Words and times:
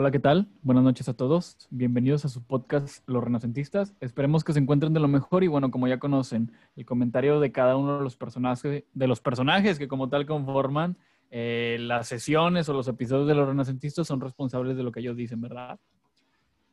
Hola, 0.00 0.12
¿qué 0.12 0.20
tal? 0.20 0.46
Buenas 0.62 0.84
noches 0.84 1.08
a 1.08 1.14
todos. 1.14 1.56
Bienvenidos 1.70 2.24
a 2.24 2.28
su 2.28 2.40
podcast 2.44 3.02
Los 3.08 3.24
Renacentistas. 3.24 3.94
Esperemos 4.00 4.44
que 4.44 4.52
se 4.52 4.60
encuentren 4.60 4.92
de 4.92 5.00
lo 5.00 5.08
mejor 5.08 5.42
y 5.42 5.48
bueno, 5.48 5.72
como 5.72 5.88
ya 5.88 5.98
conocen, 5.98 6.52
el 6.76 6.86
comentario 6.86 7.40
de 7.40 7.50
cada 7.50 7.76
uno 7.76 7.98
de 7.98 8.04
los 8.04 8.14
personajes, 8.16 8.84
de 8.94 9.06
los 9.08 9.20
personajes 9.20 9.76
que 9.76 9.88
como 9.88 10.08
tal 10.08 10.24
conforman 10.24 10.96
eh, 11.32 11.78
las 11.80 12.06
sesiones 12.06 12.68
o 12.68 12.74
los 12.74 12.86
episodios 12.86 13.26
de 13.26 13.34
Los 13.34 13.48
Renacentistas 13.48 14.06
son 14.06 14.20
responsables 14.20 14.76
de 14.76 14.84
lo 14.84 14.92
que 14.92 15.00
ellos 15.00 15.16
dicen, 15.16 15.40
¿verdad? 15.40 15.80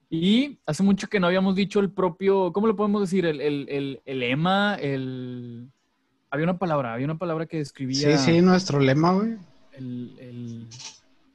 Y 0.08 0.60
hace 0.68 0.84
mucho 0.84 1.08
que 1.08 1.20
no 1.20 1.26
habíamos 1.26 1.56
dicho 1.56 1.80
el 1.80 1.90
propio, 1.90 2.54
¿cómo 2.54 2.68
lo 2.68 2.76
podemos 2.76 3.02
decir? 3.02 3.26
El, 3.26 3.42
el, 3.42 3.66
el, 3.70 4.02
el 4.06 4.20
lema, 4.20 4.76
el... 4.76 5.72
Había 6.30 6.44
una 6.44 6.60
palabra, 6.60 6.94
había 6.94 7.06
una 7.06 7.18
palabra 7.18 7.48
que 7.48 7.58
describía... 7.58 8.20
Sí, 8.20 8.34
sí, 8.34 8.42
nuestro 8.44 8.80
lema, 8.80 9.14
güey. 9.14 9.36
El, 9.72 10.16
el... 10.20 10.68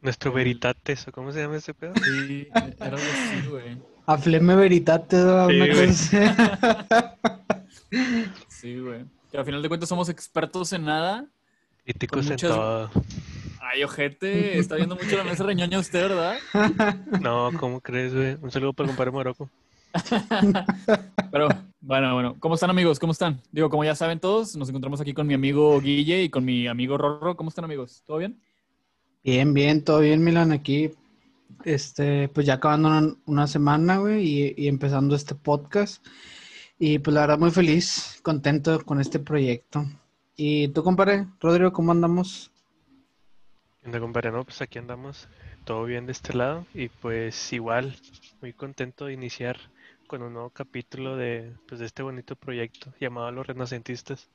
Nuestro 0.02 0.32
veritates, 0.32 1.06
¿o 1.08 1.12
cómo 1.12 1.30
se 1.32 1.40
llama 1.40 1.56
ese 1.56 1.74
pedo? 1.74 1.92
Sí, 2.02 2.48
era 2.52 2.86
algo 2.86 2.96
así, 2.96 3.48
güey. 3.48 3.78
Afleme 4.06 4.54
veritate, 4.56 5.16
Sí, 5.16 5.22
una 5.22 5.44
güey. 5.46 5.86
cosa. 5.86 7.16
Sí, 8.48 8.78
güey. 8.78 9.04
Que 9.30 9.38
al 9.38 9.44
final 9.44 9.62
de 9.62 9.68
cuentas 9.68 9.88
somos 9.88 10.08
expertos 10.08 10.72
en 10.72 10.84
nada. 10.84 11.26
Críticos 11.84 12.18
Con 12.18 12.26
en 12.26 12.32
muchas- 12.32 12.50
todo. 12.50 12.90
Ay, 13.62 13.84
ojete, 13.84 14.58
está 14.58 14.76
viendo 14.76 14.96
mucho 14.96 15.16
la 15.16 15.24
mesa 15.24 15.44
reñoña 15.44 15.78
usted, 15.78 16.08
¿verdad? 16.08 16.38
No, 17.20 17.50
¿cómo 17.58 17.80
crees, 17.80 18.14
güey? 18.14 18.36
Un 18.40 18.50
saludo 18.50 18.72
para 18.72 18.86
el 18.86 18.90
compadre 18.90 19.10
Morocco. 19.12 19.48
Pero, 21.32 21.48
bueno, 21.80 22.14
bueno. 22.14 22.36
¿Cómo 22.40 22.54
están, 22.54 22.70
amigos? 22.70 22.98
¿Cómo 22.98 23.12
están? 23.12 23.40
Digo, 23.52 23.70
como 23.70 23.84
ya 23.84 23.94
saben 23.94 24.18
todos, 24.20 24.56
nos 24.56 24.68
encontramos 24.68 25.00
aquí 25.00 25.12
con 25.14 25.26
mi 25.26 25.34
amigo 25.34 25.80
Guille 25.80 26.22
y 26.22 26.28
con 26.30 26.44
mi 26.44 26.66
amigo 26.66 26.96
Rorro. 26.98 27.36
¿Cómo 27.36 27.48
están, 27.50 27.64
amigos? 27.64 28.02
¿Todo 28.06 28.18
bien? 28.18 28.40
Bien, 29.22 29.52
bien, 29.52 29.84
todo 29.84 30.00
bien, 30.00 30.24
Milan, 30.24 30.50
aquí. 30.50 30.92
Este, 31.64 32.28
pues 32.28 32.46
ya 32.46 32.54
acabando 32.54 33.18
una, 33.26 33.46
semana, 33.46 33.98
güey, 33.98 34.54
y, 34.56 34.66
empezando 34.66 35.14
este 35.14 35.34
podcast. 35.34 36.06
Y 36.78 37.00
pues 37.00 37.12
la 37.14 37.22
verdad, 37.22 37.38
muy 37.38 37.50
feliz, 37.50 38.18
contento 38.22 38.82
con 38.84 38.98
este 38.98 39.18
proyecto. 39.18 39.84
¿Y 40.36 40.68
tú, 40.68 40.82
compadre? 40.82 41.26
Rodrigo, 41.38 41.70
¿cómo 41.70 41.92
andamos? 41.92 42.50
¿Qué 43.82 44.00
compadre? 44.00 44.32
No, 44.32 44.42
pues 44.44 44.62
aquí 44.62 44.78
andamos. 44.78 45.28
Todo 45.64 45.84
bien 45.84 46.06
de 46.06 46.12
este 46.12 46.32
lado. 46.32 46.66
Y 46.72 46.88
pues 46.88 47.52
igual, 47.52 47.94
muy 48.40 48.54
contento 48.54 49.04
de 49.04 49.12
iniciar 49.12 49.58
con 50.06 50.22
un 50.22 50.32
nuevo 50.32 50.48
capítulo 50.48 51.16
de, 51.16 51.52
pues, 51.68 51.78
de 51.78 51.86
este 51.86 52.02
bonito 52.02 52.36
proyecto 52.36 52.94
llamado 52.98 53.30
Los 53.32 53.46
Renacentistas. 53.46 54.30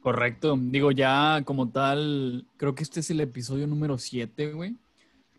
Correcto. 0.00 0.56
Digo, 0.58 0.90
ya 0.92 1.42
como 1.44 1.68
tal, 1.70 2.46
creo 2.56 2.74
que 2.74 2.82
este 2.82 3.00
es 3.00 3.10
el 3.10 3.20
episodio 3.20 3.66
número 3.66 3.98
7, 3.98 4.52
güey. 4.52 4.76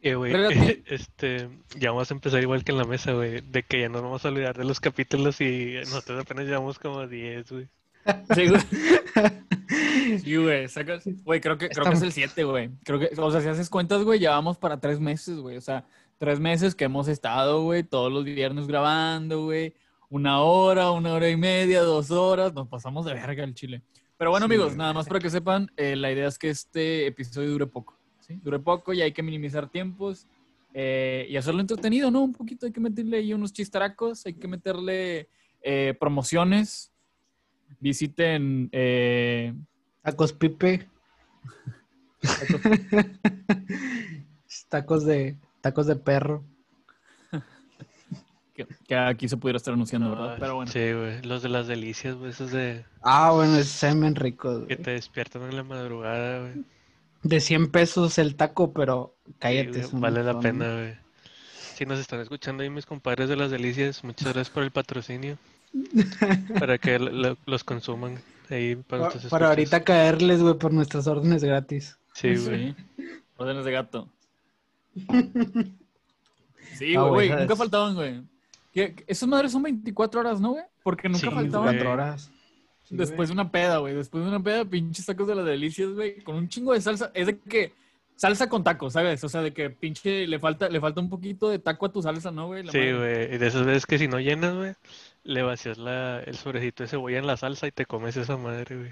Eh, 0.03 0.15
güey, 0.15 0.31
este, 0.87 1.49
ya 1.79 1.91
vamos 1.91 2.09
a 2.09 2.13
empezar 2.13 2.41
igual 2.41 2.63
que 2.63 2.71
en 2.71 2.77
la 2.79 2.85
mesa, 2.85 3.13
güey, 3.13 3.41
de 3.41 3.63
que 3.63 3.81
ya 3.81 3.87
no 3.87 3.93
nos 3.95 4.03
vamos 4.03 4.25
a 4.25 4.29
olvidar 4.29 4.57
de 4.57 4.63
los 4.65 4.79
capítulos 4.79 5.39
y 5.41 5.73
nosotros 5.79 6.21
apenas 6.21 6.45
llevamos 6.45 6.79
como 6.79 7.07
10, 7.07 7.51
güey. 7.51 7.67
Sí, 8.35 8.47
güey. 8.47 8.61
Sí, 10.23 10.35
güey. 10.35 10.67
sacas- 10.67 11.03
Güey, 11.23 11.39
creo 11.39 11.57
que, 11.57 11.69
creo 11.69 11.85
que 11.85 11.93
es 11.93 12.01
el 12.01 12.11
7, 12.11 12.43
güey. 12.43 12.69
Creo 12.83 12.99
que, 12.99 13.09
o 13.17 13.31
sea, 13.31 13.41
si 13.41 13.47
haces 13.47 13.69
cuentas, 13.69 14.03
güey, 14.03 14.19
ya 14.19 14.31
vamos 14.31 14.57
para 14.57 14.79
tres 14.79 14.99
meses, 14.99 15.37
güey. 15.37 15.55
O 15.57 15.61
sea, 15.61 15.85
tres 16.17 16.39
meses 16.39 16.75
que 16.75 16.85
hemos 16.85 17.07
estado, 17.07 17.61
güey, 17.63 17.83
todos 17.83 18.11
los 18.11 18.23
viernes 18.25 18.67
grabando, 18.67 19.45
güey. 19.45 19.73
Una 20.09 20.41
hora, 20.41 20.91
una 20.91 21.13
hora 21.13 21.29
y 21.29 21.37
media, 21.37 21.81
dos 21.83 22.11
horas. 22.11 22.53
Nos 22.53 22.67
pasamos 22.67 23.05
de 23.05 23.13
verga 23.13 23.43
el 23.43 23.53
chile. 23.53 23.81
Pero 24.21 24.29
bueno, 24.29 24.45
Sí, 24.45 24.53
amigos, 24.53 24.75
nada 24.77 24.93
más 24.93 25.07
para 25.07 25.19
que 25.19 25.31
sepan, 25.31 25.71
eh, 25.75 25.95
la 25.95 26.11
idea 26.11 26.27
es 26.27 26.37
que 26.37 26.51
este 26.51 27.07
episodio 27.07 27.49
dure 27.49 27.65
poco. 27.65 27.97
¿sí? 28.19 28.39
Dure 28.43 28.59
poco 28.59 28.93
y 28.93 29.01
hay 29.01 29.13
que 29.13 29.23
minimizar 29.23 29.67
tiempos 29.67 30.27
eh, 30.75 31.25
y 31.27 31.37
hacerlo 31.37 31.59
entretenido, 31.59 32.11
¿no? 32.11 32.21
Un 32.21 32.33
poquito 32.33 32.67
hay 32.67 32.71
que 32.71 32.79
meterle 32.79 33.17
ahí 33.17 33.33
unos 33.33 33.51
chistaracos, 33.51 34.23
hay 34.27 34.35
que 34.35 34.47
meterle 34.47 35.27
eh, 35.63 35.95
promociones. 35.99 36.91
Visiten 37.79 38.69
eh, 38.71 39.55
Tacos 40.03 40.33
Pipe. 40.33 40.87
tacos 44.69 45.03
de 45.07 45.35
tacos 45.61 45.87
de 45.87 45.95
perro. 45.95 46.45
Que, 48.67 48.75
que 48.87 48.95
aquí 48.95 49.27
se 49.29 49.37
pudiera 49.37 49.57
estar 49.57 49.73
anunciando, 49.73 50.09
¿verdad? 50.11 50.37
Pero 50.39 50.55
bueno. 50.55 50.71
Sí, 50.71 50.79
güey, 50.93 51.21
los 51.23 51.41
de 51.41 51.49
las 51.49 51.67
delicias, 51.67 52.15
güey, 52.15 52.31
esos 52.31 52.51
de 52.51 52.85
Ah, 53.01 53.31
bueno, 53.31 53.57
es 53.57 53.67
semen 53.67 54.15
rico. 54.15 54.65
que 54.67 54.75
te 54.77 54.91
despiertan 54.91 55.43
en 55.43 55.55
la 55.55 55.63
madrugada, 55.63 56.39
güey. 56.41 56.63
De 57.23 57.39
100 57.39 57.69
pesos 57.71 58.17
el 58.17 58.35
taco, 58.35 58.73
pero 58.73 59.15
Sí, 59.25 59.33
cállate. 59.39 59.69
güey, 59.69 59.85
un 59.93 60.01
vale 60.01 60.23
la 60.23 60.39
pena, 60.39 60.73
güey. 60.73 60.93
Si 61.75 61.85
nos 61.85 61.99
están 61.99 62.19
escuchando 62.19 62.63
ahí 62.63 62.69
mis 62.69 62.85
compadres 62.85 63.29
de 63.29 63.35
las 63.35 63.49
delicias, 63.51 64.03
muchas 64.03 64.25
gracias 64.33 64.49
por 64.49 64.63
el 64.63 64.71
patrocinio. 64.71 65.37
para 66.59 66.77
que 66.77 66.99
lo- 66.99 67.11
lo- 67.11 67.37
los 67.45 67.63
consuman 67.63 68.19
ahí 68.49 68.75
para 68.75 69.03
Para 69.03 69.15
escuchas. 69.15 69.33
ahorita 69.41 69.83
caerles, 69.83 70.41
güey, 70.41 70.55
por 70.55 70.73
nuestras 70.73 71.07
órdenes 71.07 71.43
gratis. 71.43 71.97
Sí, 72.13 72.35
güey. 72.35 72.75
Sí. 72.97 73.05
Órdenes 73.37 73.65
de 73.65 73.71
gato. 73.71 74.09
Sí, 76.77 76.95
güey, 76.95 76.97
güey, 76.97 77.09
güey, 77.09 77.29
¿sabes? 77.29 77.41
nunca 77.43 77.55
faltaban, 77.55 77.95
güey. 77.95 78.21
Esas 78.73 79.27
madres 79.27 79.51
son 79.51 79.63
24 79.63 80.19
horas, 80.21 80.39
¿no, 80.39 80.51
güey? 80.51 80.63
Porque 80.83 81.07
nunca 81.09 81.19
Sí, 81.19 81.25
faltaban. 81.27 81.63
güey. 81.67 81.75
24 81.77 81.91
horas. 81.91 82.31
Sí, 82.83 82.95
Después 82.95 83.29
de 83.29 83.33
una 83.33 83.51
peda, 83.51 83.77
güey. 83.77 83.93
Después 83.93 84.23
de 84.23 84.29
una 84.29 84.41
peda, 84.41 84.65
pinches 84.65 85.05
tacos 85.05 85.27
de 85.27 85.35
las 85.35 85.45
delicias, 85.45 85.89
güey. 85.91 86.21
Con 86.23 86.35
un 86.35 86.47
chingo 86.49 86.73
de 86.73 86.81
salsa. 86.81 87.11
Es 87.13 87.27
de 87.27 87.37
que 87.39 87.73
salsa 88.15 88.49
con 88.49 88.63
tacos, 88.63 88.93
¿sabes? 88.93 89.23
O 89.23 89.29
sea, 89.29 89.41
de 89.41 89.51
que 89.53 89.69
pinche 89.69 90.27
le 90.27 90.39
falta, 90.39 90.69
le 90.69 90.79
falta 90.79 91.01
un 91.01 91.09
poquito 91.09 91.49
de 91.49 91.59
taco 91.59 91.85
a 91.87 91.91
tu 91.91 92.01
salsa, 92.01 92.31
¿no, 92.31 92.47
güey? 92.47 92.63
La 92.63 92.71
Sí, 92.71 92.77
madre. 92.77 92.97
güey. 92.97 93.35
Y 93.35 93.37
de 93.37 93.47
esas 93.47 93.65
veces 93.65 93.85
que 93.85 93.97
si 93.97 94.07
no 94.07 94.19
llenas, 94.19 94.55
güey, 94.55 94.73
le 95.23 95.41
vacías 95.41 95.77
la, 95.77 96.19
el 96.21 96.35
sobrecito 96.35 96.83
de 96.83 96.89
cebolla 96.89 97.17
en 97.19 97.27
la 97.27 97.37
salsa 97.37 97.67
y 97.67 97.71
te 97.71 97.85
comes 97.85 98.15
esa 98.17 98.37
madre, 98.37 98.75
güey. 98.77 98.91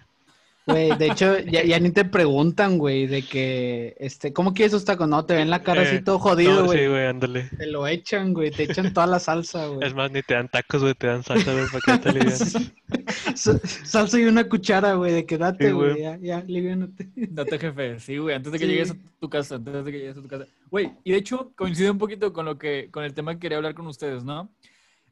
Güey, 0.69 0.97
de 0.97 1.07
hecho, 1.07 1.39
ya, 1.39 1.63
ya 1.63 1.79
ni 1.79 1.91
te 1.91 2.05
preguntan, 2.05 2.77
güey, 2.77 3.07
de 3.07 3.21
que, 3.23 3.95
este, 3.99 4.31
¿cómo 4.33 4.53
quieres 4.53 4.73
esos 4.73 4.85
tacos? 4.85 5.07
No, 5.07 5.25
te 5.25 5.33
ven 5.35 5.49
la 5.49 5.63
cara 5.63 5.83
Eh, 5.83 5.87
así 5.87 6.03
todo 6.03 6.19
jodido, 6.19 6.61
No, 6.61 6.65
güey. 6.65 6.79
sí, 6.79 6.87
güey, 6.87 7.05
ándale. 7.07 7.49
Te 7.57 7.65
lo 7.67 7.87
echan, 7.87 8.33
güey, 8.33 8.51
te 8.51 8.63
echan 8.63 8.93
toda 8.93 9.07
la 9.07 9.19
salsa, 9.19 9.67
güey. 9.67 9.87
Es 9.87 9.93
más, 9.93 10.11
ni 10.11 10.21
te 10.21 10.33
dan 10.35 10.47
tacos, 10.49 10.81
güey, 10.81 10.93
te 10.93 11.07
dan 11.07 11.23
salsa, 11.23 11.51
güey, 11.53 11.65
para 11.71 11.97
que 11.97 12.03
te 12.03 12.09
alivianes. 12.09 12.57
Sa- 13.35 13.59
Salsa 13.85 14.19
y 14.19 14.25
una 14.25 14.47
cuchara, 14.47 14.93
güey, 14.93 15.11
de 15.13 15.25
que 15.25 15.37
date, 15.37 15.67
Sí, 15.67 15.71
güey. 15.71 15.89
güey, 15.91 16.01
ya, 16.03 16.17
ya, 16.21 16.37
aliviánate. 16.37 17.09
Date 17.15 17.59
jefe, 17.59 17.99
sí, 17.99 18.17
güey, 18.17 18.35
antes 18.35 18.51
de 18.51 18.59
que 18.59 18.65
Sí. 18.65 18.71
llegues 18.71 18.91
a 18.91 18.95
tu 19.19 19.29
casa, 19.29 19.55
antes 19.55 19.85
de 19.85 19.91
que 19.91 19.97
llegues 19.99 20.17
a 20.17 20.21
tu 20.21 20.27
casa. 20.27 20.45
Güey, 20.69 20.91
y 21.03 21.11
de 21.11 21.17
hecho 21.17 21.51
coincide 21.55 21.89
un 21.91 21.97
poquito 21.97 22.31
con 22.33 22.45
lo 22.45 22.57
que, 22.57 22.89
con 22.91 23.03
el 23.03 23.13
tema 23.13 23.33
que 23.33 23.39
quería 23.39 23.57
hablar 23.57 23.73
con 23.73 23.87
ustedes, 23.87 24.23
¿no? 24.23 24.49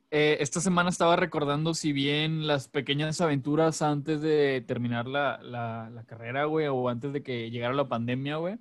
Eh, 0.10 0.38
esta 0.40 0.62
semana 0.62 0.90
estaba 0.90 1.18
recordando, 1.18 1.74
si 1.74 1.92
bien 1.92 2.48
las 2.48 2.70
pequeñas 2.70 3.20
aventuras 3.20 3.82
antes 3.82 4.22
de 4.22 4.64
terminar 4.66 5.06
la, 5.06 5.38
la, 5.44 5.90
la 5.90 6.04
carrera, 6.06 6.46
güey, 6.46 6.68
o 6.68 6.88
antes 6.88 7.12
de 7.12 7.22
que 7.22 7.52
llegara 7.52 7.74
la 7.74 7.90
pandemia, 7.90 8.38
güey, 8.38 8.58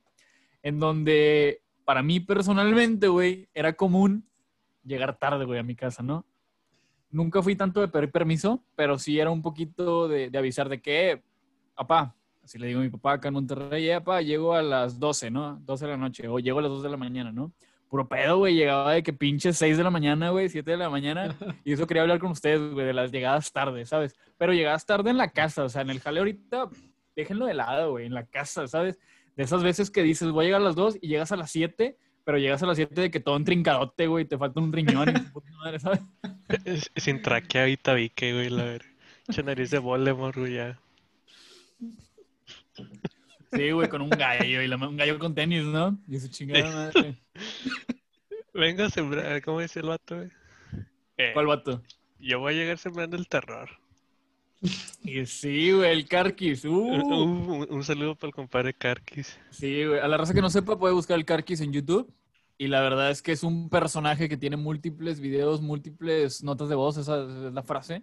en 0.62 0.81
donde 0.81 1.62
para 1.84 2.03
mí 2.03 2.19
personalmente, 2.19 3.07
güey, 3.07 3.49
era 3.55 3.75
común 3.75 4.29
llegar 4.84 5.19
tarde, 5.19 5.45
güey, 5.45 5.61
a 5.61 5.62
mi 5.62 5.77
casa, 5.77 6.03
¿no? 6.03 6.27
Nunca 7.11 7.41
fui 7.43 7.55
tanto 7.55 7.81
de 7.81 7.89
pedir 7.89 8.11
permiso, 8.11 8.65
pero 8.75 8.99
sí 8.99 9.21
era 9.21 9.31
un 9.31 9.41
poquito 9.41 10.09
de, 10.09 10.31
de 10.31 10.39
avisar 10.39 10.69
de 10.69 10.83
que, 10.83 11.23
papá, 11.77 12.17
así 12.43 12.59
le 12.59 12.67
digo 12.67 12.81
a 12.81 12.83
mi 12.83 12.91
papá 12.91 13.13
acá 13.15 13.28
en 13.28 13.34
Monterrey, 13.34 13.89
"Eh, 13.89 14.01
papá, 14.01 14.21
llego 14.21 14.53
a 14.55 14.63
las 14.63 14.99
12, 14.99 15.31
¿no? 15.31 15.61
12 15.65 15.84
de 15.84 15.91
la 15.93 15.97
noche, 15.97 16.27
o 16.27 16.41
llego 16.41 16.59
a 16.59 16.63
las 16.63 16.73
2 16.73 16.83
de 16.83 16.91
la 16.91 16.97
mañana, 16.97 17.31
¿no? 17.31 17.53
Puro 17.88 18.08
pedo, 18.08 18.38
güey, 18.38 18.54
llegaba 18.54 18.92
de 18.94 19.02
que 19.02 19.12
pinche 19.12 19.52
6 19.52 19.76
de 19.78 19.84
la 19.84 19.91
mañana, 19.91 20.30
güey, 20.30 20.48
7 20.48 20.70
de 20.72 20.76
la 20.76 20.91
mañana, 20.91 21.34
y 21.64 21.72
eso 21.72 21.86
quería 21.86 22.02
hablar 22.02 22.19
con 22.19 22.32
ustedes, 22.32 22.72
güey, 22.72 22.84
de 22.86 22.92
las 22.92 23.12
llegadas 23.12 23.52
tarde, 23.52 23.86
¿sabes? 23.86 24.14
Pero 24.38 24.52
llegadas 24.52 24.84
tarde 24.86 25.10
en 25.10 25.16
la 25.19 25.30
casa, 25.30 25.64
o 25.64 25.69
sea, 25.69 25.82
en 25.82 25.91
el 25.91 26.00
jale 26.00 26.19
ahorita, 26.19 26.69
déjenlo 27.14 27.47
de 27.47 27.54
lado, 27.54 27.92
güey, 27.92 28.06
en 28.06 28.14
la 28.14 28.26
casa, 28.26 28.66
¿sabes? 28.66 28.98
De 29.36 29.44
esas 29.44 29.62
veces 29.62 29.91
que 29.91 30.02
dices, 30.02 30.30
voy 30.30 30.44
a 30.44 30.48
llegar 30.48 30.60
a 30.62 30.64
las 30.64 30.74
2 30.74 30.98
y 31.00 31.08
llegas 31.08 31.30
a 31.30 31.36
las 31.36 31.50
7, 31.52 31.97
pero 32.24 32.38
llegas 32.38 32.62
a 32.62 32.66
las 32.66 32.76
7 32.76 33.00
de 33.00 33.10
que 33.10 33.21
todo 33.21 33.41
trincadote, 33.44 34.09
güey, 34.09 34.24
te 34.24 34.36
falta 34.36 34.60
un 34.60 34.72
riñón 34.72 35.09
y 35.10 35.21
puta 35.30 35.50
madre, 35.59 35.78
¿sabes? 35.78 36.00
Es- 36.65 36.91
Sin 36.97 37.22
tráquea 37.22 37.68
y 37.68 37.77
tabique, 37.77 38.32
güey, 38.32 38.50
la 38.50 38.65
ver. 38.65 38.82
Echa 39.28 39.42
nariz 39.42 39.71
de 39.71 39.78
Voldemort, 39.78 40.36
güey, 40.36 40.54
ya. 40.54 40.80
Sí, 43.53 43.71
güey, 43.71 43.89
con 43.89 44.03
un 44.03 44.10
gallo, 44.10 44.63
y 44.63 44.66
la- 44.66 44.77
un 44.77 44.97
gallo 44.97 45.19
con 45.19 45.34
tenis, 45.34 45.65
¿no? 45.65 45.98
Y 46.09 46.19
su 46.19 46.28
chingada 46.28 46.71
madre. 46.72 47.16
Venga 48.54 48.87
a 48.87 48.91
sembrar, 48.91 49.43
¿cómo 49.43 49.60
dice 49.60 49.81
el 49.81 49.87
vato, 49.87 50.16
güey? 50.16 50.28
Eh, 51.19 51.31
¿Cuál 51.34 51.47
vato? 51.47 51.83
yo 52.19 52.41
voy 52.41 52.54
a 52.54 52.57
llegar 52.57 52.78
sembrando 52.78 53.16
el 53.16 53.28
terror. 53.28 53.69
Y 55.04 55.25
sí, 55.27 55.71
güey, 55.72 55.93
el 55.93 56.09
Carquis. 56.09 56.65
Uh. 56.65 56.71
Un, 56.81 57.66
un- 57.71 57.84
saludo 57.84 58.15
para 58.16 58.28
el 58.28 58.34
compadre 58.34 58.75
Karkis. 58.75 59.39
Sí, 59.51 59.84
güey. 59.84 60.01
A 60.01 60.09
la 60.09 60.16
raza 60.16 60.33
que 60.34 60.41
no 60.41 60.51
sepa 60.51 60.78
puede 60.78 60.95
buscar 60.95 61.19
el 61.19 61.25
Carquis 61.27 61.60
en 61.60 61.72
YouTube. 61.72 62.13
Y 62.59 62.69
la 62.69 62.81
verdad 62.81 63.10
es 63.10 63.21
que 63.21 63.33
es 63.33 63.42
un 63.42 63.69
personaje 63.69 64.31
que 64.31 64.39
tiene 64.39 64.57
múltiples 64.57 65.21
videos, 65.21 65.60
múltiples 65.60 66.42
notas 66.42 66.71
de 66.71 66.75
voz, 66.75 66.97
esa 66.97 67.22
es 67.22 67.53
la 67.53 67.63
frase, 67.63 68.03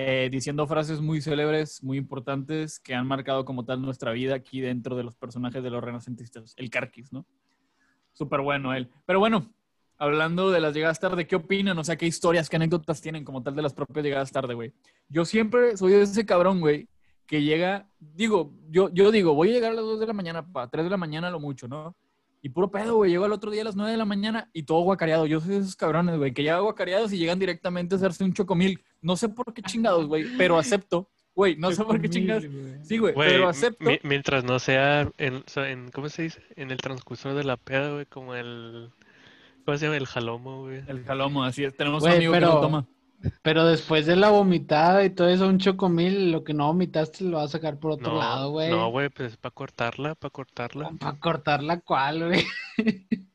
eh, 0.00 0.28
diciendo 0.30 0.64
frases 0.68 1.00
muy 1.00 1.20
célebres, 1.20 1.82
muy 1.82 1.98
importantes, 1.98 2.78
que 2.78 2.94
han 2.94 3.04
marcado 3.04 3.44
como 3.44 3.64
tal 3.64 3.82
nuestra 3.82 4.12
vida 4.12 4.36
aquí 4.36 4.60
dentro 4.60 4.94
de 4.94 5.02
los 5.02 5.16
personajes 5.16 5.60
de 5.60 5.70
los 5.70 5.82
renacentistas. 5.82 6.54
El 6.56 6.70
Carquis, 6.70 7.12
¿no? 7.12 7.26
Súper 8.12 8.40
bueno 8.42 8.72
él. 8.72 8.88
Pero 9.06 9.18
bueno, 9.18 9.52
hablando 9.96 10.52
de 10.52 10.60
las 10.60 10.72
llegadas 10.72 11.00
tarde, 11.00 11.26
¿qué 11.26 11.34
opinan? 11.34 11.76
O 11.76 11.82
sea, 11.82 11.96
¿qué 11.96 12.06
historias, 12.06 12.48
qué 12.48 12.54
anécdotas 12.54 13.00
tienen 13.00 13.24
como 13.24 13.42
tal 13.42 13.56
de 13.56 13.62
las 13.62 13.74
propias 13.74 14.04
llegadas 14.04 14.30
tarde, 14.30 14.54
güey? 14.54 14.72
Yo 15.08 15.24
siempre 15.24 15.76
soy 15.76 15.94
ese 15.94 16.24
cabrón, 16.24 16.60
güey, 16.60 16.86
que 17.26 17.42
llega, 17.42 17.90
digo, 17.98 18.54
yo, 18.70 18.90
yo 18.90 19.10
digo, 19.10 19.34
voy 19.34 19.50
a 19.50 19.54
llegar 19.54 19.72
a 19.72 19.74
las 19.74 19.84
2 19.84 19.98
de 19.98 20.06
la 20.06 20.12
mañana, 20.12 20.46
para 20.46 20.68
3 20.68 20.84
de 20.84 20.90
la 20.90 20.96
mañana 20.96 21.28
lo 21.28 21.40
mucho, 21.40 21.66
¿no? 21.66 21.96
Y 22.40 22.50
puro 22.50 22.70
pedo, 22.70 22.94
güey, 22.96 23.10
llego 23.10 23.24
al 23.24 23.32
otro 23.32 23.50
día 23.50 23.62
a 23.62 23.64
las 23.64 23.74
9 23.76 23.90
de 23.90 23.96
la 23.98 24.04
mañana 24.04 24.48
y 24.52 24.62
todo 24.62 24.80
guacareado. 24.82 25.26
Yo 25.26 25.40
soy 25.40 25.50
de 25.50 25.58
esos 25.58 25.74
cabrones, 25.76 26.16
güey, 26.16 26.32
que 26.32 26.42
llegan 26.42 26.62
guacareados 26.62 27.12
y 27.12 27.18
llegan 27.18 27.38
directamente 27.38 27.94
a 27.94 27.98
hacerse 27.98 28.22
un 28.24 28.32
chocomil. 28.32 28.80
No 29.02 29.16
sé 29.16 29.28
por 29.28 29.52
qué 29.52 29.62
chingados, 29.62 30.06
güey, 30.06 30.24
pero 30.36 30.56
acepto. 30.58 31.10
Güey, 31.34 31.56
no 31.56 31.70
sé 31.72 31.84
por 31.84 32.00
qué 32.00 32.08
chingados. 32.08 32.44
Sí, 32.82 32.98
güey, 32.98 33.14
pero 33.14 33.48
acepto. 33.48 33.84
mi- 33.88 33.98
mientras 34.02 34.44
no 34.44 34.58
sea 34.58 35.08
en, 35.18 35.36
o 35.36 35.42
sea, 35.46 35.70
en- 35.70 35.90
¿cómo 35.90 36.08
se 36.08 36.22
dice? 36.22 36.42
En 36.56 36.70
el 36.70 36.78
transcurso 36.78 37.34
de 37.34 37.44
la 37.44 37.56
peda, 37.56 37.92
güey, 37.92 38.06
como 38.06 38.34
el, 38.34 38.90
¿cómo 39.64 39.76
se 39.78 39.84
llama? 39.86 39.96
El 39.96 40.06
jalomo, 40.06 40.62
güey. 40.62 40.82
El 40.88 41.04
jalomo, 41.04 41.44
así 41.44 41.64
es. 41.64 41.76
Tenemos 41.76 42.02
un 42.02 42.10
amigo 42.10 42.32
que 42.32 42.38
pero- 42.40 42.54
lo 42.54 42.60
toma. 42.60 42.86
Pero 43.42 43.64
después 43.66 44.06
de 44.06 44.16
la 44.16 44.30
vomitada 44.30 45.04
y 45.04 45.10
todo 45.10 45.28
eso, 45.28 45.48
un 45.48 45.58
chocomil, 45.58 46.30
lo 46.30 46.44
que 46.44 46.54
no 46.54 46.66
vomitaste 46.68 47.24
lo 47.24 47.38
vas 47.38 47.46
a 47.46 47.58
sacar 47.58 47.78
por 47.78 47.92
otro 47.92 48.12
No, 48.12 48.18
lado, 48.18 48.50
güey. 48.50 48.70
no, 48.70 48.90
güey, 48.90 49.08
pues 49.08 49.36
para 49.36 49.52
cortarla, 49.54 50.14
para 50.14 50.30
cortarla. 50.30 50.90
Para 50.98 51.18
cortar 51.18 51.62
la 51.62 51.80
cual, 51.80 52.26
güey. 52.28 52.44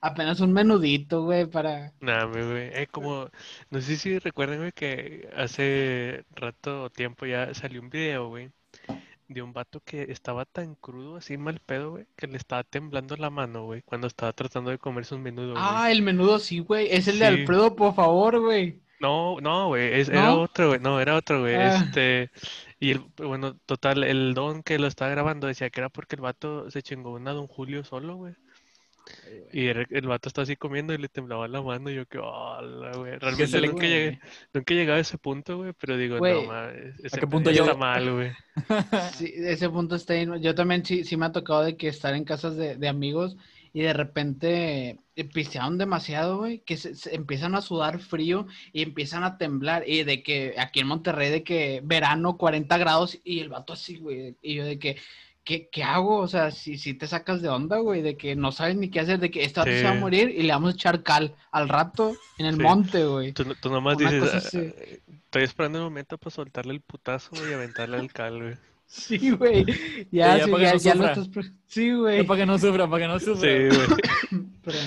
Apenas 0.00 0.40
un 0.40 0.52
menudito, 0.52 1.24
güey, 1.24 1.46
para... 1.46 1.92
Nah, 2.00 2.24
güey, 2.26 2.70
eh, 2.72 2.86
como, 2.90 3.28
no 3.70 3.80
sé 3.80 3.96
si 3.96 4.18
recuerdan, 4.18 4.58
güey, 4.58 4.72
que 4.72 5.28
hace 5.36 6.24
rato 6.36 6.84
o 6.84 6.90
tiempo 6.90 7.26
ya 7.26 7.52
salió 7.54 7.80
un 7.80 7.90
video, 7.90 8.28
güey, 8.28 8.50
de 9.28 9.42
un 9.42 9.52
vato 9.52 9.80
que 9.84 10.02
estaba 10.10 10.44
tan 10.44 10.74
crudo, 10.76 11.16
así 11.16 11.36
mal 11.36 11.60
pedo, 11.60 11.90
güey, 11.92 12.06
que 12.16 12.28
le 12.28 12.36
estaba 12.36 12.64
temblando 12.64 13.16
la 13.16 13.30
mano, 13.30 13.64
güey, 13.64 13.82
cuando 13.82 14.06
estaba 14.06 14.32
tratando 14.32 14.70
de 14.70 14.78
comerse 14.78 15.14
un 15.16 15.22
menudo, 15.22 15.52
güey. 15.52 15.62
Ah, 15.66 15.90
el 15.90 16.02
menudo 16.02 16.38
sí, 16.38 16.60
güey. 16.60 16.88
Es 16.90 17.08
el 17.08 17.18
de. 17.18 17.26
Alfredo, 17.26 17.74
por 17.76 17.94
favor, 17.94 18.40
güey. 18.40 18.80
No, 19.00 19.40
no, 19.40 19.68
güey, 19.68 20.00
era 20.00 20.34
otro, 20.34 20.68
güey, 20.68 20.80
no, 20.80 21.00
era 21.00 21.16
otro, 21.16 21.40
güey, 21.40 21.54
Ah. 21.54 21.84
este, 21.84 22.30
y 22.80 22.90
el, 22.92 23.00
bueno, 23.16 23.56
total, 23.66 24.02
el 24.04 24.34
don 24.34 24.62
que 24.62 24.78
lo 24.78 24.86
estaba 24.86 25.10
grabando 25.10 25.46
decía 25.46 25.70
que 25.70 25.80
era 25.80 25.88
porque 25.88 26.16
el 26.16 26.22
vato 26.22 26.70
se 26.70 26.82
chingó 26.82 27.12
una 27.12 27.32
Don 27.32 27.46
Julio 27.46 27.84
solo, 27.84 28.16
güey. 28.16 28.34
Y 29.54 29.68
era- 29.68 29.86
el 29.88 30.06
vato 30.06 30.28
está 30.28 30.42
así 30.42 30.56
comiendo 30.56 30.92
y 30.92 30.98
le 30.98 31.08
temblaba 31.08 31.48
la 31.48 31.62
mano 31.62 31.90
y 31.90 31.94
yo 31.94 32.04
que, 32.06 32.18
hola, 32.18 32.92
güey, 32.94 33.18
realmente 33.18 33.60
nunca 33.66 33.86
llegué, 33.86 34.20
nunca 34.52 34.74
he 34.74 34.76
llegado 34.76 34.98
a 34.98 35.00
ese 35.00 35.16
punto, 35.16 35.56
güey, 35.58 35.72
pero 35.80 35.96
digo, 35.96 36.16
no, 36.16 36.42
mames, 36.42 36.98
ese 37.02 37.18
qué 37.20 37.26
punto 37.26 37.50
pedo 37.50 37.62
está 37.64 37.74
mal, 37.76 38.12
güey. 38.12 38.32
Sí, 39.14 39.32
ese 39.34 39.70
punto 39.70 39.94
está 39.94 40.12
ahí. 40.12 40.26
Yo 40.40 40.54
también 40.54 40.84
sí, 40.84 41.04
sí 41.04 41.16
me 41.16 41.24
ha 41.26 41.32
tocado 41.32 41.62
de 41.62 41.76
que 41.76 41.88
estar 41.88 42.14
en 42.14 42.24
casas 42.24 42.56
de, 42.56 42.76
de 42.76 42.88
amigos 42.88 43.36
y 43.78 43.82
de 43.82 43.92
repente 43.92 44.98
eh, 45.14 45.24
pistearon 45.32 45.78
demasiado, 45.78 46.38
güey, 46.38 46.58
que 46.64 46.76
se, 46.76 46.96
se 46.96 47.14
empiezan 47.14 47.54
a 47.54 47.60
sudar 47.60 48.00
frío 48.00 48.48
y 48.72 48.82
empiezan 48.82 49.22
a 49.22 49.38
temblar. 49.38 49.84
Y 49.88 50.02
de 50.02 50.24
que 50.24 50.56
aquí 50.58 50.80
en 50.80 50.88
Monterrey, 50.88 51.30
de 51.30 51.44
que 51.44 51.80
verano 51.84 52.36
40 52.36 52.76
grados 52.76 53.20
y 53.22 53.38
el 53.38 53.50
vato 53.50 53.74
así, 53.74 53.98
güey. 53.98 54.36
Y 54.42 54.56
yo 54.56 54.64
de 54.64 54.80
que, 54.80 54.96
¿qué, 55.44 55.68
qué 55.70 55.84
hago? 55.84 56.16
O 56.18 56.26
sea, 56.26 56.50
si, 56.50 56.76
si 56.76 56.94
te 56.94 57.06
sacas 57.06 57.40
de 57.40 57.50
onda, 57.50 57.76
güey, 57.78 58.02
de 58.02 58.16
que 58.16 58.34
no 58.34 58.50
sabes 58.50 58.74
ni 58.74 58.90
qué 58.90 58.98
hacer, 58.98 59.20
de 59.20 59.30
que 59.30 59.44
este 59.44 59.60
vato 59.60 59.70
se 59.70 59.84
va 59.84 59.90
a 59.90 59.94
Sí. 59.94 60.00
morir 60.00 60.28
y 60.30 60.42
le 60.42 60.52
vamos 60.52 60.72
a 60.72 60.74
echar 60.74 61.04
cal 61.04 61.36
al 61.52 61.68
rato 61.68 62.16
en 62.36 62.46
el 62.46 62.56
Sí. 62.56 62.62
monte, 62.62 63.04
güey. 63.06 63.32
Tú, 63.32 63.44
tú 63.54 63.70
nomás 63.70 63.96
Una 63.96 64.10
dices, 64.10 64.54
"Ah, 64.56 64.58
estoy 65.06 65.42
esperando 65.44 65.78
el 65.78 65.84
momento 65.84 66.18
para 66.18 66.34
soltarle 66.34 66.72
el 66.72 66.80
putazo 66.80 67.46
y 67.46 67.52
aventarle 67.52 67.98
al 67.98 68.12
cal, 68.12 68.42
güey. 68.42 68.56
Sí, 68.88 69.30
güey. 69.30 69.64
Ya, 70.10 70.38
ya 70.38 70.44
sí, 70.46 70.50
para 70.50 70.58
que 70.58 70.64
ya, 70.64 70.72
no 70.72 70.78
ya 70.78 70.94
lo 70.94 71.14
sufra. 71.14 71.22
estás... 71.42 71.52
Sí, 71.66 71.92
güey. 71.92 72.24
para 72.26 72.40
que 72.40 72.46
no 72.46 72.58
sufra, 72.58 72.88
para 72.88 73.02
que 73.02 73.08
no 73.08 73.20
sufra. 73.20 73.40
Sí, 73.48 73.76
güey. 73.76 74.48
Pero- 74.64 74.78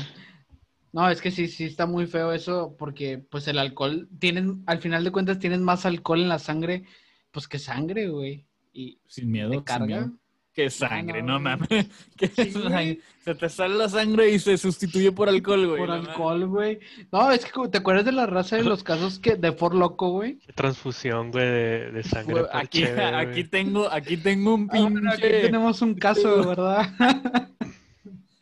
No, 0.92 1.10
es 1.10 1.22
que 1.22 1.30
sí, 1.32 1.48
sí 1.48 1.66
está 1.66 1.86
muy 1.86 2.08
feo 2.08 2.34
eso, 2.34 2.76
porque 2.78 3.18
pues 3.20 3.48
el 3.48 3.58
alcohol, 3.60 4.10
tienen, 4.20 4.64
al 4.66 4.80
final 4.80 5.04
de 5.04 5.12
cuentas 5.12 5.40
tienes 5.40 5.60
más 5.60 5.86
alcohol 5.86 6.20
en 6.22 6.30
la 6.30 6.40
sangre, 6.40 6.84
pues 7.32 7.48
que 7.48 7.60
sangre, 7.60 8.10
güey. 8.10 8.46
Y 8.74 9.00
Sin 9.08 9.30
miedo, 9.32 9.62
te 9.64 9.74
sin 9.74 9.86
miedo. 9.86 10.12
Qué 10.54 10.70
sangre, 10.70 11.22
no, 11.24 11.40
mames. 11.40 11.68
Qué 12.18 12.28
Sí, 12.28 12.52
sangre. 12.52 13.00
Se 13.24 13.36
te 13.36 13.48
sale 13.48 13.76
la 13.76 13.88
sangre 13.88 14.30
y 14.32 14.40
se 14.40 14.58
sustituye 14.58 15.12
por 15.12 15.30
alcohol, 15.30 15.66
güey. 15.68 15.78
Por 15.80 15.88
no 15.88 15.94
alcohol, 15.94 16.46
güey. 16.48 16.80
No, 17.12 17.32
es 17.32 17.46
que 17.46 17.52
como- 17.52 17.70
te 17.70 17.78
acuerdas 17.78 18.04
de 18.04 18.12
la 18.12 18.26
raza 18.26 18.58
de 18.58 18.64
los 18.64 18.84
casos 18.84 19.20
que 19.20 19.36
de 19.36 19.54
For 19.54 19.74
Loco, 19.74 20.10
güey. 20.10 20.40
Qué 20.40 20.52
transfusión, 20.54 21.32
güey, 21.32 21.46
de, 21.46 21.92
de 21.92 22.04
sangre 22.04 22.34
Güey, 22.34 22.46
por 22.52 22.56
Aquí, 22.58 22.82
güey. 22.86 23.00
aquí 23.00 23.44
tengo, 23.46 23.90
aquí 23.92 24.18
tengo 24.18 24.56
un 24.56 24.70
Ah, 24.74 24.80
bueno, 24.82 25.10
aquí 25.12 25.22
pinche. 25.22 25.40
tenemos 25.42 25.82
un 25.82 25.94
caso, 25.96 26.46
¿verdad? 26.48 26.90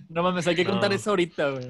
No 0.10 0.24
mames, 0.24 0.48
hay 0.48 0.56
que 0.56 0.66
contar 0.66 0.90
No. 0.90 0.96
eso 0.96 1.10
ahorita, 1.12 1.50
güey. 1.52 1.68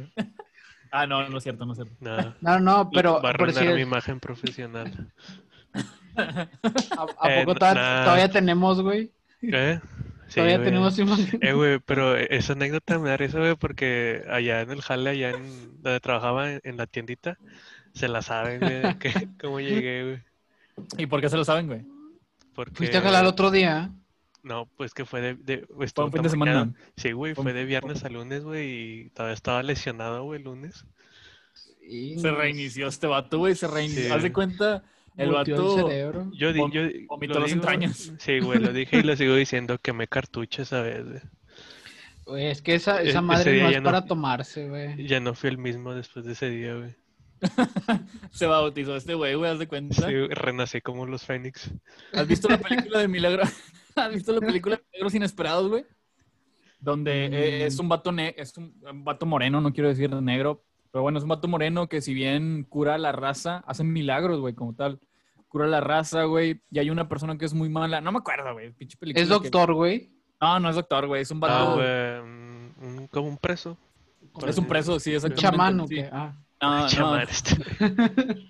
Ah, 0.91 1.05
no, 1.05 1.27
no 1.27 1.37
es 1.37 1.43
cierto, 1.43 1.65
no 1.65 1.73
es 1.73 1.79
cierto. 1.79 1.93
No, 1.99 2.33
No, 2.39 2.59
no, 2.59 2.89
pero 2.91 3.21
va 3.21 3.29
a 3.29 3.33
arruinar 3.33 3.75
mi 3.75 3.81
imagen 3.81 4.19
profesional. 4.21 5.11
¿a, 6.15 6.47
a 7.19 7.31
Eh, 7.41 7.43
poco 7.45 7.59
nah. 7.59 8.03
todavía 8.03 8.29
tenemos, 8.31 8.81
güey? 8.81 9.11
¿Eh? 9.41 9.79
Sí, 10.29 10.35
Todavía 10.35 10.63
tenemos 10.63 10.97
imagen. 10.99 11.39
Eh, 11.41 11.53
güey, 11.53 11.79
pero 11.85 12.15
esa 12.15 12.53
anécdota 12.53 12.99
me 12.99 13.09
da 13.09 13.17
risa, 13.17 13.39
güey, 13.39 13.55
porque 13.55 14.23
allá 14.29 14.61
en 14.61 14.71
el 14.71 14.81
jale, 14.81 15.09
allá 15.09 15.31
en 15.31 15.81
donde 15.81 15.99
trabajaba 15.99 16.53
en, 16.53 16.61
en 16.63 16.77
la 16.77 16.87
tiendita, 16.87 17.37
se 17.93 18.07
la 18.07 18.21
saben, 18.21 18.59
güey, 18.59 18.81
de 18.81 18.97
que, 18.99 19.11
cómo 19.41 19.59
llegué, 19.59 20.03
güey. 20.03 20.23
¿Y 20.97 21.07
por 21.07 21.19
qué 21.19 21.29
se 21.29 21.37
lo 21.37 21.43
saben, 21.43 21.67
güey? 21.67 21.85
Porque... 22.53 22.75
Fuiste 22.75 22.97
a 22.97 23.01
jalar 23.01 23.25
otro 23.25 23.51
día. 23.51 23.91
No, 24.43 24.69
pues 24.77 24.93
que 24.93 25.03
fue 25.03 25.21
de... 25.21 25.35
de 25.35 25.65
Fue 25.75 25.85
estuvo 25.85 26.05
un 26.05 26.11
fin 26.11 26.21
de 26.21 26.29
mañana. 26.37 26.59
semana. 26.61 26.77
Sí, 26.95 27.11
güey, 27.11 27.33
Fue 27.33 27.43
fue 27.43 27.53
de 27.53 27.65
viernes 27.65 28.03
a 28.05 28.09
lunes, 28.09 28.43
güey, 28.43 28.69
y 28.69 29.09
todavía 29.09 29.33
estaba 29.33 29.63
lesionado, 29.63 30.23
güey, 30.23 30.37
el 30.37 30.45
lunes. 30.45 30.85
Y 31.81 32.19
Se 32.19 32.31
reinició 32.31 32.87
este 32.87 33.07
vato, 33.07 33.39
güey. 33.39 33.55
Se 33.55 33.67
reinició. 33.67 34.03
Sí. 34.03 34.11
Haz 34.11 34.21
de 34.21 34.31
cuenta, 34.31 34.83
el 35.17 35.31
vato. 35.31 35.75
cerebro. 35.77 36.31
Yo, 36.33 36.53
di- 36.53 36.59
yo 36.71 36.81
vomitó 37.07 37.33
lo 37.35 37.39
las 37.41 37.49
digo- 37.51 37.61
entrañas. 37.61 38.13
Sí, 38.19 38.39
güey, 38.39 38.59
lo 38.59 38.71
dije 38.73 38.97
y 38.99 39.03
lo 39.03 39.15
sigo 39.15 39.35
diciendo, 39.35 39.77
que 39.77 39.93
me 39.93 40.07
cartucho 40.07 40.61
esa 40.61 40.81
vez, 40.81 41.05
güey. 41.05 41.21
Güey, 42.25 42.47
es 42.47 42.61
que 42.61 42.75
esa, 42.75 42.99
E- 43.01 43.09
esa 43.09 43.19
ese 43.19 43.21
madre 43.21 43.61
no 43.63 43.69
es 43.69 43.77
no- 43.77 43.83
para 43.83 44.05
tomarse, 44.05 44.67
güey. 44.69 45.07
Ya 45.07 45.19
no 45.19 45.33
fui 45.33 45.49
el 45.49 45.57
mismo 45.57 45.93
después 45.95 46.25
de 46.25 46.33
ese 46.33 46.49
día, 46.49 46.75
güey. 46.75 46.95
Se 48.31 48.45
bautizó 48.45 48.95
este 48.95 49.13
güey, 49.13 49.35
güey. 49.35 49.49
Haz 49.51 49.59
de 49.59 49.67
cuenta. 49.67 50.07
Sí, 50.07 50.27
renací 50.29 50.81
como 50.81 51.05
los 51.05 51.23
Fénix. 51.23 51.71
¿Has 52.13 52.27
visto 52.27 52.47
la 52.49 52.57
película 52.59 52.99
de 52.99 53.07
Milagro? 53.07 53.43
¿Has 53.95 54.13
visto 54.13 54.31
la 54.33 54.41
película 54.45 54.75
de 54.75 54.83
Milagros 54.91 55.15
Inesperados, 55.15 55.69
güey? 55.69 55.85
Donde 56.79 57.25
eh, 57.25 57.63
Mm. 57.63 57.67
es 57.67 57.79
un 57.79 57.89
vato 57.89 58.11
ne- 58.11 58.35
es 58.37 58.55
un, 58.57 58.73
un 58.89 59.03
vato 59.03 59.25
moreno, 59.25 59.59
no 59.61 59.73
quiero 59.73 59.89
decir 59.89 60.09
negro, 60.13 60.63
pero 60.91 61.01
bueno, 61.03 61.17
es 61.17 61.23
un 61.23 61.29
vato 61.29 61.47
moreno 61.47 61.87
que 61.87 62.01
si 62.01 62.13
bien 62.13 62.65
cura 62.69 62.97
la 62.97 63.11
raza, 63.11 63.63
hace 63.67 63.83
milagros, 63.83 64.39
güey, 64.39 64.53
como 64.53 64.73
tal. 64.75 64.99
Cura 65.47 65.65
la 65.67 65.81
raza, 65.81 66.23
güey, 66.25 66.61
y 66.71 66.79
hay 66.79 66.89
una 66.89 67.07
persona 67.09 67.37
que 67.37 67.45
es 67.45 67.53
muy 67.53 67.69
mala. 67.69 68.01
No 68.01 68.11
me 68.11 68.19
acuerdo, 68.19 68.53
güey, 68.53 68.71
pinche 68.71 68.97
película. 68.97 69.21
Es 69.23 69.27
que- 69.27 69.33
doctor, 69.33 69.73
güey. 69.73 70.11
No, 70.41 70.59
no 70.59 70.69
es 70.69 70.75
doctor, 70.75 71.07
güey, 71.07 71.21
es 71.23 71.31
un 71.31 71.37
Ah, 71.43 71.47
vato. 71.47 71.73
güey, 71.75 72.19
un- 72.21 72.73
un- 72.81 73.07
como 73.07 73.27
un 73.29 73.37
preso. 73.37 73.77
es 74.47 74.57
un 74.57 74.65
preso, 74.65 74.99
sí, 74.99 75.09
Un 75.09 75.15
exactamente. 75.15 75.41
chamán, 75.41 75.79
¿o 75.79 75.87
sí. 75.87 75.99
Ah. 76.11 76.33
No, 76.61 76.79
no, 76.81 76.87
Chamán, 76.87 77.21
este. 77.29 77.55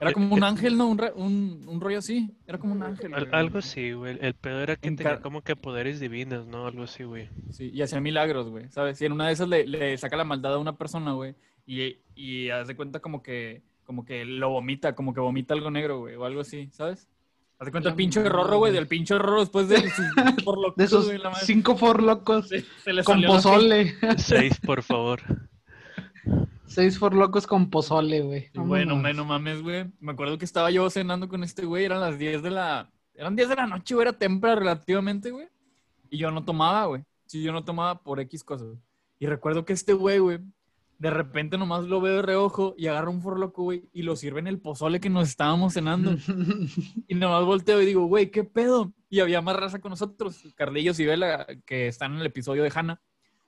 era 0.00 0.12
como 0.12 0.34
un 0.34 0.44
ángel, 0.44 0.76
¿no? 0.76 0.88
Un, 0.88 1.00
un, 1.14 1.64
un 1.68 1.80
rollo 1.80 1.98
así. 1.98 2.30
Era 2.46 2.58
como 2.58 2.74
un 2.74 2.82
ángel. 2.82 3.10
Güey. 3.10 3.26
algo 3.32 3.58
así, 3.58 3.92
güey. 3.92 4.18
El 4.20 4.34
pedo 4.34 4.60
era 4.60 4.76
que 4.76 4.88
En 4.88 4.96
tenía 4.96 5.20
como 5.20 5.42
que 5.42 5.56
poderes 5.56 5.98
divinos, 6.00 6.46
¿no? 6.46 6.66
Algo 6.66 6.82
así, 6.84 7.04
güey. 7.04 7.28
Sí, 7.50 7.70
y 7.72 7.80
hacía 7.82 8.00
milagros, 8.00 8.48
güey, 8.50 8.68
¿sabes? 8.70 9.00
Y 9.00 9.06
en 9.06 9.12
una 9.12 9.26
de 9.28 9.32
esas 9.32 9.48
le, 9.48 9.66
le 9.66 9.96
saca 9.96 10.16
la 10.16 10.24
maldad 10.24 10.54
a 10.54 10.58
una 10.58 10.76
persona, 10.76 11.12
güey, 11.12 11.34
y, 11.66 11.96
y 12.14 12.50
haz 12.50 12.68
de 12.68 12.76
cuenta 12.76 13.00
como 13.00 13.22
que, 13.22 13.62
como 13.84 14.04
que 14.04 14.24
lo 14.24 14.50
vomita, 14.50 14.94
como 14.94 15.12
que 15.14 15.20
vomita 15.20 15.54
algo 15.54 15.70
negro, 15.70 15.98
güey, 16.00 16.14
o 16.14 16.24
algo 16.24 16.40
así, 16.40 16.68
¿sabes? 16.72 17.08
Haz 17.58 17.66
de 17.66 17.70
cuenta 17.72 17.88
el 17.88 17.94
pinche 17.94 18.22
rorro, 18.28 18.58
güey, 18.58 18.72
del 18.72 18.86
pinche 18.86 19.16
rorro 19.18 19.40
después 19.40 19.68
de 19.68 19.88
sus 19.90 20.04
por 20.44 20.58
lo 20.58 20.72
De 20.76 20.84
esos 20.84 21.06
güey, 21.06 21.18
la 21.18 21.30
madre. 21.30 21.44
cinco 21.46 21.76
for 21.76 22.02
locos 22.02 22.48
Se, 22.48 22.60
se 22.84 23.02
con 23.04 23.22
pozole. 23.22 23.94
Seis, 24.18 24.60
por 24.60 24.82
favor. 24.82 25.20
Seis 26.66 26.98
for 26.98 27.14
locos 27.14 27.46
con 27.46 27.70
pozole, 27.70 28.20
güey. 28.20 28.50
Bueno, 28.54 28.94
Vámonos. 28.96 29.02
me- 29.02 29.14
no 29.14 29.24
mames, 29.24 29.62
güey. 29.62 29.86
Me 30.00 30.12
acuerdo 30.12 30.36
que 30.36 30.44
estaba 30.44 30.70
yo 30.70 30.88
cenando 30.90 31.28
con 31.28 31.42
este 31.44 31.64
güey, 31.64 31.84
eran 31.84 32.00
las 32.00 32.18
10 32.18 32.42
de 32.42 32.50
la... 32.50 32.90
Eran 33.14 33.34
10 33.36 33.48
de 33.48 33.56
la 33.56 33.66
noche, 33.66 33.94
güey, 33.94 34.06
era 34.08 34.18
temprano 34.18 34.56
relativamente, 34.60 35.30
güey. 35.30 35.48
Y 36.10 36.18
yo 36.18 36.30
no 36.30 36.44
tomaba, 36.44 36.84
güey. 36.86 37.02
Sí, 37.26 37.42
yo 37.42 37.52
no 37.52 37.64
tomaba 37.64 38.02
por 38.02 38.20
X 38.20 38.44
cosas. 38.44 38.76
Y 39.18 39.26
recuerdo 39.26 39.64
que 39.64 39.72
este 39.72 39.94
güey, 39.94 40.18
güey, 40.18 40.40
de 40.98 41.10
repente 41.10 41.58
nomás 41.58 41.84
lo 41.84 42.00
veo 42.00 42.16
de 42.16 42.22
reojo 42.22 42.74
y 42.78 42.86
agarra 42.86 43.10
un 43.10 43.20
forloco, 43.20 43.62
güey, 43.64 43.88
y 43.92 44.02
lo 44.02 44.16
sirve 44.16 44.40
en 44.40 44.46
el 44.46 44.58
pozole 44.60 45.00
que 45.00 45.10
nos 45.10 45.28
estábamos 45.28 45.74
cenando. 45.74 46.16
y 47.08 47.14
nomás 47.14 47.44
volteo 47.44 47.82
y 47.82 47.86
digo, 47.86 48.06
güey, 48.06 48.30
¿qué 48.30 48.44
pedo? 48.44 48.92
Y 49.10 49.20
había 49.20 49.42
más 49.42 49.56
raza 49.56 49.78
con 49.80 49.90
nosotros, 49.90 50.42
Carlillos 50.56 50.98
y 51.00 51.06
Vela, 51.06 51.46
que 51.66 51.86
están 51.88 52.14
en 52.14 52.20
el 52.20 52.26
episodio 52.26 52.62
de 52.62 52.72
Hanna. 52.74 53.00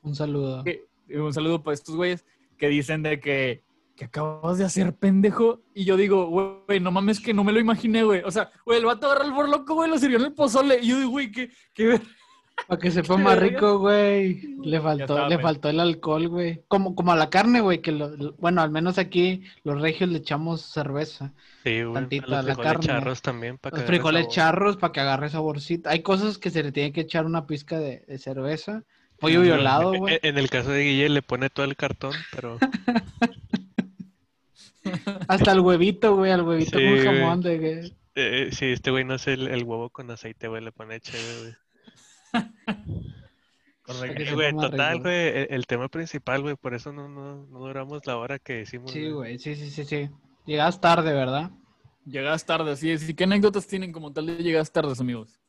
Un 0.02 0.14
saludo. 0.14 0.62
Que- 0.64 0.86
un 1.10 1.32
saludo 1.32 1.62
para 1.62 1.74
estos 1.74 1.96
güeyes 1.96 2.26
que 2.58 2.68
dicen 2.68 3.02
de 3.02 3.18
que, 3.18 3.64
que 3.96 4.04
acabas 4.04 4.58
de 4.58 4.64
hacer 4.64 4.94
pendejo. 4.94 5.62
Y 5.74 5.84
yo 5.84 5.96
digo, 5.96 6.26
güey, 6.26 6.80
no 6.80 6.90
mames 6.90 7.18
que 7.20 7.32
no 7.32 7.44
me 7.44 7.52
lo 7.52 7.60
imaginé, 7.60 8.04
güey. 8.04 8.22
O 8.24 8.30
sea, 8.30 8.50
güey, 8.66 8.78
el 8.78 8.84
vato 8.84 9.06
agarra 9.06 9.24
el 9.24 9.32
forloco, 9.32 9.74
güey, 9.74 9.88
lo 9.88 9.98
sirvió 9.98 10.18
en 10.18 10.26
el 10.26 10.34
pozole. 10.34 10.80
Y 10.82 10.88
yo 10.88 10.98
digo, 10.98 11.10
güey, 11.10 11.30
qué, 11.32 11.50
qué 11.72 12.00
Para 12.66 12.80
que 12.80 12.90
sepa 12.90 13.16
más 13.16 13.38
rico, 13.38 13.78
güey. 13.78 14.56
Le 14.62 14.80
faltó, 14.80 15.26
le 15.28 15.38
faltó 15.38 15.70
el 15.70 15.80
alcohol, 15.80 16.28
güey. 16.28 16.62
Como, 16.68 16.94
como 16.94 17.12
a 17.12 17.16
la 17.16 17.30
carne, 17.30 17.60
güey, 17.62 17.80
que 17.80 17.92
lo- 17.92 18.14
lo- 18.16 18.32
bueno, 18.34 18.60
al 18.60 18.70
menos 18.70 18.98
aquí 18.98 19.42
los 19.64 19.80
regios 19.80 20.10
le 20.10 20.18
echamos 20.18 20.60
cerveza. 20.62 21.32
Sí, 21.64 21.82
güey. 21.82 21.94
Tantita 21.94 22.26
a 22.26 22.28
los 22.28 22.44
la 22.46 22.54
frijoles 22.54 22.72
carne. 22.72 22.86
charros 22.86 23.22
también 23.22 23.58
para 23.58 23.76
Los 23.76 23.84
que 23.84 23.86
frijoles 23.86 24.28
charros 24.28 24.76
para 24.76 24.92
que 24.92 25.00
agarre 25.00 25.30
saborcito. 25.30 25.88
Hay 25.88 26.02
cosas 26.02 26.36
que 26.36 26.50
se 26.50 26.62
le 26.62 26.72
tiene 26.72 26.92
que 26.92 27.02
echar 27.02 27.24
una 27.24 27.46
pizca 27.46 27.78
de, 27.78 28.04
de 28.06 28.18
cerveza. 28.18 28.82
Pollo 29.18 29.40
Sí, 29.40 29.46
violado, 29.46 29.94
En- 29.94 30.00
güey. 30.00 30.18
En 30.22 30.36
el 30.38 30.50
caso 30.50 30.70
de 30.70 30.82
Guille 30.84 31.08
le 31.08 31.22
pone 31.22 31.48
todo 31.50 31.64
el 31.64 31.76
cartón, 31.76 32.12
pero 32.34 32.58
Hasta 35.28 35.52
el 35.52 35.60
huevito, 35.60 36.16
güey, 36.16 36.32
al 36.32 36.42
huevito 36.42 36.78
Sí, 36.78 36.84
con 36.86 37.04
jamón 37.04 37.40
de 37.42 37.60
que... 37.60 37.92
eh, 38.14 38.48
sí, 38.52 38.66
este 38.66 38.90
güey 38.90 39.04
no 39.04 39.14
hace 39.14 39.34
el, 39.34 39.48
el 39.48 39.64
huevo 39.64 39.90
con 39.90 40.10
aceite, 40.10 40.48
güey, 40.48 40.62
le 40.62 40.72
pone 40.72 41.00
chévere, 41.00 41.40
güey. 41.40 41.54
Correcto. 43.82 44.34
güey, 44.34 44.52
total, 44.56 45.00
güey, 45.00 45.28
el, 45.28 45.46
el 45.50 45.66
tema 45.66 45.88
principal, 45.88 46.42
güey, 46.42 46.56
por 46.56 46.74
eso 46.74 46.92
no, 46.92 47.08
no, 47.08 47.46
no 47.46 47.58
duramos 47.58 48.06
la 48.06 48.16
hora 48.18 48.38
que 48.38 48.54
decimos. 48.54 48.90
Sí, 48.92 49.08
güey, 49.10 49.38
sí, 49.38 49.56
sí, 49.56 49.70
sí, 49.70 49.84
sí. 49.84 50.10
Llegas 50.44 50.80
tarde, 50.80 51.12
¿verdad? 51.12 51.50
Llegas 52.04 52.44
tarde, 52.46 52.76
sí. 52.76 52.96
sí. 52.98 53.14
¿Qué 53.14 53.24
anécdotas 53.24 53.66
tienen 53.66 53.92
como 53.92 54.12
tal 54.12 54.26
de 54.26 54.42
llegas 54.42 54.72
tardes, 54.72 55.00
amigos? 55.00 55.40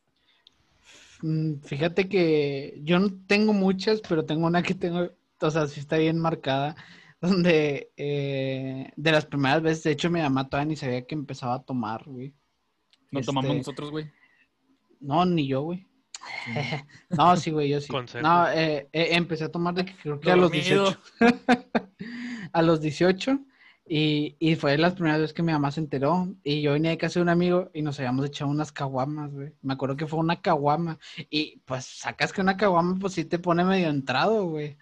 Mm, 1.22 1.60
Fíjate 1.62 2.08
que 2.08 2.80
yo 2.82 2.98
no 2.98 3.10
tengo 3.26 3.52
muchas, 3.52 4.00
pero 4.02 4.24
tengo 4.24 4.46
una 4.46 4.62
que 4.62 4.74
tengo, 4.74 5.10
o 5.40 5.50
sea, 5.50 5.66
sí 5.66 5.80
está 5.80 5.96
bien 5.98 6.18
marcada, 6.18 6.76
donde 7.20 7.92
eh, 7.96 8.92
de 8.96 9.12
las 9.12 9.26
primeras 9.26 9.62
veces, 9.62 9.82
de 9.84 9.92
hecho, 9.92 10.10
mi 10.10 10.20
mamá 10.20 10.48
todavía 10.48 10.68
ni 10.70 10.76
sabía 10.76 11.06
que 11.06 11.14
empezaba 11.14 11.54
a 11.56 11.62
tomar, 11.62 12.04
güey. 12.06 12.34
No 13.10 13.22
tomamos 13.22 13.56
Este, 13.56 13.58
nosotros, 13.58 13.90
güey. 13.90 14.10
No, 15.00 15.24
ni 15.26 15.46
yo, 15.48 15.62
güey. 15.62 15.86
No, 17.10 17.36
sí, 17.36 17.50
güey, 17.50 17.68
yo 17.68 17.80
sí. 17.80 17.88
Consejo. 17.88 18.26
No, 18.26 18.48
eh, 18.50 18.88
eh, 18.92 19.08
empecé 19.12 19.44
a 19.44 19.50
tomar 19.50 19.74
de 19.74 19.84
que 19.84 19.94
creo 19.94 20.20
que 20.20 20.30
a 20.30 20.36
los 20.36 20.50
Dormido. 20.50 20.84
18. 20.84 21.00
a 22.52 22.62
los 22.62 22.80
18. 22.80 23.38
Y, 23.92 24.36
y 24.38 24.54
fue 24.54 24.78
las 24.78 24.94
primeras 24.94 25.18
veces 25.20 25.34
que 25.34 25.42
mi 25.42 25.52
mamá 25.52 25.70
se 25.72 25.80
enteró. 25.80 26.32
Y 26.44 26.62
yo 26.62 26.72
venía 26.72 26.90
de 26.92 26.98
casa 26.98 27.18
de 27.18 27.22
un 27.24 27.28
amigo 27.28 27.70
y 27.74 27.82
nos 27.82 27.98
habíamos 27.98 28.24
echado 28.26 28.50
unas 28.50 28.70
caguamas, 28.70 29.32
güey. 29.32 29.52
Me 29.62 29.72
acuerdo 29.74 29.96
que 29.96 30.06
fue 30.06 30.20
una 30.20 30.40
caguama. 30.40 30.98
Y 31.28 31.58
pues 31.64 31.86
sacas 31.86 32.32
que 32.32 32.40
una 32.40 32.56
caguama, 32.56 32.96
pues 33.00 33.14
sí 33.14 33.24
te 33.24 33.38
pone 33.40 33.64
medio 33.64 33.88
entrado, 33.88 34.46
güey. 34.46 34.76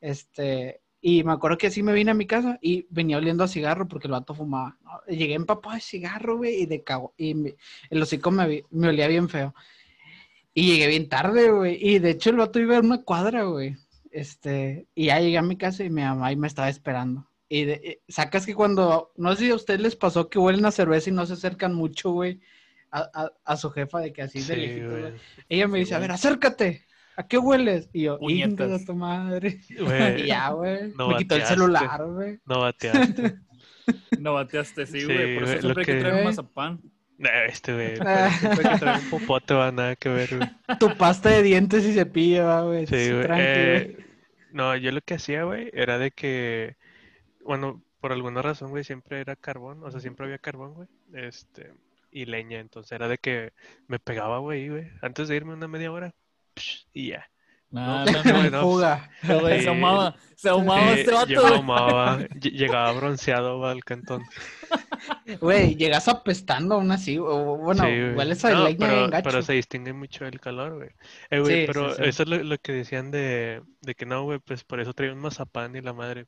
Este. 0.00 0.80
Y 1.04 1.24
me 1.24 1.32
acuerdo 1.32 1.58
que 1.58 1.66
así 1.66 1.82
me 1.82 1.92
vine 1.92 2.12
a 2.12 2.14
mi 2.14 2.26
casa 2.28 2.60
y 2.62 2.86
venía 2.88 3.16
oliendo 3.16 3.42
a 3.42 3.48
cigarro 3.48 3.88
porque 3.88 4.06
el 4.06 4.12
vato 4.12 4.34
fumaba. 4.34 4.78
¿no? 4.84 4.90
Llegué 5.08 5.34
empapado 5.34 5.74
de 5.74 5.80
cigarro, 5.80 6.36
güey, 6.36 6.62
y 6.62 6.66
de 6.66 6.84
cago. 6.84 7.12
Y 7.16 7.34
me- 7.34 7.56
el 7.90 8.00
hocico 8.00 8.30
me, 8.30 8.62
me 8.70 8.88
olía 8.88 9.08
bien 9.08 9.28
feo. 9.28 9.52
Y 10.54 10.66
llegué 10.72 10.86
bien 10.88 11.08
tarde, 11.08 11.50
güey. 11.50 11.78
Y 11.80 11.98
de 11.98 12.10
hecho 12.10 12.30
el 12.30 12.36
vato 12.36 12.58
iba 12.60 12.76
a 12.76 12.80
una 12.80 13.02
cuadra, 13.02 13.44
güey. 13.44 13.76
Este, 14.10 14.86
y 14.94 15.06
ya 15.06 15.18
llegué 15.20 15.38
a 15.38 15.42
mi 15.42 15.56
casa 15.56 15.84
y 15.84 15.90
mi 15.90 16.02
mamá 16.02 16.26
ahí 16.26 16.36
me 16.36 16.46
estaba 16.46 16.68
esperando. 16.68 17.28
Y 17.48 17.64
de- 17.64 17.80
eh, 17.84 18.02
sacas 18.08 18.44
que 18.46 18.54
cuando, 18.54 19.12
no 19.16 19.34
sé 19.34 19.44
si 19.44 19.50
a 19.50 19.54
ustedes 19.54 19.80
les 19.80 19.96
pasó 19.96 20.28
que 20.28 20.38
huelen 20.38 20.64
a 20.66 20.70
cerveza 20.70 21.10
y 21.10 21.12
no 21.12 21.24
se 21.26 21.34
acercan 21.34 21.74
mucho, 21.74 22.10
güey, 22.10 22.40
a, 22.90 23.08
a- 23.14 23.32
a 23.44 23.56
su 23.56 23.70
jefa 23.70 24.00
de 24.00 24.12
que 24.12 24.22
así 24.22 24.40
de 24.40 24.54
Sí, 24.54 24.60
lejitos, 24.60 24.90
güey. 24.90 25.00
güey. 25.02 25.14
Ella 25.48 25.68
me 25.68 25.78
Sí, 25.78 25.80
dice, 25.80 25.94
a 25.94 25.98
ver, 25.98 26.12
acércate. 26.12 26.84
¿A 27.16 27.26
qué 27.26 27.36
hueles? 27.38 27.88
Y 27.92 28.02
yo, 28.04 28.18
Puñetas. 28.18 28.50
"Inga 28.52 28.66
de 28.78 28.84
tu 28.86 28.94
madre. 28.94 29.60
Güey, 29.78 30.22
Y 30.24 30.26
ya, 30.28 30.50
güey. 30.50 30.92
no 30.96 31.08
me 31.08 31.16
quitó 31.16 31.34
el 31.34 31.40
bateaste. 31.42 31.54
celular, 31.54 32.06
güey. 32.06 32.38
No 32.46 32.60
bateaste. 32.60 33.34
No 34.18 34.34
bateaste, 34.34 34.86
sí, 34.86 35.00
Sí, 35.00 35.06
güey. 35.06 35.34
Por 35.34 35.44
eso 35.44 35.60
siempre 35.60 35.82
hay 35.82 35.86
que 35.86 35.92
que- 35.94 36.00
traer 36.00 36.24
mazapán. 36.24 36.80
Nah, 37.30 37.44
este, 37.44 37.72
güey. 37.72 37.94
que 37.94 38.78
trae 38.80 38.98
un 38.98 39.10
popote 39.10 39.54
va 39.54 39.70
nada 39.70 39.94
que 39.94 40.08
ver, 40.08 40.36
güey. 40.36 40.50
Tu 40.80 40.96
pasta 40.96 41.28
de 41.28 41.44
dientes 41.44 41.84
y 41.84 41.92
cepillo, 41.92 42.46
va, 42.46 42.62
güey. 42.62 42.86
Sí, 42.88 43.12
güey. 43.12 43.26
Eh, 43.30 43.96
no, 44.50 44.76
yo 44.76 44.90
lo 44.90 45.00
que 45.02 45.14
hacía, 45.14 45.44
güey, 45.44 45.70
era 45.72 45.98
de 45.98 46.10
que, 46.10 46.76
bueno, 47.44 47.80
por 48.00 48.10
alguna 48.10 48.42
razón, 48.42 48.70
güey, 48.70 48.82
siempre 48.82 49.20
era 49.20 49.36
carbón, 49.36 49.84
o 49.84 49.90
sea, 49.92 50.00
siempre 50.00 50.26
había 50.26 50.38
carbón, 50.38 50.74
güey, 50.74 50.88
este, 51.14 51.72
y 52.10 52.24
leña, 52.26 52.58
entonces 52.58 52.90
era 52.90 53.06
de 53.06 53.18
que 53.18 53.52
me 53.86 54.00
pegaba, 54.00 54.38
güey, 54.38 54.68
güey, 54.68 54.90
antes 55.00 55.28
de 55.28 55.36
irme 55.36 55.54
una 55.54 55.68
media 55.68 55.92
hora, 55.92 56.12
psh, 56.56 56.86
y 56.92 57.08
ya. 57.10 57.30
Nah, 57.72 58.04
No, 58.04 58.22
no, 58.24 58.50
no, 58.50 58.62
Fuga. 58.62 59.10
Sí. 59.22 59.62
Se 59.62 59.68
ahumaba. 59.68 60.16
Se 60.36 60.48
ahumaba 60.48 60.92
Eh, 60.92 61.00
este 61.00 61.12
vato, 61.12 61.26
yo 61.28 61.46
ahumaba, 61.46 62.18
llegaba 62.40 62.92
bronceado 62.92 63.64
al 63.66 63.82
cantón. 63.84 64.22
Güey, 65.40 65.76
llegas 65.76 66.08
apestando 66.08 66.74
aún 66.76 66.90
así. 66.92 67.18
O, 67.18 67.56
bueno, 67.58 67.84
Sí, 67.84 67.90
güey. 67.90 68.14
hueles 68.14 68.44
a 68.44 68.50
No, 68.50 68.64
leña 68.64 69.08
pero, 69.10 69.22
pero 69.22 69.42
se 69.42 69.52
distingue 69.54 69.92
mucho 69.92 70.26
el 70.26 70.40
calor, 70.40 70.76
güey. 70.76 70.90
Eh, 71.30 71.40
güey, 71.40 71.60
Sí, 71.60 71.66
pero 71.66 71.90
sí, 71.90 72.02
sí. 72.02 72.08
eso 72.08 72.22
es 72.24 72.28
lo, 72.28 72.42
lo 72.42 72.58
que 72.58 72.72
decían 72.72 73.10
de, 73.10 73.62
de 73.80 73.94
que 73.94 74.06
no, 74.06 74.24
güey, 74.24 74.38
pues 74.40 74.64
por 74.64 74.80
eso 74.80 74.92
traía 74.94 75.12
un 75.12 75.20
mazapán 75.20 75.76
y 75.76 75.80
la 75.80 75.92
madre. 75.92 76.26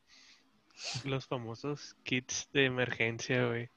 Los 1.04 1.26
famosos 1.26 1.94
kits 2.04 2.48
de 2.52 2.66
emergencia, 2.66 3.46
güey. 3.46 3.68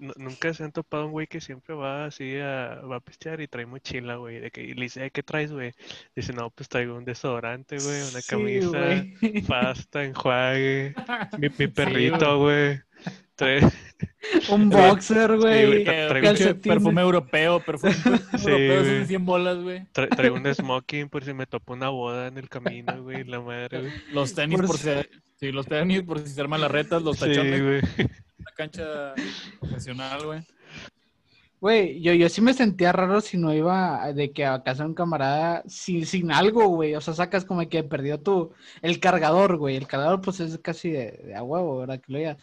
Nu- 0.00 0.14
Nunca 0.16 0.52
se 0.54 0.64
han 0.64 0.72
topado 0.72 1.06
un 1.06 1.12
güey 1.12 1.26
que 1.26 1.40
siempre 1.40 1.74
va 1.74 2.06
así 2.06 2.36
a, 2.38 2.80
va 2.90 2.96
a 2.96 3.00
pistear 3.00 3.40
y 3.40 3.48
trae 3.48 3.66
mochila, 3.66 4.16
güey. 4.16 4.40
De 4.40 4.50
que, 4.50 4.62
y 4.64 4.74
le 4.74 4.82
dice, 4.84 5.02
"Ay, 5.02 5.10
¿qué 5.10 5.22
traes, 5.22 5.52
güey? 5.52 5.72
Dice, 6.16 6.32
no, 6.32 6.50
pues 6.50 6.68
traigo 6.68 6.96
un 6.96 7.04
desodorante, 7.04 7.76
güey, 7.76 8.00
una 8.10 8.20
Sí, 8.20 8.28
camisa, 8.28 8.68
güey. 8.78 9.42
pasta, 9.46 10.04
enjuague, 10.04 10.94
mi, 11.38 11.48
mi 11.58 11.66
perrito, 12.26 12.38
güey. 12.38 12.80
Trae- 13.36 13.70
Un 14.50 14.68
boxer, 14.68 15.36
güey, 15.38 15.84
tra- 15.84 16.20
calcetines. 16.22 16.62
perfume 16.76 17.00
europeo, 17.00 17.60
perfume 17.60 17.92
Sí, 18.38 18.48
europeo, 18.50 18.80
güey. 18.82 18.96
son 18.98 19.06
100 19.06 19.24
bolas, 19.24 19.58
güey. 19.58 19.80
Tra- 19.94 20.08
traigo 20.14 20.36
un 20.36 20.54
smoking 20.54 21.08
por 21.08 21.24
si 21.24 21.32
me 21.32 21.46
topo 21.46 21.72
una 21.72 21.88
boda 21.88 22.26
en 22.28 22.36
el 22.38 22.48
camino, 22.50 23.02
güey, 23.02 23.24
la 23.24 23.40
madre, 23.40 23.80
güey. 23.80 23.92
Los 24.12 24.34
tenis 24.34 24.58
Por 24.58 24.66
por, 24.66 24.78
si- 24.78 24.88
si, 24.90 25.20
sí, 25.36 25.52
los 25.52 25.66
tenis 25.66 26.02
por 26.02 26.18
si 26.20 26.28
se 26.28 26.40
arman 26.40 26.60
las 26.60 26.70
retas, 26.70 27.02
los 27.02 27.16
Sí, 27.18 27.26
tachones, 27.26 27.62
güey. 27.62 27.80
Una 28.40 28.52
cancha 28.56 29.14
profesional, 29.60 30.24
güey. 30.24 30.40
Güey, 31.60 32.00
yo, 32.00 32.14
yo 32.14 32.30
sí 32.30 32.40
me 32.40 32.54
sentía 32.54 32.90
raro 32.90 33.20
si 33.20 33.36
no 33.36 33.52
iba 33.52 34.14
de 34.14 34.32
que 34.32 34.46
a 34.46 34.62
casa 34.62 34.86
un 34.86 34.94
camarada 34.94 35.62
sin, 35.66 36.06
sin 36.06 36.32
algo, 36.32 36.66
güey. 36.68 36.94
O 36.94 37.02
sea, 37.02 37.12
sacas 37.12 37.44
como 37.44 37.68
que 37.68 37.84
perdió 37.84 38.18
tu... 38.18 38.52
El 38.80 38.98
cargador, 38.98 39.58
güey. 39.58 39.76
El 39.76 39.86
cargador, 39.86 40.22
pues, 40.22 40.40
es 40.40 40.58
casi 40.58 40.90
de, 40.90 41.12
de 41.22 41.34
a 41.36 41.42
huevo, 41.42 41.78
¿verdad? 41.80 42.00
Que 42.00 42.12
lo 42.12 42.18
digas. 42.18 42.38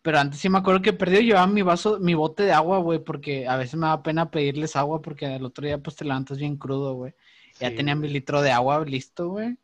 Pero 0.00 0.18
antes 0.18 0.40
sí 0.40 0.48
me 0.48 0.58
acuerdo 0.58 0.80
que 0.80 0.94
perdió 0.94 1.20
llevaba 1.20 1.46
mi 1.46 1.60
vaso, 1.62 1.98
mi 2.00 2.14
bote 2.14 2.44
de 2.44 2.52
agua, 2.52 2.78
güey, 2.78 2.98
porque 2.98 3.46
a 3.46 3.56
veces 3.56 3.74
me 3.76 3.86
da 3.86 4.02
pena 4.02 4.30
pedirles 4.30 4.74
agua 4.74 5.02
porque 5.02 5.36
el 5.36 5.44
otro 5.44 5.66
día, 5.66 5.78
pues, 5.78 5.96
te 5.96 6.06
levantas 6.06 6.38
bien 6.38 6.56
crudo, 6.56 6.94
güey. 6.94 7.12
Ya 7.62 7.70
Sí, 7.70 7.76
tenía 7.76 7.94
mi 7.94 8.08
litro 8.08 8.42
de 8.42 8.50
agua 8.50 8.84
listo, 8.84 9.28
güey. 9.28 9.56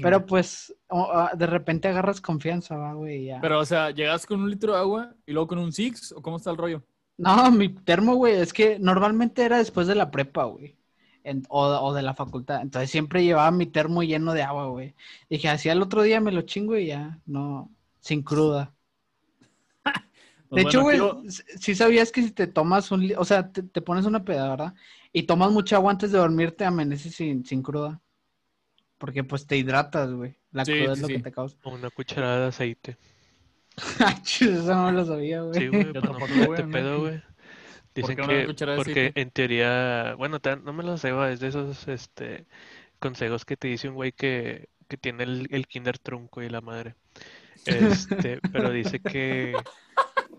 Pero, 0.00 0.24
pues, 0.26 0.74
ah, 0.90 1.32
de 1.36 1.46
repente 1.46 1.88
agarras 1.88 2.20
confianza, 2.20 2.76
va, 2.76 2.94
güey, 2.94 3.26
ya. 3.26 3.40
Pero, 3.40 3.60
o 3.60 3.64
sea, 3.64 3.90
¿llegas 3.90 4.26
con 4.26 4.40
un 4.40 4.50
litro 4.50 4.72
de 4.72 4.78
agua 4.78 5.14
y 5.26 5.32
luego 5.32 5.48
con 5.48 5.58
un 5.58 5.72
Six? 5.72 6.12
¿O 6.12 6.22
cómo 6.22 6.36
está 6.36 6.50
el 6.50 6.56
rollo? 6.56 6.82
No, 7.18 7.50
mi 7.50 7.68
termo, 7.70 8.14
güey, 8.16 8.34
es 8.36 8.52
que 8.52 8.78
normalmente 8.78 9.42
era 9.44 9.58
después 9.58 9.86
de 9.86 9.94
la 9.94 10.10
prepa, 10.10 10.44
güey. 10.44 10.76
En- 11.24 11.42
o, 11.48 11.64
o 11.66 11.92
de 11.94 12.02
la 12.02 12.14
facultad. 12.14 12.62
Entonces 12.62 12.90
siempre 12.90 13.24
llevaba 13.24 13.50
mi 13.50 13.66
termo 13.66 14.02
lleno 14.02 14.32
de 14.32 14.42
agua, 14.42 14.66
güey. 14.68 14.94
Dije, 15.28 15.48
así 15.48 15.68
al 15.68 15.82
otro 15.82 16.02
día 16.02 16.20
me 16.20 16.30
lo 16.32 16.42
chingo 16.42 16.76
y 16.76 16.86
ya, 16.86 17.18
no, 17.26 17.74
sin 18.00 18.22
cruda. 18.22 18.74
Pues 20.48 20.60
de 20.60 20.62
hecho, 20.62 20.82
güey, 20.82 20.98
bueno, 20.98 21.06
aquí 21.08 21.26
s- 21.26 21.44
sí 21.60 21.74
sabías 21.74 22.12
que 22.12 22.22
si 22.22 22.30
te 22.30 22.46
tomas 22.46 22.90
un, 22.90 23.12
o 23.16 23.24
sea, 23.24 23.50
te, 23.52 23.62
te 23.62 23.82
pones 23.82 24.06
una 24.06 24.24
peda, 24.24 24.48
¿verdad? 24.50 24.74
Y 25.16 25.22
tomas 25.24 25.50
mucha 25.50 25.76
agua 25.76 25.92
antes 25.92 26.12
de 26.12 26.18
dormirte, 26.18 26.64
amaneces 26.64 27.14
sin, 27.14 27.44
sin 27.44 27.62
cruda. 27.62 28.00
Porque 28.98 29.24
pues 29.24 29.46
te 29.46 29.56
hidratas, 29.56 30.10
güey. 30.12 30.36
La 30.52 30.64
Sí, 30.64 30.72
cruda 30.72 30.92
es 30.92 30.98
sí, 30.98 31.02
lo 31.02 31.08
sí. 31.08 31.14
que 31.14 31.20
te 31.20 31.32
causa. 31.32 31.56
Una 31.64 31.90
cucharada 31.90 32.40
de 32.40 32.46
aceite. 32.48 32.96
Eso 34.40 34.74
no 34.74 34.92
lo 34.92 35.04
sabía, 35.04 35.42
güey. 35.42 35.60
Sí, 35.60 35.68
güey, 35.68 35.92
Yo 35.92 36.00
para 36.00 36.12
no 36.12 36.18
ponerte 36.18 36.46
güey, 36.46 36.62
¿no? 36.66 36.72
pedo, 36.72 37.00
güey. 37.00 37.22
Dicen 37.94 38.16
que 38.16 38.54
porque 38.76 39.12
en 39.14 39.30
teoría, 39.30 40.14
bueno, 40.18 40.38
te- 40.40 40.56
no 40.56 40.72
me 40.74 40.82
lo 40.84 40.98
sé, 40.98 41.12
va, 41.12 41.30
es 41.32 41.40
de 41.40 41.48
esos 41.48 41.88
este 41.88 42.46
consejos 42.98 43.44
que 43.44 43.56
te 43.56 43.68
dice 43.68 43.88
un 43.88 43.94
güey 43.94 44.12
que, 44.12 44.68
que 44.88 44.96
tiene 44.98 45.24
el, 45.24 45.48
el 45.50 45.66
kinder 45.66 45.98
trunco 45.98 46.42
y 46.42 46.50
la 46.50 46.60
madre. 46.60 46.94
Este, 47.64 48.40
pero 48.52 48.70
dice 48.70 49.00
que, 49.00 49.64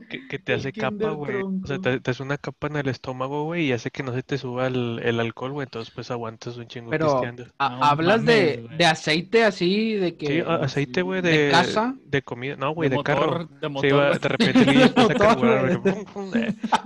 que, 0.10 0.28
que 0.28 0.40
te 0.40 0.54
hace 0.54 0.72
capa, 0.74 1.10
güey. 1.12 1.42
O 1.42 1.68
sea, 1.68 1.80
te, 1.80 2.00
te 2.00 2.12
hace 2.12 2.24
una 2.24 2.38
capa 2.38 2.68
en 2.68 2.78
el 2.78 2.88
estómago, 2.88 3.44
güey, 3.46 3.66
y 3.68 3.72
hace 3.74 3.92
que 3.92 4.04
no 4.04 4.14
se 4.14 4.24
te 4.24 4.38
suba 4.38 4.68
el, 4.68 5.00
el 5.04 5.20
alcohol, 5.20 5.52
güey. 5.52 5.66
Entonces, 5.66 5.94
pues 5.94 6.10
aguantas 6.12 6.58
un 6.58 6.68
chingo 6.68 6.90
Pero 6.90 7.12
pisteando. 7.14 7.46
a- 7.58 7.70
No 7.70 7.84
hablas 7.84 8.26
de, 8.26 8.36
mames, 8.58 8.64
güey. 8.66 8.78
de 8.78 8.86
aceite 8.86 9.44
así, 9.44 9.94
de 9.96 10.16
que... 10.16 10.28
Sí, 10.28 10.44
aceite, 10.48 11.02
güey, 11.02 11.22
¿De 11.22 11.46
de, 11.46 11.52
casa? 11.52 11.96
de 12.06 12.22
comida. 12.22 12.56
No, 12.56 12.72
güey, 12.74 12.90
de 12.90 12.98
de, 12.98 13.04
carro. 13.04 13.26
motor, 13.28 13.50
de 13.50 13.68
Sí, 13.68 13.70
motor. 13.74 13.94
va, 14.00 14.10
de 14.18 14.28
repente 14.28 14.60
el 14.60 14.66
güey 14.74 14.82
empieza 14.84 15.12
a 15.12 15.16
carburar, 15.16 15.78
güey. 15.78 15.96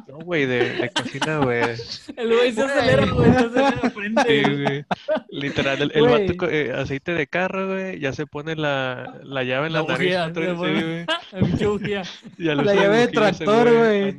No, 0.07 0.17
güey, 0.19 0.45
de, 0.45 0.69
de 0.73 0.89
cocina, 0.89 1.37
güey. 1.39 1.61
El 2.17 2.27
güey 2.35 2.51
se 2.51 2.61
acelera, 2.61 3.05
güey, 3.05 3.31
se 3.31 3.37
acelera 3.37 3.79
de 3.83 3.89
frente. 3.89 4.21
Sí, 4.27 4.63
güey. 4.63 4.85
Literal, 5.29 5.81
el, 5.81 5.91
el 5.95 6.03
vato 6.07 6.49
eh, 6.49 6.73
aceite 6.75 7.13
de 7.13 7.27
carro, 7.27 7.67
güey, 7.69 7.99
ya 7.99 8.13
se 8.13 8.25
pone 8.25 8.55
la, 8.55 9.19
la 9.23 9.43
llave 9.43 9.67
en 9.67 9.73
la, 9.73 9.81
La 9.83 9.87
nariz. 9.87 10.07
bujía, 10.07 10.25
otra 10.27 10.45
sí, 10.45 10.51
güey. 10.53 11.05
Le 12.37 12.55
La 12.55 12.73
llave 12.75 12.97
de 13.07 13.10
tractor, 13.11 13.73
güey. 13.73 14.17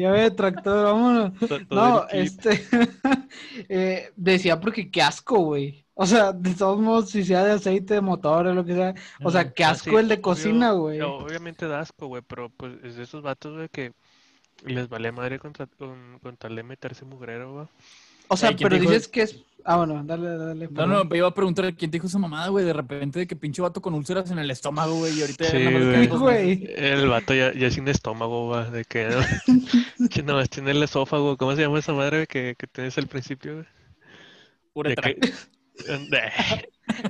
Ya 0.00 0.10
ve 0.12 0.20
de 0.22 0.30
tractor, 0.32 0.84
vámonos. 0.84 1.32
No, 1.70 2.06
este... 2.10 2.66
eh, 3.68 4.12
decía 4.16 4.60
porque 4.60 4.90
qué 4.90 5.02
asco, 5.02 5.38
güey. 5.40 5.86
O 5.94 6.06
sea, 6.06 6.32
de 6.32 6.54
todos 6.54 6.80
modos, 6.80 7.10
si 7.10 7.24
sea 7.24 7.44
de 7.44 7.52
aceite 7.52 7.94
de 7.94 8.00
motor 8.00 8.46
o 8.46 8.54
lo 8.54 8.64
que 8.64 8.74
sea. 8.74 8.94
O 9.22 9.30
sea, 9.30 9.44
Mm, 9.44 9.52
qué 9.54 9.64
Ah, 9.64 9.70
asco 9.70 9.98
sí, 9.98 10.00
el 10.00 10.08
de 10.08 10.20
cocina, 10.20 10.72
güey. 10.72 10.98
no, 10.98 11.16
obviamente 11.18 11.66
da 11.66 11.80
asco, 11.80 12.06
güey, 12.08 12.22
pero 12.22 12.50
pues 12.50 12.74
es 12.84 12.96
de 12.96 13.04
esos 13.04 13.22
vatos, 13.22 13.54
güey, 13.56 13.68
que 13.68 13.94
les 14.64 14.88
vale 14.88 15.12
madre 15.12 15.38
contra, 15.38 15.66
con, 15.66 16.18
con 16.20 16.36
tal 16.38 16.56
de 16.56 16.62
meterse 16.64 17.04
mugrero, 17.04 17.52
güey. 17.54 17.68
O 18.32 18.36
sea, 18.36 18.50
Ay, 18.50 18.54
¿quién 18.54 18.68
pero 18.68 18.80
dijo 18.80 18.92
dices 18.92 19.08
que 19.08 19.22
es. 19.22 19.44
Ah, 19.64 19.76
bueno, 19.76 20.02
dale, 20.04 20.36
dale. 20.38 20.68
No, 20.70 20.86
no, 20.86 21.04
me 21.04 21.18
iba 21.18 21.28
a 21.28 21.34
preguntar 21.34 21.74
quién 21.74 21.90
te 21.90 21.96
dijo 21.96 22.06
esa 22.06 22.18
mamada, 22.18 22.48
güey, 22.48 22.64
de 22.64 22.72
repente 22.72 23.18
de 23.18 23.26
que 23.26 23.36
pinche 23.36 23.60
vato 23.60 23.82
con 23.82 23.92
úlceras 23.92 24.30
en 24.30 24.38
el 24.38 24.50
estómago, 24.50 24.94
güey, 24.94 25.18
y 25.18 25.20
ahorita 25.20 25.44
ya 25.44 25.50
Sí, 25.50 25.58
nada 25.58 25.70
más 25.72 25.80
le 25.82 26.06
güey. 26.06 26.56
Güey. 26.56 26.74
El 26.76 27.08
vato 27.08 27.34
ya, 27.34 27.52
ya 27.52 27.70
sin 27.70 27.86
estómago, 27.88 28.48
güey, 28.48 28.70
de 28.70 28.84
que, 28.84 29.10
que 30.10 30.22
nomás 30.22 30.48
tiene 30.48 30.70
el 30.70 30.82
esófago, 30.82 31.36
¿cómo 31.36 31.54
se 31.56 31.62
llama 31.62 31.78
esa 31.78 31.92
madre 31.92 32.26
que, 32.26 32.54
que 32.56 32.66
tienes 32.68 32.96
al 32.96 33.06
principio, 33.08 33.54
güey? 33.54 33.66
Uretra. 34.72 35.12
que- 35.12 35.32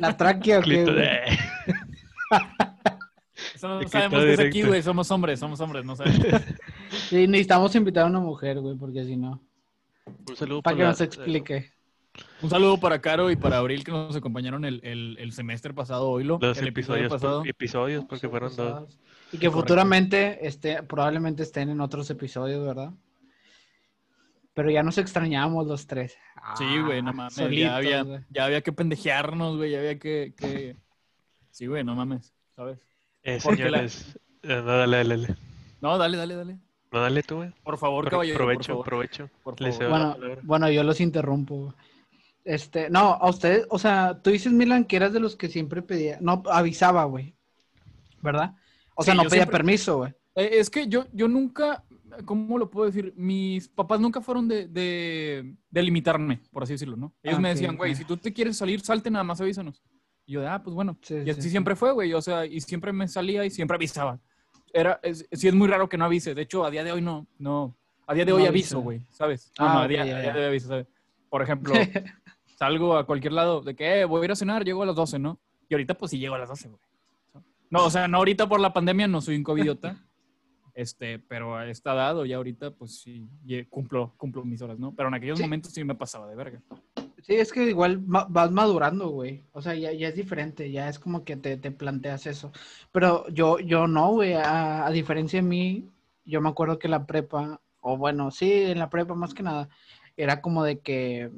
La 0.00 0.16
tráquea, 0.16 0.58
¿o 0.58 0.62
qué, 0.62 0.84
güey? 0.84 0.96
Eso 3.54 3.68
no 3.68 3.88
sabemos 3.88 4.24
que 4.24 4.32
es 4.32 4.40
aquí, 4.40 4.62
güey, 4.62 4.82
somos 4.82 5.10
hombres, 5.10 5.38
somos 5.38 5.60
hombres, 5.60 5.84
no 5.84 5.94
sabemos. 5.96 6.26
Sí, 7.08 7.26
necesitamos 7.28 7.74
invitar 7.76 8.04
a 8.04 8.06
una 8.08 8.20
mujer, 8.20 8.60
güey, 8.60 8.76
porque 8.76 9.04
si 9.04 9.16
no. 9.16 9.40
Un 10.06 10.36
saludo 10.36 10.62
Para 10.62 10.76
que 10.76 10.82
la- 10.82 10.88
nos 10.90 11.00
explique. 11.00 11.72
Un 12.42 12.50
saludo 12.50 12.78
para 12.78 13.00
Caro 13.00 13.30
y 13.30 13.36
para 13.36 13.58
Abril 13.58 13.84
que 13.84 13.92
nos 13.92 14.14
acompañaron 14.16 14.64
el, 14.64 14.80
el, 14.84 15.16
el 15.18 15.32
semestre 15.32 15.72
pasado, 15.72 16.10
hoy 16.10 16.24
Los 16.24 16.40
el 16.58 16.68
episodio 16.68 17.04
episodios, 17.04 17.08
por- 17.08 17.20
pasado. 17.20 17.42
episodios, 17.44 18.04
porque 18.04 18.28
fueron 18.28 18.54
dos. 18.56 18.98
Y 19.32 19.38
que 19.38 19.46
Correcto. 19.46 19.52
futuramente 19.52 20.46
este, 20.46 20.82
probablemente 20.82 21.44
estén 21.44 21.70
en 21.70 21.80
otros 21.80 22.10
episodios, 22.10 22.64
¿verdad? 22.66 22.92
Pero 24.54 24.70
ya 24.70 24.82
nos 24.82 24.98
extrañamos 24.98 25.66
los 25.66 25.86
tres. 25.86 26.16
Sí, 26.58 26.64
güey, 26.84 27.00
no 27.00 27.10
Ah, 27.10 27.12
mames, 27.12 27.34
solitos, 27.34 27.62
ya 27.62 27.76
había, 27.76 28.02
güey. 28.02 28.20
ya 28.30 28.44
había 28.44 28.60
que 28.62 28.72
pendejearnos, 28.72 29.56
güey, 29.56 29.70
ya 29.70 29.78
había 29.78 29.98
que, 29.98 30.34
que... 30.36 30.76
Sí, 31.50 31.66
güey, 31.66 31.84
no 31.84 31.94
mames, 31.94 32.34
¿sabes? 32.56 32.78
Eh, 33.22 33.34
la- 33.34 33.40
señores, 33.40 34.18
eh, 34.42 34.48
no, 34.48 34.62
dale, 34.64 34.96
dale, 34.96 35.16
dale. 35.16 35.36
No, 35.80 35.96
dale, 35.98 36.16
dale, 36.16 36.34
dale. 36.34 36.58
No, 36.92 37.00
dale 37.00 37.22
tú, 37.22 37.36
güey. 37.36 37.50
Por 37.62 37.78
favor, 37.78 38.04
Pro- 38.04 38.10
caballero, 38.12 38.36
provecho, 38.38 38.58
por 38.58 38.66
favor. 38.66 38.84
provecho. 38.86 39.30
Por 39.44 39.56
favor. 39.58 39.88
Bueno, 39.90 40.12
palabra. 40.14 40.38
bueno, 40.42 40.70
yo 40.70 40.82
los 40.82 41.00
interrumpo. 41.00 41.54
güey. 41.56 41.72
Este, 42.44 42.90
no, 42.90 43.12
a 43.14 43.28
ustedes, 43.28 43.66
o 43.70 43.78
sea, 43.78 44.20
tú 44.22 44.30
dices, 44.30 44.52
Milan, 44.52 44.84
que 44.84 44.96
eras 44.96 45.12
de 45.12 45.20
los 45.20 45.36
que 45.36 45.48
siempre 45.48 45.82
pedía, 45.82 46.18
no, 46.20 46.42
avisaba, 46.50 47.04
güey, 47.04 47.34
¿verdad? 48.22 48.54
O 48.94 49.02
sea, 49.02 49.14
no 49.14 49.22
pedía 49.24 49.42
siempre- 49.44 49.58
permiso, 49.58 49.98
güey. 49.98 50.12
Eh, 50.34 50.50
es 50.54 50.70
que 50.70 50.86
yo, 50.88 51.06
yo 51.12 51.28
nunca, 51.28 51.84
¿cómo 52.24 52.58
lo 52.58 52.70
puedo 52.70 52.86
decir? 52.86 53.12
Mis 53.16 53.68
papás 53.68 54.00
nunca 54.00 54.20
fueron 54.20 54.48
de, 54.48 54.66
de, 54.68 55.54
de 55.70 55.82
limitarme, 55.82 56.40
por 56.50 56.62
así 56.62 56.72
decirlo, 56.72 56.96
¿no? 56.96 57.12
Ellos 57.22 57.38
Ah, 57.38 57.42
me 57.42 57.50
decían, 57.50 57.76
güey, 57.76 57.94
si 57.94 58.04
tú 58.04 58.16
te 58.16 58.32
quieres 58.32 58.56
salir, 58.56 58.80
salte, 58.80 59.10
nada 59.10 59.22
más 59.24 59.40
avísanos. 59.40 59.82
Y 60.26 60.32
yo, 60.32 60.48
ah, 60.48 60.62
pues 60.62 60.74
bueno. 60.74 60.96
Sí, 61.02 61.14
y 61.16 61.24
sí, 61.24 61.30
así 61.30 61.42
sí. 61.42 61.50
siempre 61.50 61.76
fue, 61.76 61.92
güey, 61.92 62.12
o 62.14 62.22
sea, 62.22 62.46
y 62.46 62.60
siempre 62.62 62.92
me 62.92 63.06
salía 63.06 63.44
y 63.44 63.50
siempre 63.50 63.74
avisaba. 63.76 64.18
Era, 64.72 65.00
es, 65.02 65.26
sí 65.32 65.48
es 65.48 65.54
muy 65.54 65.68
raro 65.68 65.88
que 65.88 65.96
no 65.98 66.04
avise, 66.04 66.34
de 66.34 66.42
hecho, 66.42 66.64
a 66.64 66.70
día 66.70 66.84
de 66.84 66.92
hoy 66.92 67.02
no, 67.02 67.26
no, 67.38 67.76
a 68.06 68.14
día 68.14 68.24
de 68.24 68.30
No 68.30 68.36
hoy 68.38 68.46
avisa. 68.46 68.74
aviso, 68.76 68.80
güey, 68.80 69.06
¿sabes? 69.10 69.52
Ah, 69.58 69.72
no, 69.74 69.80
a 69.80 69.88
día, 69.88 70.02
a 70.02 70.04
de 70.04 70.38
hoy 70.40 70.44
aviso, 70.46 70.68
¿sabes? 70.68 70.86
Por 71.28 71.42
ejemplo, 71.42 71.74
salgo 72.58 72.96
a 72.96 73.04
cualquier 73.06 73.32
lado 73.32 73.60
de 73.62 73.74
que, 73.74 74.00
eh, 74.00 74.04
voy 74.04 74.22
a 74.22 74.24
ir 74.26 74.32
a 74.32 74.36
cenar, 74.36 74.64
llego 74.64 74.82
a 74.82 74.86
las 74.86 74.96
12, 74.96 75.18
¿no? 75.18 75.40
Y 75.68 75.74
ahorita, 75.74 75.94
pues 75.94 76.10
sí 76.10 76.18
llego 76.18 76.34
a 76.34 76.38
las 76.38 76.48
12, 76.48 76.68
güey. 76.68 76.80
No, 77.70 77.84
o 77.86 77.90
sea, 77.90 78.08
no 78.08 78.18
ahorita 78.18 78.48
por 78.48 78.60
la 78.60 78.72
pandemia, 78.72 79.06
no 79.08 79.20
soy 79.20 79.36
un 79.36 79.42
covidiota. 79.44 79.96
Este, 80.72 81.18
pero 81.18 81.56
a 81.56 81.68
esta 81.68 81.92
edad 81.94 82.16
o 82.16 82.24
ya 82.24 82.36
ahorita, 82.36 82.70
pues 82.70 83.00
sí, 83.00 83.28
cumplo, 83.68 84.14
cumplo 84.16 84.44
mis 84.44 84.62
horas, 84.62 84.78
¿no? 84.78 84.94
Pero 84.94 85.08
en 85.08 85.14
aquellos 85.14 85.36
Sí. 85.36 85.42
momentos 85.44 85.72
sí 85.72 85.82
me 85.82 85.96
pasaba 85.96 86.28
de 86.28 86.36
verga. 86.36 86.62
Sí, 87.22 87.34
es 87.34 87.52
que 87.52 87.64
igual 87.64 87.98
vas 88.00 88.50
madurando, 88.50 89.08
güey. 89.10 89.44
O 89.52 89.60
sea, 89.60 89.74
ya, 89.74 89.92
ya 89.92 90.08
es 90.08 90.14
diferente, 90.16 90.70
ya 90.70 90.88
es 90.88 90.98
como 90.98 91.24
que 91.24 91.36
te, 91.36 91.56
te 91.56 91.70
planteas 91.70 92.26
eso. 92.26 92.52
Pero 92.92 93.28
yo, 93.28 93.58
yo 93.58 93.86
no, 93.86 94.12
güey. 94.12 94.34
A, 94.34 94.88
diferencia 94.90 95.40
de 95.40 95.46
mí, 95.48 95.90
yo 96.24 96.40
me 96.40 96.48
acuerdo 96.48 96.78
que 96.78 96.88
la 96.88 97.06
prepa, 97.06 97.60
o 97.80 97.96
bueno, 97.96 98.30
sí, 98.30 98.50
en 98.52 98.78
la 98.78 98.90
prepa 98.90 99.14
más 99.14 99.34
que 99.34 99.42
nada, 99.42 99.68
era 100.16 100.40
como 100.40 100.64
de 100.64 100.80
que 100.80 101.30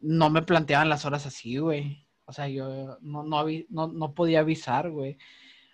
no 0.00 0.30
me 0.30 0.42
planteaban 0.42 0.88
las 0.88 1.04
horas 1.04 1.26
así, 1.26 1.58
güey. 1.58 2.06
O 2.26 2.32
sea, 2.32 2.48
yo 2.48 2.98
no, 3.02 3.22
no, 3.24 3.44
no, 3.70 3.88
no 3.88 4.14
podía 4.14 4.40
avisar, 4.40 4.90
güey. 4.90 5.18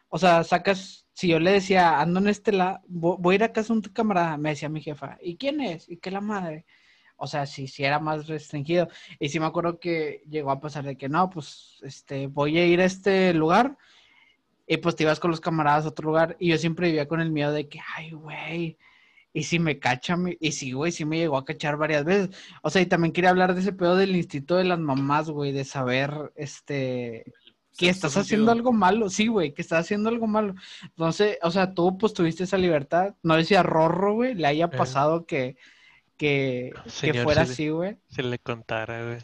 O 0.08 0.18
sea, 0.18 0.44
sacas, 0.44 1.06
si 1.14 1.28
yo 1.28 1.38
le 1.40 1.52
decía, 1.52 2.00
ando 2.00 2.20
en 2.20 2.28
este 2.28 2.52
lado, 2.52 2.80
voy 2.88 3.34
a 3.34 3.36
ir 3.36 3.44
a 3.44 3.52
casa 3.52 3.74
de 3.74 3.80
un 3.80 3.82
camarada, 3.82 4.36
me 4.38 4.50
decía 4.50 4.68
mi 4.68 4.80
jefa, 4.82 5.18
¿y 5.22 5.36
quién 5.36 5.60
es? 5.60 5.88
¿Y 5.88 5.98
qué 5.98 6.10
la 6.10 6.20
madre? 6.20 6.64
O 7.18 7.26
sea, 7.26 7.46
sí, 7.46 7.68
sí 7.68 7.84
era 7.84 7.98
más 7.98 8.26
restringido. 8.28 8.88
Y 9.18 9.28
sí 9.28 9.40
me 9.40 9.46
acuerdo 9.46 9.78
que 9.80 10.22
llegó 10.30 10.50
a 10.50 10.60
pasar 10.60 10.84
de 10.84 10.96
que 10.96 11.08
no, 11.10 11.28
pues, 11.30 11.78
este, 11.82 12.28
voy 12.28 12.58
a 12.58 12.66
ir 12.66 12.80
a 12.80 12.84
este 12.86 13.34
lugar. 13.34 13.76
Y 14.66 14.76
pues 14.78 14.96
te 14.96 15.04
ibas 15.04 15.20
con 15.20 15.30
los 15.30 15.40
camaradas 15.40 15.84
a 15.86 15.88
otro 15.88 16.06
lugar. 16.08 16.36
Y 16.38 16.48
yo 16.50 16.58
siempre 16.58 16.88
vivía 16.88 17.08
con 17.08 17.20
el 17.20 17.30
miedo 17.32 17.52
de 17.52 17.68
que, 17.68 17.80
ay, 17.96 18.12
güey. 18.12 18.78
Y 19.32 19.44
si 19.44 19.58
me 19.58 19.78
cachan, 19.78 20.22
me- 20.24 20.36
y 20.40 20.52
sí, 20.52 20.72
güey, 20.72 20.92
sí 20.92 21.04
me 21.04 21.18
llegó 21.18 21.36
a 21.38 21.44
cachar 21.44 21.76
varias 21.76 22.04
veces. 22.04 22.30
O 22.62 22.70
sea, 22.70 22.82
y 22.82 22.86
también 22.86 23.12
quería 23.12 23.30
hablar 23.30 23.54
de 23.54 23.60
ese 23.60 23.72
pedo 23.72 23.96
del 23.96 24.16
instinto 24.16 24.56
de 24.56 24.64
las 24.64 24.78
mamás, 24.78 25.30
güey, 25.30 25.52
de 25.52 25.64
saber, 25.64 26.32
este, 26.36 27.24
que 27.78 27.88
estás 27.88 28.16
haciendo 28.16 28.50
algo 28.52 28.72
malo, 28.72 29.08
sí, 29.10 29.28
güey, 29.28 29.54
que 29.54 29.62
estás 29.62 29.80
haciendo 29.86 30.08
algo 30.08 30.26
malo. 30.26 30.54
Entonces, 30.82 31.38
o 31.42 31.50
sea, 31.50 31.72
tú 31.74 31.96
pues 31.98 32.12
tuviste 32.14 32.44
esa 32.44 32.58
libertad. 32.58 33.14
No 33.22 33.36
decía 33.36 33.62
Rorro, 33.62 34.14
güey, 34.14 34.34
le 34.34 34.46
haya 34.48 34.74
pasado 34.74 35.26
que, 35.26 35.56
que 36.18 36.72
Señor, 36.86 37.24
fuera 37.24 37.42
sí 37.44 37.48
le- 37.48 37.52
así, 37.54 37.68
güey. 37.70 37.96
Si 38.08 38.22
le 38.22 38.38
contara, 38.38 39.04
güey. 39.04 39.18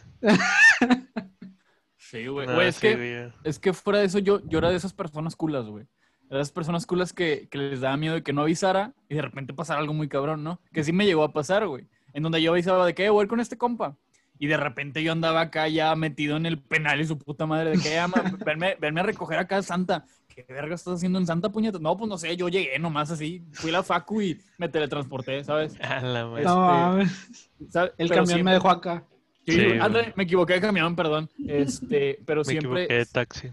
Sí, 1.98 2.26
güey. 2.26 2.46
No, 2.46 2.61
es 2.61 2.76
sí, 2.76 2.80
que. 2.83 3.30
Es 3.44 3.59
que 3.59 3.72
fuera 3.72 3.98
de 4.00 4.07
eso, 4.07 4.18
yo, 4.18 4.40
yo 4.46 4.59
era 4.59 4.70
de 4.70 4.76
esas 4.76 4.92
personas 4.92 5.37
culas, 5.37 5.66
güey. 5.66 5.87
Era 6.28 6.38
de 6.38 6.42
esas 6.42 6.52
personas 6.52 6.87
culas 6.87 7.12
que, 7.12 7.48
que 7.50 7.59
les 7.59 7.80
daba 7.80 7.96
miedo 7.96 8.14
de 8.14 8.22
que 8.22 8.33
no 8.33 8.42
avisara 8.42 8.94
y 9.09 9.14
de 9.14 9.22
repente 9.22 9.52
pasara 9.54 9.80
algo 9.80 9.94
muy 9.94 10.09
cabrón, 10.09 10.42
¿no? 10.44 10.61
Que 10.72 10.85
sí 10.85 10.92
me 10.92 11.07
llegó 11.07 11.22
a 11.24 11.33
pasar, 11.33 11.66
güey. 11.66 11.87
En 12.12 12.22
donde 12.22 12.40
yo 12.40 12.52
avisaba 12.52 12.87
de 12.87 12.94
que 12.94 13.04
"Eh, 13.07 13.11
voy 13.11 13.20
a 13.20 13.24
ir 13.24 13.28
con 13.28 13.40
este 13.40 13.59
compa. 13.59 13.96
Y 14.38 14.46
de 14.48 14.57
repente 14.57 15.02
yo 15.02 15.12
andaba 15.12 15.40
acá 15.42 15.68
ya 15.68 15.94
metido 15.94 16.37
en 16.37 16.46
el 16.46 16.61
penal 16.61 17.00
y 17.00 17.07
su 17.07 17.18
puta 17.18 17.46
madre 17.46 17.70
de 17.70 17.78
que, 17.83 17.94
"Eh, 17.94 17.98
ama, 17.98 18.14
venme, 18.46 18.76
venme 18.80 19.00
a 19.00 19.04
recoger 19.04 19.38
acá 19.38 19.59
a 19.59 19.62
Santa. 19.62 20.04
¿Qué 20.35 20.44
verga 20.49 20.75
estás 20.75 20.94
haciendo 20.94 21.18
en 21.18 21.27
Santa, 21.27 21.51
puñetas? 21.53 21.81
No, 21.81 21.97
pues 21.97 22.09
no 22.09 22.18
sé, 22.18 22.37
yo 22.37 22.49
llegué 22.49 22.79
nomás 22.79 23.11
así. 23.11 23.44
Fui 23.53 23.70
a 23.70 23.75
la 23.75 23.83
facu 23.83 24.20
y 24.20 24.40
me 24.59 24.68
teletransporté, 24.68 25.44
¿sabes? 25.44 25.75
A 25.81 26.01
la 26.01 26.27
madre. 26.27 26.42
Este, 26.42 26.49
No 26.55 26.57
mames. 26.61 27.40
¿Sabes? 27.70 27.92
El 27.99 28.09
Pero 28.09 28.20
camión 28.20 28.27
siempre- 28.27 28.44
me 28.44 28.53
dejó 28.53 28.70
acá. 28.70 29.05
Sí, 29.47 29.53
Sí. 29.53 29.66
Ándale, 29.81 30.12
me 30.16 30.25
equivoqué 30.25 30.55
de 30.55 30.61
camión, 30.61 30.97
perdón. 30.97 31.31
Este, 31.47 32.18
pero 32.27 32.40
Me 32.40 32.44
siempre... 32.47 32.85
equivoqué 32.85 32.94
de 32.94 33.07
taxi. 33.07 33.49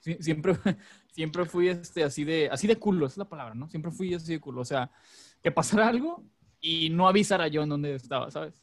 Sí, 0.00 0.16
siempre, 0.20 0.54
siempre 1.12 1.44
fui 1.44 1.68
este, 1.68 2.02
así, 2.02 2.24
de, 2.24 2.48
así 2.50 2.66
de 2.66 2.76
culo, 2.76 3.06
esa 3.06 3.12
es 3.14 3.18
la 3.18 3.28
palabra, 3.28 3.54
¿no? 3.54 3.68
Siempre 3.68 3.90
fui 3.92 4.14
así 4.14 4.32
de 4.32 4.40
culo. 4.40 4.62
O 4.62 4.64
sea, 4.64 4.90
que 5.42 5.52
pasara 5.52 5.86
algo 5.88 6.24
y 6.60 6.88
no 6.90 7.06
avisara 7.06 7.46
yo 7.48 7.62
en 7.62 7.68
dónde 7.68 7.94
estaba, 7.94 8.30
¿sabes? 8.30 8.54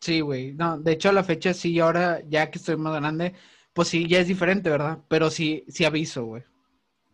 Sí, 0.00 0.20
güey. 0.20 0.52
No, 0.52 0.78
de 0.78 0.92
hecho 0.92 1.08
a 1.08 1.12
la 1.12 1.24
fecha 1.24 1.54
sí, 1.54 1.78
ahora 1.80 2.20
ya 2.28 2.50
que 2.50 2.58
estoy 2.58 2.76
más 2.76 2.94
grande, 2.94 3.32
pues 3.72 3.88
sí, 3.88 4.06
ya 4.08 4.18
es 4.20 4.26
diferente, 4.28 4.68
¿verdad? 4.70 4.98
Pero 5.08 5.30
sí, 5.30 5.64
sí 5.68 5.84
aviso, 5.84 6.24
güey. 6.24 6.42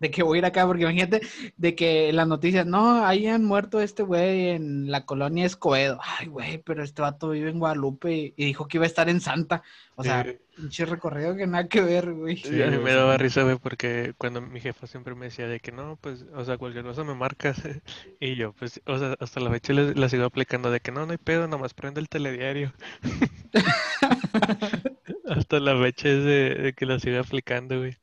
De 0.03 0.11
que 0.11 0.23
voy 0.23 0.39
a 0.39 0.41
ir 0.41 0.45
acá, 0.47 0.67
porque 0.67 0.83
imagínate 0.83 1.21
de 1.57 1.75
que 1.75 2.13
las 2.13 2.27
noticias, 2.29 2.67
no, 2.67 3.05
hayan 3.07 3.45
muerto 3.45 3.81
este 3.81 4.03
güey 4.03 4.49
en 4.51 4.91
la 4.91 5.07
colonia 5.07 5.47
Escobedo. 5.47 5.99
Ay, 6.03 6.27
güey, 6.27 6.59
pero 6.59 6.83
este 6.85 7.03
vato 7.03 7.31
vive 7.31 7.51
en 7.51 7.59
Guadalupe 7.61 8.13
y, 8.17 8.35
y 8.37 8.45
dijo 8.47 8.69
que 8.69 8.79
iba 8.79 8.85
a 8.85 8.89
estar 8.89 9.09
en 9.09 9.21
Santa. 9.21 9.63
O 9.95 10.05
sea, 10.05 10.25
Sí. 10.25 10.39
pinche 10.55 10.85
recorrido 10.87 11.37
que 11.37 11.47
nada 11.47 11.69
que 11.69 11.81
ver, 11.83 12.13
güey. 12.13 12.37
Sí, 12.45 12.61
a 12.61 12.67
mí 12.67 12.79
me 12.79 12.93
sí. 12.93 12.97
daba 12.97 13.17
risa, 13.19 13.43
güey, 13.45 13.57
porque 13.59 14.15
cuando 14.19 14.41
mi 14.41 14.61
jefa 14.61 14.89
siempre 14.89 15.15
me 15.15 15.27
decía 15.27 15.47
de 15.47 15.61
que 15.61 15.71
no, 15.71 15.97
pues, 16.01 16.25
o 16.35 16.45
sea, 16.45 16.59
cualquier 16.59 16.85
cosa 16.85 17.05
me 17.05 17.15
marcas. 17.15 17.63
Y 18.21 18.35
yo, 18.37 18.53
pues, 18.55 18.81
o 18.87 18.99
sea, 18.99 19.17
hasta 19.21 19.41
la 19.41 19.51
fecha 19.51 19.73
le- 19.73 19.95
la 19.95 20.09
sigo 20.09 20.25
aplicando 20.25 20.71
de 20.71 20.81
que 20.81 20.91
no, 20.93 21.07
no 21.07 21.13
hay 21.13 21.19
pedo, 21.19 21.47
nomás 21.49 21.75
prende 21.75 22.01
el 22.01 22.09
telediario. 22.09 22.73
Hasta 25.27 25.61
la 25.61 25.79
fecha 25.81 26.09
es 26.09 26.25
de, 26.25 26.55
de 26.57 26.73
que 26.75 26.87
la 26.87 26.99
sigo 26.99 27.19
aplicando, 27.21 27.79
güey. 27.79 27.97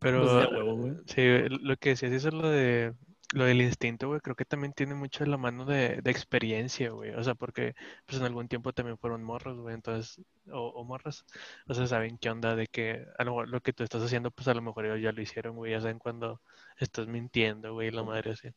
Pero, 0.00 0.20
Pues 0.22 0.32
de 0.50 0.56
huevo, 0.56 0.76
güey. 0.76 0.92
sí, 1.06 1.22
lo 1.62 1.76
que 1.76 1.90
decías 1.90 2.12
eso 2.12 2.28
es 2.28 2.34
lo 2.34 2.48
de, 2.48 2.94
lo 3.34 3.44
del 3.44 3.60
instinto, 3.62 4.08
güey, 4.08 4.20
creo 4.20 4.36
que 4.36 4.44
también 4.44 4.72
tiene 4.72 4.94
mucho 4.94 5.24
de 5.24 5.30
la 5.30 5.36
mano 5.36 5.64
de, 5.64 6.00
de 6.02 6.10
experiencia, 6.10 6.90
güey. 6.90 7.10
O 7.14 7.22
sea, 7.24 7.34
porque, 7.34 7.74
pues, 8.06 8.18
en 8.18 8.24
algún 8.26 8.48
tiempo 8.48 8.72
también 8.72 8.96
fueron 8.98 9.22
morros, 9.24 9.58
güey, 9.60 9.74
entonces, 9.74 10.24
o, 10.52 10.68
o 10.68 10.84
morras. 10.84 11.24
O 11.66 11.74
sea, 11.74 11.86
saben 11.86 12.16
qué 12.18 12.30
onda 12.30 12.54
de 12.56 12.66
que 12.68 13.06
a 13.18 13.24
lo 13.24 13.32
mejor 13.32 13.48
lo 13.48 13.60
que 13.60 13.72
tú 13.72 13.82
estás 13.84 14.02
haciendo, 14.02 14.30
pues 14.30 14.46
a 14.48 14.54
lo 14.54 14.62
mejor 14.62 14.86
ellos 14.86 15.02
ya 15.02 15.12
lo 15.12 15.20
hicieron, 15.22 15.56
güey. 15.56 15.72
Ya 15.72 15.80
saben 15.80 15.98
cuando 15.98 16.40
estás 16.78 17.06
mintiendo, 17.08 17.74
güey, 17.74 17.90
la 17.90 18.02
madre 18.04 18.32
así. 18.32 18.48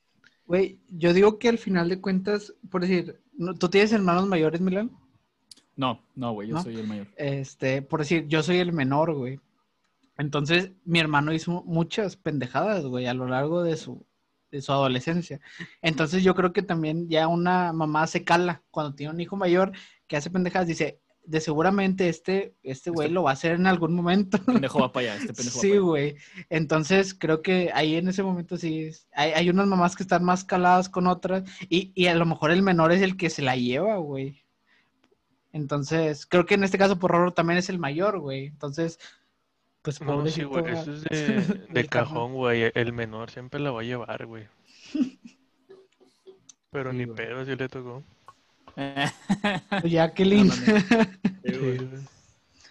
Güey, 0.45 0.79
yo 0.89 1.13
digo 1.13 1.39
que 1.39 1.49
al 1.49 1.57
final 1.57 1.89
de 1.89 2.01
cuentas, 2.01 2.53
por 2.69 2.81
decir, 2.81 3.19
¿no- 3.37 3.53
¿tú 3.55 3.69
tienes 3.69 3.91
hermanos 3.93 4.27
mayores, 4.27 4.61
Milán? 4.61 4.91
No, 5.75 6.01
no, 6.15 6.33
güey, 6.33 6.49
yo 6.49 6.55
¿No? 6.55 6.63
soy 6.63 6.79
el 6.79 6.87
mayor. 6.87 7.07
Este, 7.15 7.81
por 7.81 8.01
decir, 8.01 8.27
yo 8.27 8.43
soy 8.43 8.57
el 8.57 8.73
menor, 8.73 9.13
güey. 9.15 9.39
Entonces, 10.17 10.71
mi 10.83 10.99
hermano 10.99 11.33
hizo 11.33 11.63
muchas 11.63 12.15
pendejadas, 12.15 12.85
güey, 12.85 13.07
a 13.07 13.13
lo 13.13 13.27
largo 13.27 13.63
de 13.63 13.77
su, 13.77 14.05
de 14.51 14.61
su 14.61 14.71
adolescencia. 14.71 15.39
Entonces, 15.81 16.23
yo 16.23 16.35
creo 16.35 16.53
que 16.53 16.61
también 16.61 17.09
ya 17.09 17.27
una 17.27 17.73
mamá 17.73 18.07
se 18.07 18.23
cala 18.23 18.63
cuando 18.71 18.95
tiene 18.95 19.13
un 19.13 19.21
hijo 19.21 19.35
mayor 19.35 19.71
que 20.07 20.17
hace 20.17 20.29
pendejadas, 20.29 20.67
dice, 20.67 21.01
de 21.23 21.39
seguramente 21.39 22.09
este, 22.09 22.55
este 22.63 22.89
güey 22.89 23.09
lo 23.09 23.23
va 23.23 23.31
a 23.31 23.33
hacer 23.33 23.53
en 23.53 23.67
algún 23.67 23.93
momento. 23.93 24.37
Pendejo 24.43 24.79
va 24.79 24.91
para 24.91 25.13
allá, 25.13 25.21
este 25.21 25.33
pendejo 25.33 25.57
va 25.57 25.61
Sí, 25.61 25.77
güey. 25.77 26.15
Entonces 26.49 27.13
creo 27.13 27.41
que 27.41 27.71
ahí 27.73 27.95
en 27.95 28.07
ese 28.07 28.23
momento 28.23 28.57
sí 28.57 28.91
hay, 29.13 29.31
hay 29.31 29.49
unas 29.49 29.67
mamás 29.67 29.95
que 29.95 30.03
están 30.03 30.23
más 30.23 30.43
caladas 30.43 30.89
con 30.89 31.07
otras 31.07 31.43
y, 31.69 31.91
y 31.95 32.07
a 32.07 32.15
lo 32.15 32.25
mejor 32.25 32.51
el 32.51 32.63
menor 32.63 32.91
es 32.91 33.01
el 33.01 33.17
que 33.17 33.29
se 33.29 33.41
la 33.41 33.55
lleva, 33.55 33.97
güey. 33.97 34.43
Entonces, 35.53 36.25
creo 36.25 36.45
que 36.45 36.55
en 36.55 36.63
este 36.63 36.77
caso 36.77 36.97
por 36.97 37.11
Rorro 37.11 37.33
también 37.33 37.57
es 37.57 37.69
el 37.69 37.77
mayor, 37.77 38.19
güey. 38.19 38.45
Entonces, 38.47 38.99
pues 39.81 40.01
No, 40.01 40.25
sí, 40.27 40.43
güey, 40.43 40.65
eso 40.73 40.93
es 40.93 41.03
de, 41.03 41.41
de 41.69 41.87
cajón, 41.87 42.33
güey. 42.33 42.71
El 42.73 42.93
menor 42.93 43.31
siempre 43.31 43.59
la 43.59 43.71
va 43.71 43.81
a 43.81 43.83
llevar, 43.83 44.25
güey. 44.25 44.47
Pero 46.71 46.91
Sí, 46.91 46.97
ni 46.97 47.05
güey. 47.05 47.15
pedo 47.17 47.45
si 47.45 47.55
le 47.55 47.69
tocó. 47.69 48.03
Pues 49.81 49.91
Jacqueline. 49.91 50.47
No. 50.47 50.53
Sí, 51.43 51.57
güey. 51.57 51.77
güey. 51.77 51.89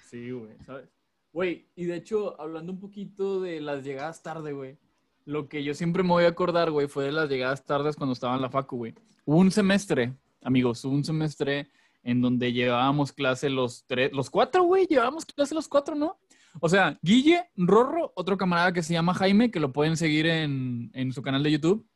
Sí, 0.09 0.31
güey, 0.31 0.53
¿sabes? 0.65 0.89
Güey, 1.33 1.69
y 1.77 1.85
de 1.85 1.97
hecho, 1.97 2.41
hablando 2.41 2.73
un 2.73 2.81
poquito 2.81 3.41
de 3.41 3.61
las 3.61 3.85
llegadas 3.85 4.23
tarde, 4.23 4.53
güey, 4.53 4.79
lo 5.27 5.49
que 5.49 5.63
yo 5.63 5.75
siempre 5.75 6.03
me 6.03 6.09
voy 6.09 6.25
a 6.25 6.29
acordar, 6.29 6.71
güey, 6.71 6.89
fue 6.89 7.05
de 7.05 7.13
las 7.13 7.29
llegadas 7.29 7.65
tardes 7.65 7.95
cuando 7.95 8.15
estaba 8.15 8.35
en 8.35 8.43
la 8.43 8.51
facu, 8.51 8.77
güey. 8.79 8.95
Hubo 9.25 9.37
un 9.39 9.51
semestre, 9.53 10.15
amigos, 10.43 10.85
hubo 10.85 10.95
un 10.95 11.05
semestre 11.05 11.69
en 12.03 12.21
donde 12.21 12.53
llevábamos 12.53 13.13
clase 13.13 13.51
los 13.51 13.85
tres, 13.87 14.11
los 14.13 14.31
cuatro, 14.31 14.65
güey, 14.65 14.87
llevábamos 14.87 15.27
clase 15.27 15.55
los 15.55 15.69
cuatro, 15.69 15.95
¿no? 15.95 16.19
O 16.59 16.69
sea, 16.69 16.99
Guille, 17.03 17.45
Rorro, 17.57 18.13
otro 18.17 18.37
camarada 18.37 18.73
que 18.73 18.83
se 18.83 18.93
llama 18.93 19.15
Jaime, 19.15 19.51
que 19.51 19.61
lo 19.61 19.73
pueden 19.73 19.97
seguir 19.97 20.27
en, 20.27 20.91
en 20.95 21.13
su 21.13 21.23
canal 21.23 21.43
de 21.43 21.53
YouTube. 21.53 21.87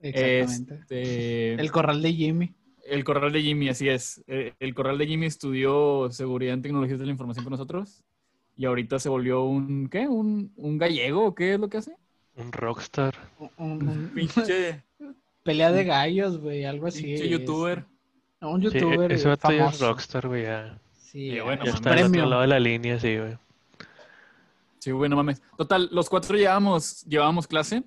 Exactamente. 0.00 0.74
Este, 0.74 1.54
El 1.54 1.70
corral 1.70 2.00
de 2.02 2.12
Jimmy. 2.12 2.54
el 2.86 3.04
corral 3.04 3.32
de 3.32 3.42
Jimmy, 3.42 3.68
así 3.68 3.88
es. 3.88 4.22
El 4.26 4.74
corral 4.74 4.96
de 4.98 5.06
Jimmy 5.06 5.26
estudió 5.26 6.08
seguridad 6.10 6.54
en 6.54 6.62
tecnologías 6.62 6.98
de 6.98 7.04
la 7.06 7.12
información 7.12 7.44
con 7.44 7.50
nosotros. 7.52 8.04
Y 8.56 8.64
ahorita 8.64 8.98
se 8.98 9.08
volvió 9.08 9.44
un, 9.44 9.88
¿qué? 9.88 10.08
¿Un, 10.08 10.52
un 10.56 10.78
gallego? 10.78 11.26
¿o 11.26 11.34
¿Qué 11.34 11.54
es 11.54 11.60
lo 11.60 11.68
que 11.68 11.78
hace? 11.78 11.96
Un 12.36 12.52
rockstar. 12.52 13.14
Un, 13.38 13.50
un- 13.88 14.10
Pinche, 14.14 14.82
pelea 15.44 15.70
de 15.72 15.84
gallos, 15.84 16.38
güey, 16.38 16.64
algo 16.64 16.86
así. 16.86 17.02
pinche 17.04 17.28
youtuber. 17.28 17.84
Un 18.40 18.60
Sí, 18.62 18.78
youtuber 18.78 19.12
ese 19.12 19.28
vato 19.28 19.50
ya 19.52 19.68
es 19.68 19.80
rockstar, 19.80 20.28
güey. 20.28 20.44
Ya, 20.44 20.80
Sí, 21.10 21.28
ya, 21.28 21.42
bueno, 21.42 21.64
ya 21.64 21.72
mames. 21.72 21.74
está 21.74 21.92
al 21.92 22.04
otro 22.04 22.26
lado 22.26 22.42
de 22.42 22.48
la 22.48 22.60
línea, 22.60 23.00
sí, 23.00 23.16
güey. 23.16 23.38
Sí, 24.78 24.90
güey, 24.90 25.08
no 25.08 25.16
mames. 25.16 25.40
Total, 25.56 25.88
los 25.90 26.10
cuatro 26.10 26.36
llevábamos, 26.36 27.02
llevábamos 27.06 27.46
clase. 27.46 27.82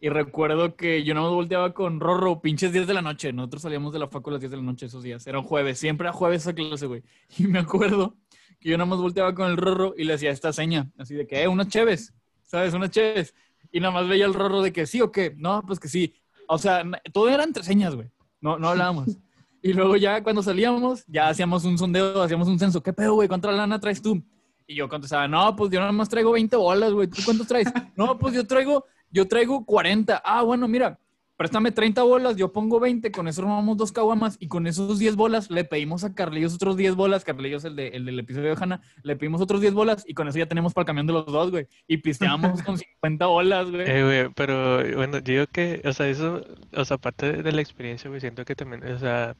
Y 0.00 0.10
recuerdo 0.10 0.76
que 0.76 1.02
yo 1.02 1.14
no 1.14 1.22
me 1.22 1.28
volteaba 1.30 1.72
con 1.72 1.98
Rorro, 1.98 2.42
pinches 2.42 2.72
10 2.72 2.86
de 2.86 2.92
la 2.92 3.00
noche. 3.00 3.32
Nosotros 3.32 3.62
salíamos 3.62 3.92
de 3.94 4.00
la 4.00 4.08
facu 4.08 4.28
a 4.28 4.32
las 4.34 4.40
10 4.42 4.50
de 4.50 4.56
la 4.58 4.62
noche 4.64 4.86
esos 4.86 5.02
días. 5.02 5.26
Era 5.26 5.38
un 5.38 5.44
jueves, 5.44 5.78
siempre 5.78 6.06
era 6.06 6.12
jueves 6.12 6.42
esa 6.42 6.52
clase, 6.52 6.86
güey. 6.86 7.02
Y 7.38 7.46
me 7.46 7.60
acuerdo 7.60 8.16
que 8.60 8.68
yo 8.68 8.76
nada 8.76 8.90
más 8.90 8.98
volteaba 8.98 9.34
con 9.34 9.50
el 9.50 9.56
Rorro 9.56 9.94
y 9.96 10.04
le 10.04 10.12
hacía 10.12 10.30
esta 10.30 10.52
seña, 10.52 10.90
así 10.98 11.14
de 11.14 11.26
que, 11.26 11.42
eh, 11.42 11.48
unas 11.48 11.68
cheves, 11.68 12.12
¿sabes? 12.42 12.74
Unas 12.74 12.90
cheves. 12.90 13.34
Y 13.70 13.80
nada 13.80 13.94
más 13.94 14.06
veía 14.06 14.26
el 14.26 14.34
Rorro 14.34 14.60
de 14.60 14.72
que 14.74 14.84
sí 14.84 15.00
o 15.00 15.10
qué. 15.10 15.34
No, 15.38 15.62
pues 15.66 15.80
que 15.80 15.88
sí. 15.88 16.14
O 16.48 16.58
sea, 16.58 16.84
todo 17.14 17.30
era 17.30 17.44
entre 17.44 17.62
señas, 17.62 17.94
güey. 17.94 18.10
No, 18.42 18.58
no 18.58 18.68
hablábamos. 18.68 19.06
Y 19.62 19.72
luego 19.72 19.96
ya 19.96 20.22
cuando 20.22 20.42
salíamos, 20.42 21.04
ya 21.06 21.28
hacíamos 21.28 21.64
un 21.64 21.78
sondeo, 21.78 22.20
hacíamos 22.20 22.48
un 22.48 22.58
censo. 22.58 22.82
¿Qué 22.82 22.92
pedo, 22.92 23.14
güey? 23.14 23.28
¿Cuánta 23.28 23.52
lana 23.52 23.78
traes 23.78 24.02
tú? 24.02 24.20
Y 24.66 24.74
yo 24.74 24.88
contestaba, 24.88 25.28
no, 25.28 25.54
pues 25.54 25.70
yo 25.70 25.78
nada 25.78 25.92
más 25.92 26.08
traigo 26.08 26.32
20 26.32 26.56
bolas, 26.56 26.92
güey. 26.92 27.06
¿Tú 27.06 27.22
cuántos 27.24 27.46
traes? 27.46 27.68
No, 27.96 28.18
pues 28.18 28.34
yo 28.34 28.44
traigo, 28.46 28.84
yo 29.10 29.28
traigo 29.28 29.64
40. 29.64 30.20
Ah, 30.24 30.42
bueno, 30.42 30.66
mira, 30.66 30.98
préstame 31.42 31.72
30 31.72 32.04
bolas, 32.04 32.36
yo 32.36 32.52
pongo 32.52 32.78
20, 32.78 33.10
con 33.10 33.26
eso 33.26 33.42
armamos 33.42 33.76
dos 33.76 33.90
caguamas 33.90 34.36
y 34.38 34.46
con 34.46 34.68
esos 34.68 35.00
10 35.00 35.16
bolas 35.16 35.50
le 35.50 35.64
pedimos 35.64 36.04
a 36.04 36.14
Carlillos 36.14 36.54
otros 36.54 36.76
10 36.76 36.94
bolas, 36.94 37.24
Carlillos 37.24 37.64
el, 37.64 37.74
de, 37.74 37.88
el 37.88 38.04
del 38.04 38.20
episodio 38.20 38.54
de 38.54 38.62
Hanna, 38.62 38.80
le 39.02 39.16
pedimos 39.16 39.40
otros 39.40 39.60
10 39.60 39.74
bolas 39.74 40.04
y 40.06 40.14
con 40.14 40.28
eso 40.28 40.38
ya 40.38 40.46
tenemos 40.46 40.72
para 40.72 40.82
el 40.82 40.86
camión 40.86 41.08
de 41.08 41.14
los 41.14 41.26
dos, 41.26 41.50
güey. 41.50 41.66
Y 41.88 41.96
pisteamos 41.96 42.62
con 42.62 42.78
50 42.78 43.26
bolas, 43.26 43.68
güey. 43.72 43.90
Eh, 43.90 44.04
güey, 44.04 44.28
pero 44.36 44.84
bueno, 44.94 45.18
yo 45.18 45.32
digo 45.32 45.46
que, 45.48 45.82
o 45.84 45.92
sea, 45.92 46.06
eso, 46.06 46.46
o 46.76 46.84
sea, 46.84 46.94
aparte 46.94 47.42
de 47.42 47.50
la 47.50 47.60
experiencia, 47.60 48.08
güey, 48.08 48.20
siento 48.20 48.44
que 48.44 48.54
también, 48.54 48.84
o 48.84 48.98
sea, 49.00 49.34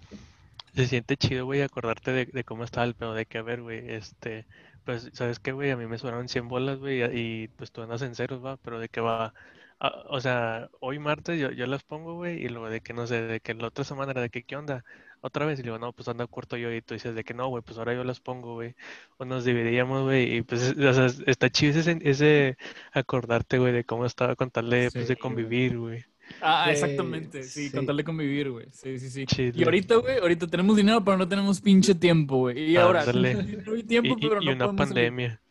se 0.74 0.88
siente 0.88 1.16
chido, 1.16 1.44
güey, 1.44 1.62
acordarte 1.62 2.10
de, 2.10 2.26
de 2.26 2.42
cómo 2.42 2.64
estaba 2.64 2.84
el 2.84 2.94
pedo, 2.94 3.14
de 3.14 3.26
que, 3.26 3.38
a 3.38 3.42
ver, 3.42 3.62
güey, 3.62 3.78
este, 3.90 4.44
pues, 4.84 5.08
¿sabes 5.12 5.38
qué, 5.38 5.52
güey? 5.52 5.70
A 5.70 5.76
mí 5.76 5.86
me 5.86 5.98
sobraron 5.98 6.28
100 6.28 6.48
bolas, 6.48 6.80
güey, 6.80 7.00
y 7.16 7.46
pues 7.46 7.70
tú 7.70 7.80
andas 7.80 8.02
en 8.02 8.16
ceros, 8.16 8.44
va, 8.44 8.56
pero 8.56 8.80
de 8.80 8.88
que 8.88 9.00
va, 9.00 9.34
ah, 9.82 10.04
o 10.08 10.20
sea, 10.20 10.68
hoy 10.80 10.98
martes 10.98 11.38
yo, 11.40 11.50
yo 11.50 11.66
las 11.66 11.82
pongo, 11.84 12.14
güey, 12.14 12.42
y 12.44 12.48
luego 12.48 12.70
de 12.70 12.80
que, 12.80 12.92
no 12.94 13.06
sé, 13.06 13.20
de 13.22 13.40
que 13.40 13.54
la 13.54 13.68
otra 13.68 13.84
semana 13.84 14.12
era 14.12 14.22
de 14.22 14.30
que, 14.30 14.44
¿qué 14.44 14.56
onda? 14.56 14.84
Otra 15.20 15.46
vez, 15.46 15.60
y 15.60 15.62
digo, 15.62 15.78
no, 15.78 15.92
pues 15.92 16.08
anda 16.08 16.26
corto 16.26 16.56
yo, 16.56 16.72
y 16.72 16.82
tú 16.82 16.94
dices 16.94 17.14
de 17.14 17.24
que 17.24 17.34
no, 17.34 17.48
güey, 17.48 17.62
pues 17.62 17.78
ahora 17.78 17.94
yo 17.94 18.04
las 18.04 18.20
pongo, 18.20 18.54
güey, 18.54 18.74
o 19.18 19.24
nos 19.24 19.44
dividíamos, 19.44 20.02
güey, 20.04 20.36
y 20.36 20.42
pues, 20.42 20.74
o 20.78 20.94
sea, 20.94 21.06
está 21.26 21.50
chido 21.50 21.78
ese, 21.80 21.98
ese 22.02 22.56
acordarte, 22.92 23.58
güey, 23.58 23.72
de 23.72 23.84
cómo 23.84 24.06
estaba 24.06 24.36
con 24.36 24.50
tal 24.50 24.70
de, 24.70 24.90
pues, 24.92 25.08
de 25.08 25.16
convivir, 25.16 25.78
güey. 25.78 26.04
Ah, 26.40 26.64
Sí, 26.66 26.70
exactamente, 26.72 27.42
sí, 27.42 27.68
sí. 27.68 27.76
con 27.76 27.84
tal 27.86 27.96
de 27.96 28.04
convivir, 28.04 28.50
güey. 28.50 28.66
Sí, 28.72 28.98
sí, 28.98 29.10
sí. 29.10 29.26
Y 29.54 29.64
ahorita, 29.64 29.96
güey, 29.96 30.18
ahorita 30.18 30.46
tenemos 30.46 30.76
dinero, 30.76 31.04
pero 31.04 31.18
no 31.18 31.28
tenemos 31.28 31.60
pinche 31.60 31.94
tiempo, 31.94 32.38
güey. 32.38 32.70
Y 32.70 32.76
ahora, 32.76 33.00
Ándale. 33.00 33.34
dinero 33.42 33.76
y 33.76 33.82
tiempo, 33.84 34.16
Y, 34.18 34.28
pero 34.28 34.42
y 34.42 34.46
no 34.46 34.52
una 34.52 34.72
salir. 34.76 34.76
pandemia. 34.76 35.42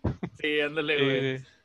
Sí, 0.42 0.60
ándale, 0.62 0.98
Sí, 0.98 1.04
güey. 1.04 1.61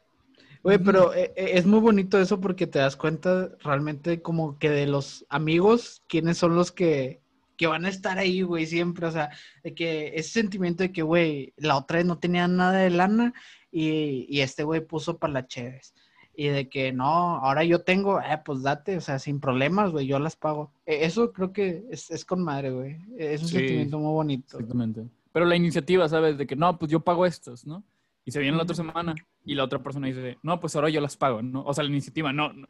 Güey. 0.67 0.77
Güey, 0.79 0.85
pero 0.87 1.15
eh, 1.15 1.33
eh, 1.37 1.51
es 1.55 1.67
muy 1.67 1.81
bonito 1.81 2.21
eso 2.21 2.41
porque 2.41 2.67
te 2.67 2.79
das 2.79 2.97
cuenta 2.97 3.51
realmente 3.63 4.21
como 4.23 4.59
que 4.59 4.71
de 4.71 4.87
los 4.87 5.25
amigos, 5.29 6.03
quiénes 6.09 6.39
son 6.39 6.57
los 6.57 6.73
que, 6.73 7.21
que 7.57 7.67
van 7.67 7.85
a 7.87 7.89
estar 7.89 8.19
ahí, 8.19 8.43
güey, 8.43 8.67
siempre. 8.67 9.07
O 9.07 9.11
sea, 9.11 9.31
de 9.63 9.75
que 9.75 10.13
ese 10.17 10.31
sentimiento 10.31 10.83
de 10.83 10.93
que, 10.93 11.03
güey, 11.03 11.53
la 11.57 11.77
otra 11.77 11.99
vez 11.99 12.07
no 12.07 12.19
tenía 12.19 12.49
nada 12.49 12.79
de 12.79 12.91
lana 12.91 13.33
y, 13.71 14.27
y 14.29 14.41
este 14.41 14.65
güey 14.65 14.81
puso 14.81 15.19
para 15.19 15.33
las 15.33 15.47
cheves. 15.49 15.95
Y 16.39 16.49
de 16.49 16.69
que 16.69 16.93
no, 16.93 17.37
ahora 17.39 17.65
yo 17.65 17.81
tengo, 17.81 18.21
eh, 18.21 18.43
pues 18.45 18.63
date, 18.63 18.99
o 18.99 19.01
sea, 19.01 19.19
sin 19.19 19.41
problemas, 19.41 19.91
güey, 19.91 20.07
yo 20.07 20.19
las 20.19 20.37
pago. 20.37 20.71
Eh, 20.85 20.99
Eso 21.07 21.33
creo 21.33 21.51
que 21.51 21.85
es, 21.91 22.11
es 22.11 22.27
con 22.27 22.43
madre, 22.45 22.73
güey. 22.73 22.99
Es 23.17 23.41
un 23.41 23.49
Sí. 23.49 23.57
sentimiento 23.57 23.99
muy 23.99 24.13
bonito. 24.13 24.59
Exactamente. 24.59 25.07
Pero 25.33 25.47
la 25.47 25.57
iniciativa, 25.57 26.07
¿sabes? 26.11 26.37
De 26.37 26.47
que 26.47 26.55
no, 26.55 26.79
pues 26.79 26.91
yo 26.91 27.01
pago 27.01 27.25
estos, 27.25 27.67
¿no? 27.67 27.83
Y 28.27 28.33
se 28.33 28.41
viene 28.41 28.57
la 28.57 28.65
otra 28.65 28.75
semana 28.75 29.15
y 29.45 29.55
la 29.55 29.63
otra 29.63 29.79
persona 29.79 30.09
dice, 30.09 30.37
no, 30.43 30.59
pues 30.59 30.75
ahora 30.75 30.91
yo 30.91 31.01
las 31.01 31.17
pago, 31.17 31.43
¿no? 31.43 31.63
O 31.63 31.73
sea, 31.73 31.85
la 31.85 31.91
iniciativa, 31.91 32.33
no. 32.33 32.53
no. 32.53 32.67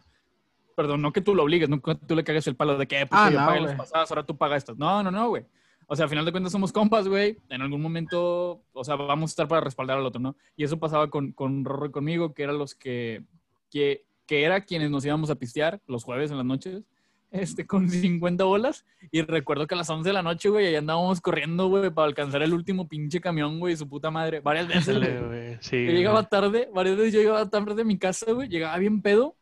Perdón, 0.77 1.01
no 1.01 1.11
que 1.14 1.23
tú 1.23 1.35
lo 1.35 1.45
obligues, 1.45 1.71
no 1.71 1.81
que 1.81 1.95
tú 1.95 2.14
le 2.14 2.23
cagues 2.23 2.47
el 2.47 2.57
palo 2.57 2.77
de 2.77 2.87
que, 2.87 3.01
eh, 3.01 3.07
pues 3.07 3.19
Ah, 3.19 3.31
yo 3.31 3.40
no, 3.40 3.47
pagué 3.47 3.61
las 3.62 3.75
pasadas, 3.75 4.11
ahora 4.11 4.27
tú 4.27 4.37
pagas 4.37 4.59
estas. 4.59 4.77
No, 4.77 5.03
no, 5.03 5.11
no, 5.11 5.31
güey. 5.31 5.47
O 5.87 5.97
sea, 5.97 6.05
al 6.05 6.11
final 6.11 6.27
de 6.27 6.33
cuentas 6.33 6.53
somos 6.53 6.73
compas, 6.73 7.09
güey. 7.09 7.38
En 7.49 7.62
algún 7.62 7.81
momento, 7.81 8.62
o 8.75 8.85
sea, 8.85 8.97
vamos 8.97 9.31
a 9.31 9.33
estar 9.33 9.49
para 9.49 9.62
respaldar 9.62 9.97
al 9.97 10.05
otro, 10.05 10.21
¿no? 10.21 10.37
Y 10.57 10.64
eso 10.64 10.79
pasaba 10.79 11.09
con, 11.09 11.33
con 11.33 11.64
Rorro 11.64 11.87
y 11.87 11.90
conmigo, 11.90 12.35
que 12.35 12.42
eran 12.42 12.59
los 12.59 12.75
que, 12.75 13.25
que, 13.71 14.05
que 14.27 14.42
era 14.45 14.61
quienes 14.61 14.90
nos 14.90 15.07
íbamos 15.07 15.31
a 15.31 15.37
pistear 15.37 15.81
los 15.87 16.05
jueves 16.05 16.31
en 16.31 16.37
las 16.37 16.45
noches, 16.47 16.85
este, 17.31 17.67
con 17.67 17.89
50 17.91 18.45
bolas. 18.45 18.85
Y 19.11 19.23
recuerdo 19.23 19.67
que 19.67 19.75
a 19.75 19.79
las 19.79 19.91
11 19.91 20.09
de 20.09 20.12
la 20.12 20.23
noche, 20.23 20.49
güey, 20.49 20.67
ahí 20.67 20.75
andábamos 20.77 21.21
corriendo, 21.21 21.69
güey, 21.69 21.91
para 21.91 22.07
alcanzar 22.09 22.43
el 22.43 22.53
último 22.55 22.89
pinche 22.89 23.21
camión, 23.21 23.59
güey, 23.61 23.77
su 23.77 23.89
puta 23.89 24.11
madre. 24.11 24.41
Varias 24.41 24.69
veces, 24.69 24.99
güey. 24.99 25.57
Sí, 25.61 25.85
Yo 25.87 25.93
llegaba 25.93 26.23
tarde, 26.29 26.69
varias 26.75 26.97
veces 26.97 27.12
yo 27.15 27.21
llegaba 27.21 27.49
tarde 27.49 27.75
de 27.75 27.85
mi 27.85 27.99
casa, 27.99 28.33
güey, 28.33 28.49
llegaba 28.49 28.77
bien 28.79 29.01
pedo 29.03 29.37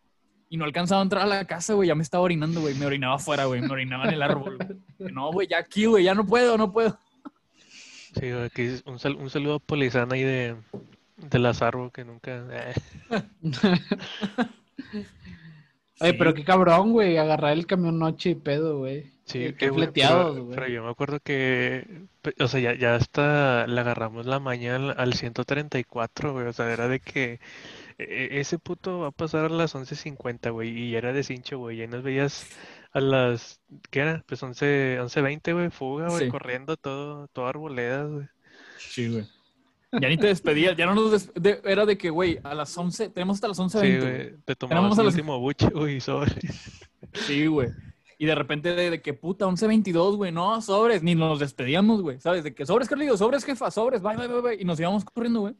y 0.50 0.56
no 0.56 0.64
alcanzaba 0.64 1.00
a 1.00 1.04
entrar 1.04 1.22
a 1.22 1.26
la 1.26 1.44
casa, 1.46 1.74
güey, 1.74 1.88
ya 1.88 1.94
me 1.96 2.02
estaba 2.02 2.22
orinando, 2.22 2.60
güey, 2.60 2.74
me 2.74 2.86
orinaba 2.86 3.16
afuera, 3.16 3.46
güey, 3.46 3.60
me 3.60 3.70
orinaba 3.72 4.04
en 4.04 4.14
el 4.14 4.22
árbol, 4.22 4.58
güey. 4.98 5.12
No, 5.12 5.32
güey, 5.32 5.48
ya 5.48 5.58
aquí, 5.58 5.86
güey, 5.86 6.04
ya 6.04 6.14
no 6.14 6.24
puedo, 6.24 6.56
no 6.56 6.70
puedo. 6.72 6.96
Sí, 8.14 8.30
güey, 8.30 8.44
aquí 8.44 8.62
es 8.62 8.82
un, 8.86 8.98
sal- 9.00 9.16
un 9.16 9.28
saludo 9.30 9.54
a 9.54 9.58
Polizana 9.58 10.14
ahí 10.14 10.22
de, 10.22 10.54
de 11.16 11.38
Lazaro, 11.40 11.90
que 11.90 12.04
nunca... 12.04 12.44
eh. 12.52 12.74
Oye, 16.00 16.10
Sí. 16.12 16.16
pero 16.18 16.34
qué 16.34 16.44
cabrón, 16.44 16.92
güey, 16.92 17.16
agarrar 17.18 17.52
el 17.52 17.66
camión 17.66 17.98
noche 17.98 18.30
y 18.30 18.34
pedo, 18.34 18.78
güey. 18.78 19.12
Sí, 19.26 19.54
Qué- 19.58 19.72
fleteados, 19.72 20.32
pero, 20.32 20.44
güey. 20.44 20.54
pero 20.56 20.68
yo 20.68 20.82
me 20.84 20.90
acuerdo 20.90 21.18
que, 21.20 21.86
o 22.40 22.46
sea, 22.48 22.60
ya, 22.60 22.74
ya 22.74 22.94
hasta 22.94 23.66
la 23.66 23.80
agarramos 23.80 24.26
la 24.26 24.38
mañana 24.38 24.92
al 24.92 25.14
134, 25.14 26.32
güey, 26.34 26.46
o 26.46 26.52
sea, 26.52 26.70
era 26.70 26.88
de 26.88 27.00
que 27.00 27.40
e- 27.98 28.04
e- 28.04 28.40
ese 28.40 28.58
puto 28.58 28.98
va 29.00 29.08
a 29.08 29.10
pasar 29.12 29.46
a 29.46 29.48
las 29.48 29.74
11.50, 29.74 30.50
güey, 30.50 30.70
y 30.78 30.94
era 30.96 31.12
de 31.14 31.22
cincho, 31.22 31.58
güey, 31.58 31.78
y 31.78 31.80
ahí 31.82 31.88
nos 31.88 32.02
veías 32.02 32.46
a 32.92 33.00
las, 33.00 33.60
¿qué 33.90 34.00
era? 34.00 34.22
Pues 34.26 34.42
11, 34.42 34.98
11.20, 35.00 35.52
güey, 35.54 35.70
fuga, 35.70 36.08
güey, 36.08 36.26
Sí. 36.26 36.30
corriendo 36.30 36.76
todo, 36.76 37.28
todo 37.28 37.46
arboledas, 37.46 38.10
güey. 38.10 38.26
Sí, 38.78 39.08
güey. 39.08 39.26
Ya 40.00 40.08
ni 40.08 40.16
te 40.16 40.26
despedías, 40.26 40.76
ya 40.76 40.86
no 40.86 40.94
nos 40.94 41.12
des- 41.12 41.32
de- 41.34 41.60
era 41.64 41.86
de 41.86 41.96
que, 41.98 42.10
güey, 42.10 42.38
a 42.42 42.54
las 42.54 42.76
11, 42.76 43.08
tenemos 43.10 43.36
hasta 43.36 43.48
las 43.48 43.58
11.20. 43.58 43.80
Sí, 43.80 43.98
güey. 44.00 44.12
güey, 44.30 44.34
te 44.44 44.54
tomabas 44.56 44.98
a 44.98 45.00
el 45.02 45.06
las- 45.06 45.14
último 45.14 45.38
buche, 45.40 45.68
güey, 45.70 45.96
y 45.96 46.00
sobre. 46.00 46.32
Sí, 47.12 47.46
güey. 47.46 47.68
Y 48.18 48.26
de 48.26 48.34
repente 48.34 48.74
de, 48.74 48.90
de 48.90 49.02
que 49.02 49.12
puta, 49.12 49.46
11.22, 49.46 50.16
güey, 50.16 50.30
no, 50.32 50.60
sobres, 50.62 51.02
ni 51.02 51.14
nos 51.14 51.40
despedíamos, 51.40 52.00
güey, 52.00 52.20
¿sabes? 52.20 52.44
De 52.44 52.54
que 52.54 52.64
sobres, 52.64 52.88
Carlillo, 52.88 53.16
sobres, 53.16 53.44
jefa, 53.44 53.70
sobres, 53.70 54.02
bye, 54.02 54.16
bye, 54.16 54.28
bye, 54.28 54.40
bye, 54.40 54.56
y 54.60 54.64
nos 54.64 54.78
íbamos 54.78 55.04
corriendo, 55.04 55.40
güey. 55.40 55.54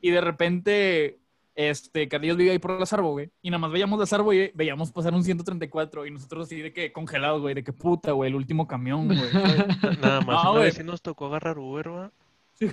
Y 0.00 0.10
de 0.10 0.20
repente 0.20 1.18
este, 1.56 2.08
Carlillos 2.08 2.36
vive 2.38 2.52
ahí 2.52 2.58
por 2.58 2.78
la 2.78 2.86
Sarbo, 2.86 3.10
güey. 3.10 3.30
Y 3.42 3.50
nada 3.50 3.58
más 3.58 3.72
veíamos 3.72 3.98
la 3.98 4.06
Sarbo 4.06 4.32
y 4.32 4.50
veíamos 4.54 4.92
pasar 4.92 5.12
un 5.12 5.24
134 5.24 6.06
y 6.06 6.10
nosotros 6.12 6.46
así 6.46 6.60
de 6.62 6.72
que 6.72 6.90
congelados, 6.92 7.42
güey, 7.42 7.54
de 7.54 7.64
que 7.64 7.72
puta, 7.72 8.12
güey, 8.12 8.30
el 8.30 8.36
último 8.36 8.66
camión, 8.66 9.06
güey. 9.06 9.18
Nada 10.00 10.20
más, 10.22 10.26
No, 10.26 10.40
una 10.42 10.50
güey. 10.52 10.62
vez 10.64 10.74
sí 10.76 10.84
nos 10.84 11.02
tocó 11.02 11.26
agarrar 11.26 11.58
Uber, 11.58 11.90
¿va? 11.90 12.12
Sí, 12.54 12.70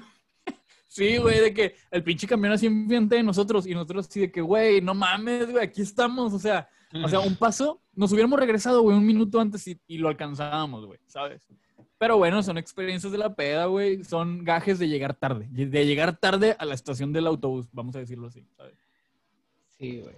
güey, 1.19 1.39
de 1.39 1.53
que 1.53 1.75
el 1.91 2.03
pinche 2.03 2.27
camión 2.27 2.53
así 2.53 2.65
enfrente 2.65 3.15
de 3.15 3.23
nosotros 3.23 3.65
y 3.67 3.73
nosotros 3.73 4.07
así 4.07 4.19
de 4.21 4.31
que, 4.31 4.41
güey, 4.41 4.81
no 4.81 4.93
mames, 4.93 5.51
güey, 5.51 5.63
aquí 5.63 5.81
estamos, 5.81 6.33
o 6.33 6.39
sea, 6.39 6.67
o 7.03 7.07
sea, 7.09 7.19
un 7.19 7.35
paso, 7.35 7.81
nos 7.93 8.11
hubiéramos 8.11 8.39
regresado, 8.39 8.81
güey, 8.81 8.97
un 8.97 9.05
minuto 9.05 9.39
antes 9.39 9.67
y, 9.67 9.79
y 9.87 9.97
lo 9.97 10.07
alcanzábamos, 10.07 10.85
güey, 10.85 10.99
¿sabes? 11.07 11.45
Pero 11.99 12.17
bueno, 12.17 12.43
son 12.43 12.57
experiencias 12.57 13.11
de 13.11 13.17
la 13.17 13.33
peda, 13.35 13.65
güey, 13.65 14.03
son 14.03 14.43
gajes 14.43 14.77
de 14.79 14.87
llegar 14.87 15.13
tarde, 15.15 15.47
de 15.49 15.85
llegar 15.85 16.17
tarde 16.17 16.55
a 16.59 16.65
la 16.65 16.73
estación 16.75 17.11
del 17.13 17.27
autobús, 17.27 17.67
vamos 17.71 17.95
a 17.95 17.99
decirlo 17.99 18.27
así, 18.27 18.45
¿sabes? 18.55 18.75
Sí, 19.77 19.99
güey. 20.01 20.15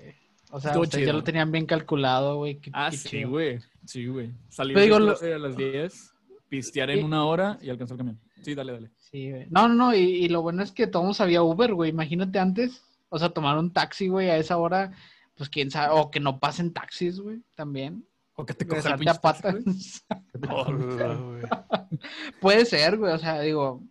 O 0.51 0.59
sea, 0.59 0.77
ustedes 0.79 1.05
ya 1.05 1.13
lo 1.13 1.23
tenían 1.23 1.51
bien 1.51 1.65
calculado, 1.65 2.37
güey. 2.37 2.59
Ah, 2.73 2.89
qué 2.89 2.97
sí, 2.97 3.23
güey, 3.23 3.59
sí, 3.85 4.07
güey. 4.07 4.31
Salir 4.49 4.77
digo, 4.79 4.97
lo- 4.99 5.15
a 5.17 5.37
las 5.37 5.55
10, 5.55 6.13
pistear 6.49 6.89
en 6.89 7.05
una 7.05 7.23
hora 7.25 7.57
y 7.61 7.69
alcanzar 7.69 7.95
el 7.95 7.97
camión. 7.99 8.19
Sí, 8.41 8.55
dale, 8.55 8.73
dale. 8.73 8.91
Sí, 8.97 9.31
güey. 9.31 9.47
No, 9.49 9.67
no, 9.67 9.75
no. 9.75 9.95
Y, 9.95 9.99
y 9.99 10.29
lo 10.29 10.41
bueno 10.41 10.63
es 10.63 10.71
que 10.71 10.87
todos 10.87 11.21
había 11.21 11.43
Uber, 11.43 11.73
güey. 11.73 11.89
Imagínate 11.89 12.39
antes. 12.39 12.83
O 13.09 13.17
sea, 13.19 13.29
tomar 13.29 13.57
un 13.57 13.71
taxi, 13.71 14.07
güey, 14.07 14.29
a 14.29 14.37
esa 14.37 14.57
hora. 14.57 14.91
Pues 15.35 15.49
quién 15.49 15.71
sabe. 15.71 15.93
O 15.93 16.11
que 16.11 16.19
no 16.19 16.39
pasen 16.39 16.73
taxis, 16.73 17.19
güey. 17.19 17.41
También. 17.55 18.05
O 18.35 18.45
que 18.45 18.53
te 18.53 18.65
coja 18.65 18.89
el 18.89 18.99
Regresarte 18.99 19.09
a 19.09 19.21
taxi, 19.21 19.41
patas. 19.41 20.05
güey. 21.21 21.41
Puede 22.39 22.65
ser, 22.65 22.97
güey. 22.97 23.13
O 23.13 23.17
sea, 23.17 23.41
digo. 23.41 23.81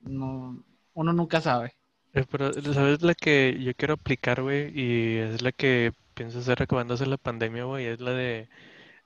No, 0.00 0.64
uno 0.94 1.12
nunca 1.12 1.40
sabe. 1.40 1.74
Eh, 2.14 2.24
Pero, 2.30 2.52
¿sabes 2.72 3.02
la 3.02 3.14
que 3.14 3.58
yo 3.60 3.74
quiero 3.74 3.94
aplicar, 3.94 4.42
güey? 4.42 4.72
Y 4.74 5.16
es 5.18 5.42
la 5.42 5.52
que 5.52 5.92
pienso 6.14 6.38
hacer 6.38 6.62
acabándose 6.62 7.06
la 7.06 7.18
pandemia, 7.18 7.64
güey. 7.64 7.86
Es 7.86 8.00
la 8.00 8.12
de 8.12 8.48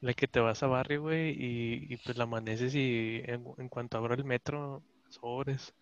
la 0.01 0.15
que 0.15 0.29
te 0.29 0.41
vas 0.41 0.63
a 0.63 0.67
barrio, 0.67 1.03
güey, 1.03 1.31
y, 1.31 1.87
y 1.89 1.97
pues 1.99 2.19
la 2.19 2.25
amaneces 2.25 2.75
y 2.75 3.23
en, 3.25 3.45
en 3.57 3.69
cuanto 3.69 3.97
abra 3.99 4.15
el 4.17 4.25
metro, 4.25 4.83
sobres. 5.13 5.75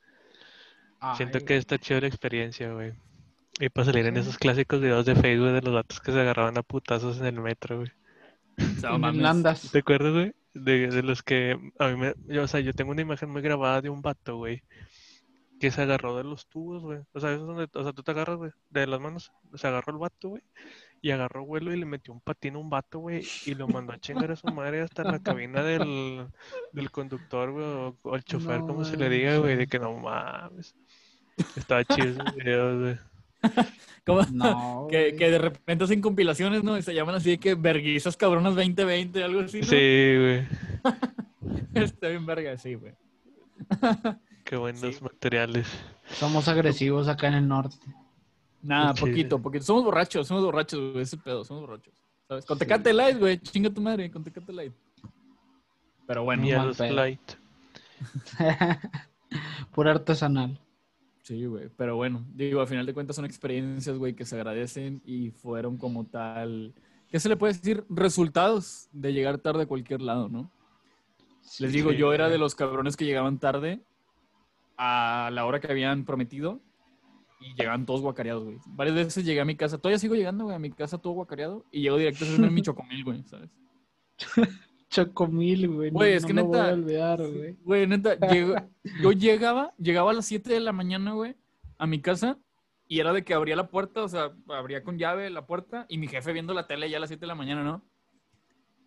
Siento 1.17 1.41
que 1.41 1.57
está 1.57 1.79
chido 1.79 2.01
la 2.01 2.09
experiencia, 2.09 2.73
güey. 2.73 2.93
Y 3.59 3.69
para 3.71 3.87
salir 3.87 4.07
en 4.07 4.17
Sí. 4.17 4.21
esos 4.21 4.39
clásicos 4.39 4.81
videos 4.81 5.07
de 5.07 5.15
Facebook 5.15 5.53
de 5.53 5.63
los 5.63 5.75
datos 5.75 6.01
que 6.01 6.13
se 6.13 6.21
agarraban 6.21 6.57
a 6.59 6.63
putazos 6.63 7.19
en 7.21 7.27
el 7.27 7.41
metro, 7.41 7.79
güey. 7.79 7.91
O 8.59 8.81
sea, 8.81 8.91
en 8.95 9.01
mames. 9.01 9.17
Irlandas. 9.17 9.71
¿Te 9.71 9.79
acuerdas, 9.79 10.13
güey? 10.13 10.35
De, 10.53 10.89
de 10.89 11.03
los 11.03 11.23
que 11.23 11.59
a 11.79 11.89
mí 11.89 11.97
me... 11.97 12.15
Yo, 12.27 12.43
o 12.43 12.49
sea, 12.49 12.61
yo 12.61 12.73
tengo 12.73 12.91
una 12.91 13.03
imagen 13.03 13.31
muy 13.31 13.41
grabada 13.41 13.81
de 13.81 13.89
un 13.89 14.03
vato, 14.03 14.37
güey, 14.37 14.63
que 15.61 15.71
se 15.71 15.83
agarró 15.83 16.17
de 16.17 16.25
los 16.25 16.47
tubos, 16.49 16.83
güey. 16.83 17.01
O 17.13 17.21
sea, 17.21 17.33
eso 17.33 17.43
es 17.43 17.47
donde... 17.47 17.69
O 17.73 17.83
sea, 17.83 17.93
tú 17.93 18.03
te 18.03 18.11
agarras, 18.11 18.37
güey, 18.37 18.51
de 18.71 18.87
las 18.87 19.01
manos. 19.01 19.33
Se 19.55 19.67
agarró 19.69 19.93
el 19.93 19.99
vato, 19.99 20.31
güey, 20.31 20.43
y 21.03 21.11
agarró 21.11 21.47
vuelo 21.47 21.73
y 21.73 21.79
le 21.79 21.87
metió 21.87 22.13
un 22.13 22.21
patín 22.21 22.57
a 22.57 22.59
un 22.59 22.69
vato, 22.71 22.99
güey, 22.99 23.23
y 23.47 23.55
lo 23.55 23.67
mandó 23.69 23.93
a 23.93 23.99
chingar 23.99 24.31
a 24.31 24.37
su 24.37 24.47
madre 24.49 24.83
hasta 24.83 25.03
la 25.05 25.19
cabina 25.19 25.63
del, 25.63 26.27
del 26.73 26.91
conductor, 26.91 27.51
güey, 27.53 27.65
o, 27.65 27.97
o 28.03 28.17
el 28.17 28.25
chofer, 28.25 28.61
No 28.61 28.67
como 28.69 28.85
se 28.85 28.97
le 28.97 29.09
diga, 29.09 29.39
güey, 29.39 29.57
de 29.57 29.67
que 29.67 29.79
no 29.79 29.95
mames. 29.97 30.75
Estaba 31.57 31.85
chido 31.85 32.09
esos 32.09 32.35
videos, 32.35 32.81
güey. 32.81 32.99
¿Cómo? 34.05 34.23
No. 34.33 34.87
Que, 34.91 35.13
de 35.13 35.39
repente 35.39 35.85
hacen 35.85 36.01
compilaciones, 36.01 36.63
¿no? 36.65 36.77
Y 36.77 36.83
se 36.83 36.93
llaman 36.95 37.15
así 37.15 37.31
de 37.31 37.39
que 37.39 37.55
verguizas 37.55 38.17
cabronas 38.17 38.55
2020, 38.57 39.23
algo 39.23 39.41
así, 39.41 39.61
¿no? 39.61 39.67
Sí, 39.67 40.17
güey. 40.19 40.49
Está 41.85 42.09
bien 42.09 42.27
verga, 42.27 42.59
sí, 42.59 42.75
güey. 42.75 42.93
Qué 44.45 44.57
buenos 44.57 44.81
Sí. 44.81 45.03
materiales. 45.03 45.69
Somos 46.13 46.49
agresivos 46.49 47.09
acá 47.09 47.29
en 47.29 47.35
el 47.35 47.49
norte. 47.49 47.77
Nada, 48.63 48.95
poquito, 48.95 49.41
poquito. 49.41 49.65
Somos 49.65 49.85
borrachos, 49.85 50.27
somos 50.27 50.45
borrachos, 50.45 50.93
güey, 50.93 51.03
ese 51.03 51.17
pedo, 51.17 51.45
somos 51.45 51.63
borrachos. 51.63 51.95
¿Sabes? 52.29 52.45
Con 52.45 52.59
Tecate 52.59 52.93
Light, 52.93 53.19
güey, 53.19 53.39
chinga 53.39 53.71
tu 53.71 53.81
madre, 53.81 54.11
con 54.11 54.23
Tecate 54.23 54.53
Light. 54.53 54.73
Pero 56.07 56.25
bueno, 56.25 56.45
pedo. 56.77 56.93
light. 56.95 57.21
Pura 59.73 59.93
artesanal. 59.93 60.59
sí, 61.23 61.45
güey, 61.47 61.69
pero 61.77 61.97
bueno, 61.97 62.25
digo, 62.35 62.61
al 62.61 62.67
final 62.67 62.85
de 62.87 62.95
cuentas 62.95 63.17
son 63.17 63.25
experiencias, 63.25 63.97
güey, 63.97 64.15
que 64.15 64.25
se 64.25 64.35
agradecen 64.37 65.01
y 65.05 65.31
fueron 65.31 65.77
como 65.77 66.05
tal, 66.07 66.75
¿qué 67.11 67.21
se 67.21 67.29
le 67.29 67.37
puede 67.37 67.53
decir? 67.53 67.85
Resultados 67.89 68.89
de 68.93 69.13
llegar 69.13 69.39
tarde 69.39 69.63
a 69.63 69.67
cualquier 69.67 70.03
lado, 70.03 70.29
¿no? 70.29 70.51
Les 71.61 71.73
digo, 71.73 71.91
Sí, 71.91 71.97
yo 71.97 72.13
era 72.13 72.25
güey. 72.25 72.33
de 72.33 72.39
los 72.39 72.55
cabrones 72.55 72.97
que 72.97 73.05
llegaban 73.05 73.39
tarde 73.39 73.81
a 74.77 75.31
la 75.33 75.45
hora 75.47 75.61
que 75.61 75.71
habían 75.71 76.05
prometido 76.05 76.61
y 77.41 77.55
llegaban 77.55 77.87
todos 77.87 78.01
guacareados, 78.03 78.45
güey. 78.45 78.59
Varias 78.67 78.97
veces 78.97 79.25
llegué 79.25 79.41
a 79.41 79.45
mi 79.45 79.57
casa, 79.57 79.79
todavía 79.79 79.99
sigo 79.99 80.15
llegando, 80.15 80.45
güey, 80.45 80.57
a 80.57 80.59
mi 80.59 80.71
casa 80.71 80.99
todo 80.99 81.15
guacareado 81.15 81.65
y 81.73 81.81
llego 81.83 81.97
directo 81.97 82.25
a 82.25 82.29
hacerme 82.29 82.51
mi 82.51 82.63
chocomil, 82.63 83.05
güey, 83.05 83.23
¿sabes? 83.25 83.51
Chocomil, 84.91 85.69
güey. 85.69 85.91
no- 85.91 85.99
Güey, 85.99 86.15
es 86.15 86.23
no 86.23 86.27
que 86.29 86.35
lo 86.35 86.45
voy 86.47 86.59
a 86.59 86.63
neta- 86.63 86.73
olvidar, 86.75 87.19
güey. 87.19 87.57
Güey, 87.63 87.87
neta, 87.87 88.19
llego- 88.19 88.57
yo 89.03 89.13
llegaba, 89.13 89.73
llegaba 89.79 90.11
a 90.11 90.15
las 90.15 90.27
7 90.27 90.53
de 90.53 90.61
la 90.61 90.73
mañana, 90.73 91.13
güey, 91.13 91.37
a 91.79 91.87
mi 91.87 92.01
casa 92.01 92.39
y 92.89 92.99
era 92.99 93.13
de 93.13 93.23
que 93.25 93.35
abría 93.35 93.55
la 93.55 93.69
puerta, 93.69 94.03
o 94.03 94.09
sea, 94.09 94.33
abría 94.49 94.83
con 94.83 94.99
llave 94.99 95.31
la 95.31 95.47
puerta 95.47 95.87
y 95.89 95.99
mi 95.99 96.09
jefe 96.09 96.33
viendo 96.33 96.55
la 96.55 96.67
tele 96.67 96.91
ya 96.91 96.97
a 96.97 97.01
las 97.01 97.09
7 97.09 97.21
de 97.21 97.27
la 97.29 97.37
mañana, 97.37 97.63
¿no? 97.63 97.85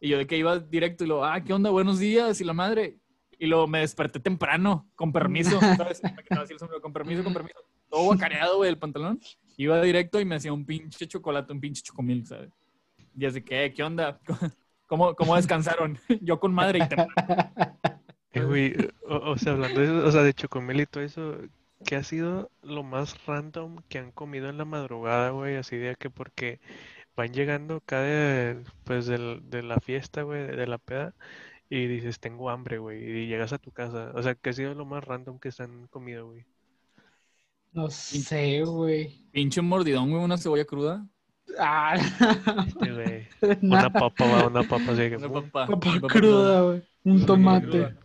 Y 0.01 0.09
yo 0.09 0.17
de 0.17 0.27
que 0.27 0.37
iba 0.37 0.59
directo 0.59 1.05
y 1.05 1.07
lo, 1.07 1.23
ah, 1.23 1.39
¿qué 1.41 1.53
onda? 1.53 1.69
Buenos 1.69 1.99
días 1.99 2.41
y 2.41 2.43
la 2.43 2.51
madre. 2.53 2.99
Y 3.39 3.47
luego 3.47 3.67
me 3.67 3.79
desperté 3.79 4.19
temprano, 4.19 4.89
con 4.95 5.13
permiso, 5.13 5.57
¿sabes? 5.59 6.03
Me 6.03 6.13
quitaba 6.21 6.43
así 6.43 6.51
el 6.53 6.59
sombrero, 6.59 6.81
con 6.81 6.91
permiso, 6.91 7.23
con 7.23 7.33
permiso. 7.33 7.59
Todo 7.93 8.05
guacareado, 8.05 8.57
güey, 8.57 8.71
el 8.71 8.79
pantalón. 8.79 9.19
Iba 9.55 9.79
directo 9.79 10.19
y 10.19 10.25
me 10.25 10.33
hacía 10.33 10.51
un 10.51 10.65
pinche 10.65 11.07
chocolate, 11.07 11.53
un 11.53 11.61
pinche 11.61 11.83
chocomil, 11.83 12.25
¿sabes? 12.25 12.49
Y 13.15 13.23
así 13.23 13.43
que, 13.43 13.71
¿qué 13.71 13.83
onda? 13.83 14.19
¿Cómo, 14.87 15.13
cómo 15.13 15.35
descansaron? 15.35 15.99
Yo 16.21 16.39
con 16.39 16.55
madre 16.55 16.79
y 16.79 16.87
temprano. 16.87 17.13
Eh, 18.31 18.43
güey, 18.43 18.73
o, 19.07 19.37
sea, 19.37 19.51
hablando 19.51 19.79
de 19.79 19.91
o 19.91 20.11
sea, 20.11 20.23
de 20.23 20.33
chocomil 20.33 20.81
y 20.81 20.85
todo 20.87 21.03
eso, 21.03 21.37
¿qué 21.85 21.95
ha 21.95 22.03
sido 22.03 22.49
lo 22.63 22.81
más 22.81 23.23
random 23.27 23.83
que 23.89 23.99
han 23.99 24.11
comido 24.11 24.49
en 24.49 24.57
la 24.57 24.65
madrugada, 24.65 25.29
güey? 25.29 25.55
Así 25.57 25.77
de 25.77 25.95
que 25.95 26.09
porque 26.09 26.61
van 27.15 27.31
llegando 27.31 27.75
acá 27.75 28.01
de, 28.01 28.63
pues, 28.85 29.05
de 29.05 29.61
la 29.61 29.79
fiesta, 29.81 30.23
güey, 30.23 30.47
de, 30.47 30.55
de 30.55 30.65
la 30.65 30.79
peda, 30.79 31.13
y 31.69 31.85
dices, 31.85 32.19
tengo 32.19 32.49
hambre, 32.49 32.79
güey, 32.79 33.03
y 33.03 33.27
llegas 33.27 33.53
a 33.53 33.59
tu 33.59 33.69
casa. 33.71 34.11
O 34.15 34.23
sea, 34.23 34.33
¿qué 34.33 34.49
ha 34.49 34.53
sido 34.53 34.73
lo 34.73 34.85
más 34.85 35.03
random 35.03 35.37
que 35.37 35.51
se 35.51 35.61
han 35.61 35.85
comido, 35.89 36.25
güey? 36.25 36.43
No 37.73 37.89
sé, 37.89 38.63
güey. 38.63 39.25
Pinche 39.31 39.61
mordidón, 39.61 40.11
güey, 40.11 40.23
una 40.23 40.37
cebolla 40.37 40.65
cruda. 40.65 41.05
Ah, 41.59 41.95
Este, 42.67 42.91
güey, 42.93 43.27
nada. 43.61 43.87
una 43.89 43.93
papa, 43.93 44.25
va, 44.25 44.47
una 44.47 44.63
papa, 44.63 44.91
así 44.91 45.09
que, 45.09 45.17
Una 45.17 45.29
pum. 45.29 45.49
papa, 45.49 45.79
Papa 45.79 46.07
cruda, 46.07 46.61
güey. 46.61 46.83
Un 47.03 47.25
tomate. 47.25 47.95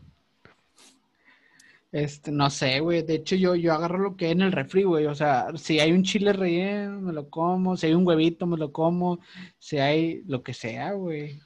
Este, 1.90 2.30
no 2.30 2.50
sé, 2.50 2.80
güey. 2.80 3.02
De 3.02 3.14
hecho, 3.14 3.34
yo, 3.36 3.54
yo 3.54 3.72
agarro 3.72 3.98
lo 3.98 4.16
que 4.16 4.26
hay 4.26 4.32
en 4.32 4.42
el 4.42 4.52
refri, 4.52 4.82
güey. 4.82 5.06
O 5.06 5.14
sea, 5.14 5.46
si 5.56 5.80
hay 5.80 5.92
un 5.92 6.02
chile 6.02 6.32
relleno, 6.32 7.00
me 7.00 7.12
lo 7.12 7.30
como. 7.30 7.76
Si 7.76 7.86
hay 7.86 7.94
un 7.94 8.06
huevito, 8.06 8.46
me 8.46 8.58
lo 8.58 8.72
como. 8.72 9.20
Si 9.58 9.78
hay 9.78 10.22
lo 10.26 10.42
que 10.42 10.52
sea, 10.52 10.92
güey. 10.92 11.40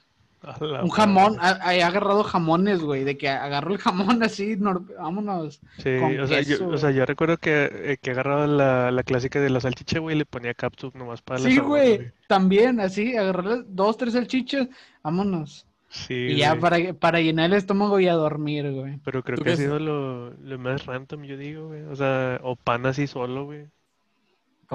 Un 0.79 0.89
jamón. 0.89 1.37
ha- 1.39 1.73
He 1.75 1.83
agarrado 1.83 2.23
jamones, 2.23 2.81
güey. 2.81 3.03
De 3.03 3.17
que 3.17 3.29
agarro 3.29 3.71
el 3.73 3.77
jamón 3.79 4.23
así, 4.23 4.55
vámonos. 4.55 5.61
Sí, 5.77 5.89
con 5.95 6.19
o 6.21 6.27
sea, 6.27 6.41
yo, 6.41 6.57
queso, 6.57 6.67
o 6.67 6.77
sea, 6.77 6.91
yo 6.91 7.05
recuerdo 7.05 7.37
que, 7.37 7.65
eh, 7.93 7.97
que 8.01 8.11
agarraba 8.11 8.45
la, 8.47 8.91
la 8.91 9.03
clásica 9.03 9.39
de 9.39 9.49
la 9.49 9.59
salchicha, 9.59 9.99
güey, 9.99 10.15
y 10.15 10.19
le 10.19 10.25
ponía 10.25 10.53
capsup 10.53 10.95
nomás 10.95 11.21
para 11.21 11.39
la 11.39 11.49
Sí, 11.49 11.51
sabor, 11.51 11.71
güey. 11.71 12.13
También, 12.27 12.79
así, 12.79 13.15
agarrar 13.17 13.63
dos, 13.67 13.97
tres 13.97 14.13
salchichas, 14.13 14.67
vámonos. 15.03 15.67
Sí, 15.89 16.13
y 16.25 16.37
ya 16.37 16.55
para, 16.59 16.93
para 16.93 17.19
llenar 17.21 17.47
el 17.47 17.53
estómago 17.57 17.99
y 17.99 18.07
a 18.07 18.13
dormir, 18.13 18.71
güey. 18.71 18.99
Pero 19.03 19.23
creo 19.23 19.37
¿Tú 19.37 19.43
que 19.43 19.49
ha 19.49 19.55
sido 19.55 19.79
lo, 19.79 20.31
lo 20.31 20.59
más 20.59 20.85
random, 20.85 21.23
yo 21.23 21.37
digo, 21.37 21.67
güey. 21.67 21.83
O 21.83 21.95
sea, 21.95 22.39
o 22.43 22.55
pan 22.55 22.85
así 22.85 23.07
solo, 23.07 23.45
güey. 23.45 23.67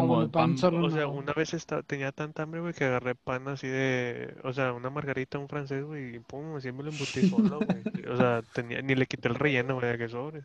Como 0.01 0.31
pan. 0.31 0.31
pan 0.31 0.59
solo. 0.59 0.87
O 0.87 0.91
sea, 0.91 1.07
una 1.09 1.33
vez 1.35 1.55
esta- 1.55 1.83
tenía 1.83 2.13
tanta 2.13 2.43
hambre, 2.45 2.61
güey, 2.61 2.75
que 2.75 2.85
agarré 2.85 3.15
pan 3.15 3.49
así 3.49 3.67
de... 3.69 4.35
O 4.45 4.53
sea, 4.53 4.73
una 4.73 4.91
margarita, 4.91 5.39
un 5.39 5.49
francés, 5.49 5.85
güey, 5.85 6.17
y 6.17 6.19
pum, 6.21 6.57
así 6.57 6.73
me 6.73 6.83
lo 6.83 6.91
embutí 6.91 7.29
solo, 7.29 7.59
güey. 7.67 7.83
O 8.11 8.17
sea, 8.17 8.43
tenía, 8.55 8.81
ni 8.83 8.95
le 8.95 9.07
quité 9.07 9.29
el 9.29 9.35
relleno, 9.37 9.75
güey, 9.81 9.99
que 9.99 10.09
sobres. 10.09 10.45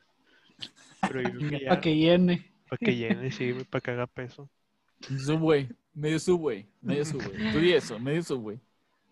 Pero 1.01 1.21
yo 1.21 1.31
creo 1.31 1.49
que 1.49 1.59
ya, 1.61 1.69
Para 1.69 1.81
que 1.81 1.95
llene. 1.95 2.51
para 2.69 2.77
que 2.79 2.95
llene, 2.95 3.31
sí, 3.31 3.51
güey, 3.51 3.65
para 3.65 3.81
que 3.81 3.91
haga 3.91 4.07
peso. 4.07 4.49
Subway, 5.01 5.69
medio 5.93 6.19
subway, 6.19 6.65
medio 6.81 7.03
subway. 7.05 7.51
Tú 7.51 7.59
di 7.59 7.73
eso, 7.73 7.99
medio 7.99 8.23
subway. 8.23 8.59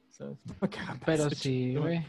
¿Sabes? 0.09 0.37
Pa' 0.59 0.69
que 0.69 0.79
haga 0.79 0.97
Pero 1.05 1.23
peso, 1.25 1.29
sí, 1.29 1.69
chico. 1.69 1.81
güey. 1.81 2.05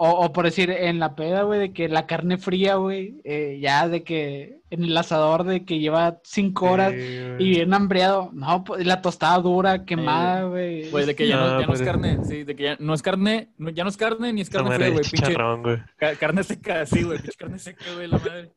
O, 0.00 0.10
o 0.10 0.32
por 0.32 0.44
decir, 0.44 0.70
en 0.70 1.00
la 1.00 1.16
peda, 1.16 1.42
güey, 1.42 1.58
de 1.58 1.72
que 1.72 1.88
la 1.88 2.06
carne 2.06 2.38
fría, 2.38 2.76
güey, 2.76 3.20
eh, 3.24 3.58
ya 3.60 3.88
de 3.88 4.04
que 4.04 4.60
en 4.70 4.84
el 4.84 4.96
asador 4.96 5.42
de 5.42 5.64
que 5.64 5.80
lleva 5.80 6.20
cinco 6.22 6.70
horas 6.70 6.92
Sí, 6.92 7.00
y 7.40 7.50
bien 7.50 7.74
hambriado. 7.74 8.30
No, 8.32 8.62
pues 8.62 8.86
la 8.86 9.02
tostada 9.02 9.38
dura, 9.38 9.84
quemada, 9.84 10.44
güey. 10.44 10.88
Güey, 10.90 11.04
de 11.04 11.16
que 11.16 11.26
ya, 11.26 11.36
no, 11.36 11.48
No, 11.54 11.60
ya 11.62 11.66
no 11.66 11.72
es 11.72 11.80
pero- 11.80 11.90
carne, 11.92 12.18
sí, 12.24 12.44
de 12.44 12.54
que 12.54 12.62
ya 12.62 12.76
no 12.78 12.94
es 12.94 13.02
carne, 13.02 13.48
no- 13.58 13.70
ya 13.70 13.82
no 13.82 13.90
es 13.90 13.96
carne 13.96 14.32
ni 14.32 14.40
es 14.42 14.50
carne 14.50 14.76
fría, 14.76 14.90
güey, 14.90 15.02
pinche 15.02 15.34
güey. 15.34 15.78
ca- 15.96 16.14
carne 16.14 16.44
seca, 16.44 16.86
sí, 16.86 17.02
güey, 17.02 17.18
pinche 17.18 17.36
carne 17.36 17.58
seca, 17.58 17.84
güey, 17.94 18.06
la 18.06 18.18
madre. 18.18 18.52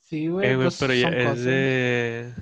Sí, 0.00 0.26
güey, 0.28 0.48
Eh, 0.50 0.54
güey, 0.54 0.66
pues 0.66 0.78
pero 0.78 0.92
ya 0.92 1.08
son 1.08 1.14
es 1.18 1.28
cosas. 1.30 1.44
de... 1.44 2.32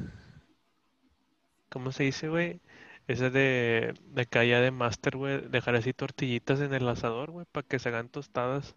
¿cómo 1.71 1.93
se 1.93 2.03
dice, 2.05 2.29
güey? 2.29 2.61
Esa 3.07 3.29
de, 3.29 3.95
de 4.15 4.49
ya 4.49 4.61
de 4.61 4.71
Master, 4.71 5.17
güey, 5.17 5.49
dejar 5.49 5.77
así 5.77 5.93
tortillitas 5.93 6.61
en 6.61 6.73
el 6.73 6.89
asador, 6.89 7.31
güey, 7.31 7.47
para 7.53 7.67
que 7.67 7.79
se 7.79 7.91
hagan 7.91 8.09
tostadas. 8.09 8.77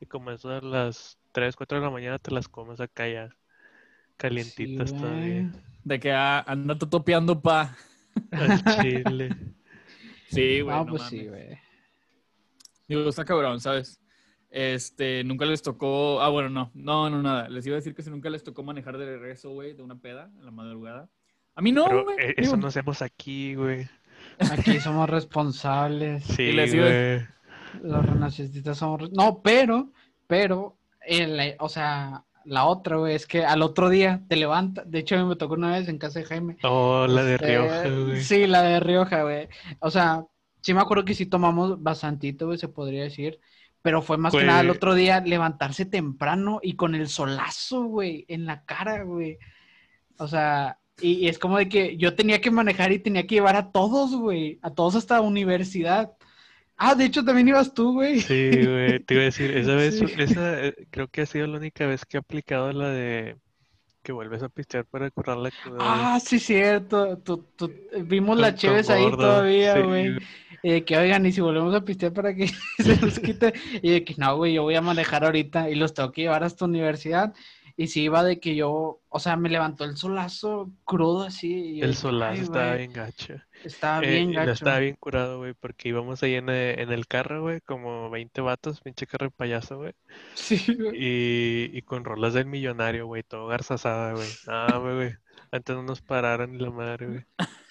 Y 0.00 0.06
como 0.06 0.30
eso 0.32 0.50
a 0.50 0.60
las 0.60 1.18
3, 1.32 1.54
4 1.56 1.78
de 1.78 1.84
la 1.84 1.90
mañana 1.90 2.18
te 2.18 2.32
las 2.32 2.48
comes 2.48 2.80
acá 2.80 3.08
ya 3.08 3.36
calientitas 4.16 4.90
Sí, 4.90 4.96
todavía. 4.96 5.52
De 5.84 6.00
que 6.00 6.12
ah, 6.12 6.44
anda 6.46 6.78
topeando 6.78 7.40
pa. 7.40 7.76
Al 8.30 8.62
chile. 8.82 9.36
Sí, 10.28 10.60
güey. 10.60 10.76
No, 10.76 10.84
no 10.84 10.90
pues 10.90 11.02
sí, 11.04 11.24
mames. 11.24 11.30
güey. 11.30 11.58
Digo, 12.88 13.08
está 13.08 13.24
cabrón, 13.24 13.60
¿sabes? 13.60 14.00
Este, 14.50 15.22
nunca 15.24 15.46
les 15.46 15.62
tocó. 15.62 16.20
Ah, 16.20 16.28
bueno, 16.28 16.50
no, 16.50 16.70
no, 16.74 17.08
no, 17.08 17.22
nada. 17.22 17.48
Les 17.48 17.64
iba 17.66 17.76
a 17.76 17.78
decir 17.80 17.94
que 17.94 18.02
si 18.02 18.10
nunca 18.10 18.30
les 18.30 18.42
tocó 18.42 18.62
manejar 18.62 18.98
de 18.98 19.06
regreso, 19.06 19.50
güey, 19.50 19.74
de 19.74 19.82
una 19.82 20.00
peda 20.00 20.30
en 20.38 20.44
la 20.44 20.50
madrugada. 20.50 21.08
A 21.60 21.62
mí 21.62 21.72
no, 21.72 21.84
Pero 21.84 22.04
güey. 22.04 22.16
eh, 22.18 22.34
Digo, 22.38 22.48
eso 22.54 22.56
no 22.56 22.68
hacemos 22.68 23.02
aquí, 23.02 23.54
güey. 23.54 23.86
Aquí 24.50 24.80
somos 24.80 25.10
responsables. 25.10 26.24
Sí, 26.24 26.52
les 26.52 26.72
iba- 26.72 26.86
güey. 26.86 27.20
Los 27.82 28.06
renacentistas 28.06 28.78
somos... 28.78 29.12
No, 29.12 29.42
pero, 29.42 29.92
pero, 30.26 30.78
el- 31.06 31.54
o 31.58 31.68
sea, 31.68 32.24
la 32.46 32.64
otra, 32.64 32.96
güey, 32.96 33.14
es 33.14 33.26
que 33.26 33.44
al 33.44 33.60
otro 33.60 33.90
día 33.90 34.22
te 34.26 34.36
levanta. 34.36 34.84
De 34.86 35.00
hecho, 35.00 35.16
a 35.16 35.18
mí 35.18 35.24
me 35.28 35.36
tocó 35.36 35.52
una 35.52 35.72
vez 35.72 35.86
en 35.88 35.98
casa 35.98 36.18
de 36.20 36.24
Jaime. 36.24 36.56
Oh, 36.62 37.06
la 37.06 37.22
de 37.24 37.34
Este, 37.34 37.46
Rioja, 37.46 37.88
güey. 38.06 38.20
Sí, 38.22 38.46
la 38.46 38.62
de 38.62 38.80
Rioja, 38.80 39.22
güey. 39.22 39.48
O 39.80 39.90
sea, 39.90 40.24
sí 40.62 40.72
me 40.72 40.80
acuerdo 40.80 41.04
que 41.04 41.14
sí 41.14 41.26
tomamos 41.26 41.82
bastantito, 41.82 42.46
güey, 42.46 42.56
se 42.56 42.68
podría 42.68 43.02
decir. 43.02 43.38
Pero 43.82 44.00
fue 44.00 44.16
más 44.16 44.34
que 44.34 44.44
nada 44.44 44.60
el 44.62 44.68
Güey. 44.68 44.76
otro 44.78 44.94
día 44.94 45.20
levantarse 45.20 45.84
temprano 45.84 46.60
y 46.62 46.76
con 46.76 46.94
el 46.94 47.08
solazo, 47.08 47.84
güey, 47.84 48.24
en 48.28 48.46
la 48.46 48.64
cara, 48.64 49.04
güey. 49.04 49.38
O 50.18 50.26
sea, 50.28 50.79
y, 51.02 51.28
es 51.28 51.38
como 51.38 51.58
de 51.58 51.68
que 51.68 51.96
yo 51.96 52.14
tenía 52.14 52.40
que 52.40 52.50
manejar 52.50 52.92
y 52.92 52.98
tenía 52.98 53.26
que 53.26 53.36
llevar 53.36 53.56
a 53.56 53.70
todos, 53.72 54.14
güey, 54.14 54.58
a 54.62 54.70
todos 54.70 54.94
hasta 54.96 55.14
la 55.16 55.20
universidad. 55.22 56.12
Ah, 56.76 56.94
de 56.94 57.04
hecho 57.04 57.24
también 57.24 57.48
ibas 57.48 57.74
tú, 57.74 57.92
güey. 57.94 58.20
Sí, 58.20 58.50
güey, 58.64 59.00
te 59.00 59.14
iba 59.14 59.22
a 59.22 59.26
decir, 59.26 59.50
esa 59.56 59.74
vez, 59.74 59.98
Sí. 59.98 60.06
esa 60.18 60.66
eh, 60.66 60.74
creo 60.90 61.08
que 61.08 61.22
ha 61.22 61.26
sido 61.26 61.46
la 61.46 61.58
única 61.58 61.86
vez 61.86 62.04
que 62.06 62.16
he 62.16 62.20
aplicado 62.20 62.72
la 62.72 62.88
de 62.88 63.36
que 64.02 64.12
vuelves 64.12 64.42
a 64.42 64.48
pistear 64.48 64.86
para 64.86 65.10
curar 65.10 65.36
la 65.36 65.50
cruda. 65.50 65.76
Ah, 65.80 66.18
sí, 66.24 66.38
cierto. 66.38 67.18
Tú- 67.18 67.44
tú- 67.54 67.70
vimos 68.06 68.36
Con- 68.36 68.40
las 68.40 68.54
cheves 68.54 68.88
ahí 68.88 69.02
gordo, 69.02 69.18
todavía, 69.18 69.74
sí, 69.74 69.80
güey. 69.82 70.16
Y 70.62 70.70
de 70.72 70.84
que, 70.86 70.96
oigan, 70.96 71.26
y 71.26 71.32
si 71.32 71.42
volvemos 71.42 71.74
a 71.74 71.84
pistear 71.84 72.12
para 72.14 72.34
que 72.34 72.46
se 72.78 72.96
nos 72.98 73.18
quite. 73.18 73.52
Y 73.82 73.90
de 73.90 74.04
que, 74.04 74.14
no, 74.16 74.36
güey, 74.38 74.54
yo 74.54 74.62
voy 74.62 74.74
a 74.74 74.80
manejar 74.80 75.24
ahorita 75.24 75.68
y 75.68 75.74
los 75.74 75.92
tengo 75.92 76.12
que 76.12 76.22
llevar 76.22 76.44
hasta 76.44 76.64
universidad. 76.64 77.34
Y 77.76 77.88
sí 77.88 78.02
iba 78.02 78.22
de 78.24 78.40
que 78.40 78.54
yo, 78.56 79.00
o 79.08 79.18
sea, 79.20 79.36
me 79.36 79.48
levantó 79.48 79.84
el 79.84 79.96
solazo 79.96 80.70
crudo 80.84 81.22
así. 81.22 81.76
y 81.78 81.82
El 81.82 81.94
solazo 81.94 82.32
"Ay, 82.34 82.40
estaba 82.42 82.74
bien 82.76 82.92
gacho. 82.92 83.34
Estaba 83.64 84.02
Eh, 84.04 84.10
bien 84.10 84.32
la 84.34 84.40
gacho. 84.40 84.52
estaba 84.52 84.78
bien 84.78 84.96
curado, 84.98 85.38
güey, 85.38 85.54
porque 85.54 85.88
íbamos 85.90 86.22
ahí 86.22 86.34
en, 86.34 86.48
eh, 86.48 86.80
en 86.80 86.90
el 86.92 87.06
carro, 87.06 87.42
güey, 87.42 87.60
como 87.60 88.08
20 88.10 88.40
vatos, 88.40 88.80
pinche 88.80 89.06
carro 89.06 89.26
de 89.26 89.30
payaso, 89.32 89.76
güey. 89.78 89.92
Sí, 90.34 90.74
güey. 90.74 90.92
Y, 90.94 91.70
y 91.72 91.82
con 91.82 92.04
rolas 92.04 92.34
del 92.34 92.46
millonario, 92.46 93.06
güey, 93.06 93.22
todo 93.22 93.46
garzazada, 93.46 94.12
güey. 94.14 94.28
Ah, 94.46 94.78
güey, 94.80 94.94
güey. 94.94 95.12
Antes 95.52 95.74
no 95.74 95.82
nos 95.82 96.00
pararon 96.00 96.52
ni 96.52 96.58
la 96.58 96.70
madre, 96.70 97.06
güey. 97.06 97.20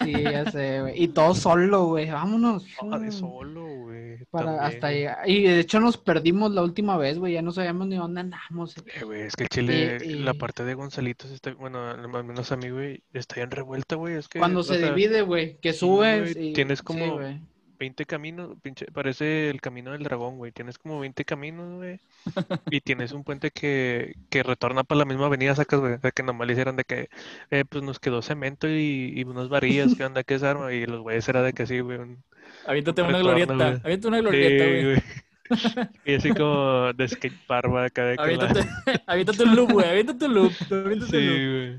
Sí, 0.04 0.12
ya 0.22 0.50
sé, 0.50 0.80
güey. 0.82 1.02
Y 1.02 1.08
todo 1.08 1.34
solo, 1.34 1.86
güey. 1.86 2.10
Vámonos. 2.10 2.66
Ah, 2.90 2.98
de 2.98 3.10
solo, 3.10 3.64
güey. 3.64 4.18
Para 4.30 4.46
también, 4.56 4.64
hasta 4.64 4.92
llegar. 4.92 5.18
Y 5.30 5.44
de 5.44 5.60
hecho 5.60 5.80
nos 5.80 5.96
perdimos 5.96 6.50
la 6.52 6.62
última 6.62 6.98
vez, 6.98 7.18
güey. 7.18 7.32
Ya 7.34 7.42
no 7.42 7.52
sabíamos 7.52 7.86
ni 7.86 7.96
dónde 7.96 8.20
andamos. 8.20 8.76
Eh, 8.76 9.04
güey, 9.04 9.22
es 9.22 9.34
que 9.36 9.44
el 9.44 9.48
Chile, 9.48 9.98
Y- 10.04 10.14
la 10.16 10.34
parte 10.34 10.64
de 10.64 10.74
Gonzalitos 10.74 11.30
está, 11.30 11.54
bueno, 11.54 11.88
al 11.88 12.24
menos 12.24 12.52
a 12.52 12.56
mí, 12.58 12.68
güey, 12.68 13.02
está 13.14 13.36
bien 13.36 13.50
revuelta, 13.50 13.96
güey. 13.96 14.14
Es 14.16 14.28
que, 14.28 14.38
Cuando 14.40 14.62
se 14.62 14.78
sea, 14.78 14.88
divide, 14.92 15.22
güey, 15.22 15.56
que 15.60 15.72
sí, 15.72 15.79
subes 15.80 16.36
y... 16.36 16.52
tienes 16.52 16.78
sí, 16.78 16.84
como- 16.84 17.14
güey. 17.14 17.40
20 17.78 18.04
caminos, 18.04 18.58
pinche, 18.60 18.84
parece 18.92 19.48
el 19.48 19.62
camino 19.62 19.92
del 19.92 20.02
dragón, 20.02 20.36
güey. 20.36 20.52
Tienes 20.52 20.76
como 20.76 21.00
20 21.00 21.24
caminos, 21.24 21.76
güey. 21.76 21.98
Y 22.70 22.82
tienes 22.82 23.12
un 23.12 23.24
puente 23.24 23.50
que, 23.52 24.16
que 24.28 24.42
retorna 24.42 24.84
para 24.84 24.98
la 24.98 25.04
misma 25.06 25.26
avenida, 25.26 25.54
sacas, 25.54 25.80
güey. 25.80 25.94
O 25.94 25.98
sea, 25.98 26.10
que 26.10 26.22
nomás 26.22 26.46
le 26.46 26.52
hicieron 26.52 26.76
de 26.76 26.84
que, 26.84 27.08
eh, 27.50 27.64
pues 27.66 27.82
nos 27.82 27.98
quedó 27.98 28.20
cemento 28.20 28.68
y, 28.68 29.14
y 29.16 29.24
unas 29.24 29.48
varillas, 29.48 29.94
¿qué 29.96 30.04
onda? 30.04 30.22
¿Qué 30.24 30.34
es 30.34 30.42
arma? 30.42 30.74
Y 30.74 30.84
los 30.84 31.00
güeyes 31.00 31.26
era 31.30 31.40
de 31.42 31.54
que 31.54 31.66
sí, 31.66 31.80
güey. 31.80 31.96
un- 32.00 32.22
Aviéntate 32.66 33.00
una 33.00 33.12
retorno, 33.12 33.28
glorieta. 33.30 33.54
güey. 33.54 33.80
Aviéntate 33.82 34.08
una 34.08 34.20
glorieta, 34.20 34.64
Sí, 34.64 34.70
güey. 34.70 34.84
güey. 34.84 35.88
Y 36.04 36.14
así 36.16 36.30
como 36.34 36.92
de 36.92 37.08
skate 37.08 37.46
park, 37.46 37.70
güey, 37.70 37.84
acá 37.86 38.04
de 38.04 38.16
que 38.18 38.36
la- 38.36 38.66
Aviéntate, 39.06 39.42
un 39.44 39.56
loop, 39.56 39.72
güey. 39.72 39.88
Aviéntate 39.88 40.24
un 40.26 40.34
loop. 40.34 40.52
Aviéntate 40.70 41.16
un 41.16 41.78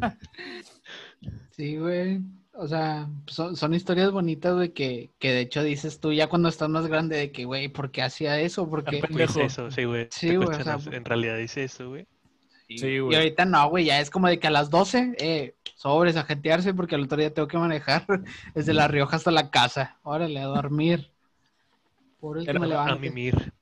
Sí, 0.00 0.06
güey. 0.06 0.12
Sí, 1.50 1.76
güey. 1.76 2.20
O 2.52 2.66
sea, 2.68 3.08
son, 3.26 3.56
son 3.56 3.74
historias 3.74 4.10
bonitas, 4.10 4.54
güey, 4.54 4.70
que, 4.72 5.10
que 5.18 5.30
de 5.32 5.40
hecho 5.40 5.62
dices 5.62 6.00
tú 6.00 6.12
ya 6.12 6.28
cuando 6.28 6.48
estás 6.48 6.68
más 6.68 6.86
grande 6.86 7.16
de 7.16 7.32
que, 7.32 7.44
güey, 7.44 7.68
¿por 7.68 7.90
qué 7.90 8.02
hacía 8.02 8.40
eso? 8.40 8.68
Porque... 8.68 8.98
Pues 9.08 9.30
pendejo. 9.30 9.40
eso, 9.40 9.70
sí, 9.70 9.84
güey. 9.84 10.08
Sí, 10.10 10.36
güey, 10.36 10.48
o 10.48 10.52
sea, 10.54 10.74
cuestionas, 10.74 10.86
en 10.88 11.04
realidad 11.04 11.38
dice 11.38 11.64
eso, 11.64 11.88
güey. 11.88 12.06
Sí, 12.76 12.86
Y 12.86 12.98
güey. 13.00 13.16
ahorita 13.16 13.44
no, 13.44 13.68
güey, 13.68 13.86
ya 13.86 14.00
es 14.00 14.10
como 14.10 14.28
de 14.28 14.38
que 14.38 14.48
a 14.48 14.50
las 14.50 14.70
12, 14.70 15.14
eh, 15.18 15.54
sobres 15.74 16.16
a 16.16 16.24
jetearse 16.24 16.74
porque 16.74 16.94
al 16.94 17.02
otro 17.02 17.18
día 17.18 17.32
tengo 17.32 17.48
que 17.48 17.58
manejar 17.58 18.04
desde 18.54 18.74
La 18.74 18.88
Rioja 18.88 19.16
hasta 19.16 19.30
la 19.30 19.50
casa. 19.50 19.98
Órale, 20.02 20.40
a 20.40 20.46
dormir. 20.46 21.10
Por 22.20 22.38
el 22.38 22.44
que 22.44 22.50
Era 22.50 22.60
me 22.60 22.74
A 22.74 22.96
mimir. 22.96 23.52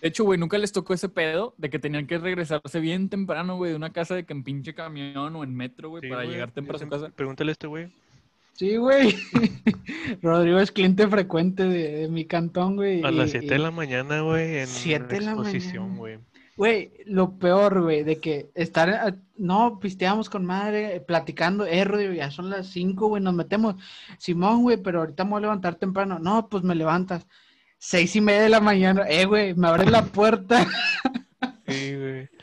De 0.00 0.08
hecho, 0.08 0.24
güey, 0.24 0.38
nunca 0.38 0.58
les 0.58 0.72
tocó 0.72 0.94
ese 0.94 1.08
pedo 1.08 1.54
de 1.56 1.70
que 1.70 1.78
tenían 1.78 2.06
que 2.06 2.18
regresarse 2.18 2.80
bien 2.80 3.08
temprano, 3.08 3.56
güey, 3.56 3.70
de 3.70 3.76
una 3.76 3.92
casa 3.92 4.14
de 4.14 4.24
que 4.24 4.32
en 4.32 4.44
pinche 4.44 4.74
camión 4.74 5.34
o 5.36 5.44
en 5.44 5.54
metro, 5.54 5.90
güey, 5.90 6.02
Sí, 6.02 6.08
para 6.08 6.22
güey, 6.22 6.34
llegar 6.34 6.50
temprano 6.50 6.76
a 6.76 6.78
su 6.80 6.88
casa. 6.88 7.12
Pregúntale 7.14 7.50
a 7.50 7.52
este 7.52 7.66
güey. 7.66 7.88
Sí, 8.58 8.76
güey. 8.76 9.14
Rodrigo 10.22 10.58
es 10.58 10.72
cliente 10.72 11.06
frecuente 11.06 11.62
de, 11.64 11.92
de 11.98 12.08
mi 12.08 12.24
cantón, 12.24 12.74
güey. 12.74 13.04
A 13.04 13.10
y- 13.10 13.14
las 13.14 13.30
7 13.30 13.46
de 13.46 13.58
la 13.58 13.70
mañana, 13.70 14.20
güey, 14.22 14.58
en 14.58 14.66
Siete 14.66 15.16
de 15.16 15.20
la 15.20 15.30
exposición, 15.32 15.82
mañana. 15.84 15.98
güey. 15.98 16.18
Güey, 16.56 16.90
lo 17.06 17.38
peor, 17.38 17.82
güey, 17.82 18.02
de 18.02 18.18
que 18.18 18.50
estar, 18.56 18.90
a- 18.90 19.14
no, 19.36 19.78
pisteamos 19.78 20.28
con 20.28 20.44
madre, 20.44 20.96
eh, 20.96 21.00
platicando, 21.00 21.66
eh, 21.66 21.84
Rodrigo, 21.84 22.12
ya 22.14 22.32
son 22.32 22.50
las 22.50 22.66
5, 22.66 23.06
güey, 23.06 23.22
nos 23.22 23.34
metemos. 23.34 23.76
Simón, 24.18 24.62
güey, 24.62 24.76
pero 24.76 24.98
ahorita 25.00 25.22
me 25.22 25.30
voy 25.30 25.38
a 25.38 25.42
levantar 25.42 25.76
temprano. 25.76 26.18
No, 26.18 26.48
pues 26.48 26.64
me 26.64 26.74
levantas. 26.74 27.28
Seis 27.78 28.16
y 28.16 28.20
media 28.20 28.42
de 28.42 28.48
la 28.48 28.58
mañana, 28.58 29.04
eh, 29.08 29.24
güey, 29.24 29.54
me 29.54 29.68
abres 29.68 29.88
la 29.88 30.04
puerta. 30.04 30.66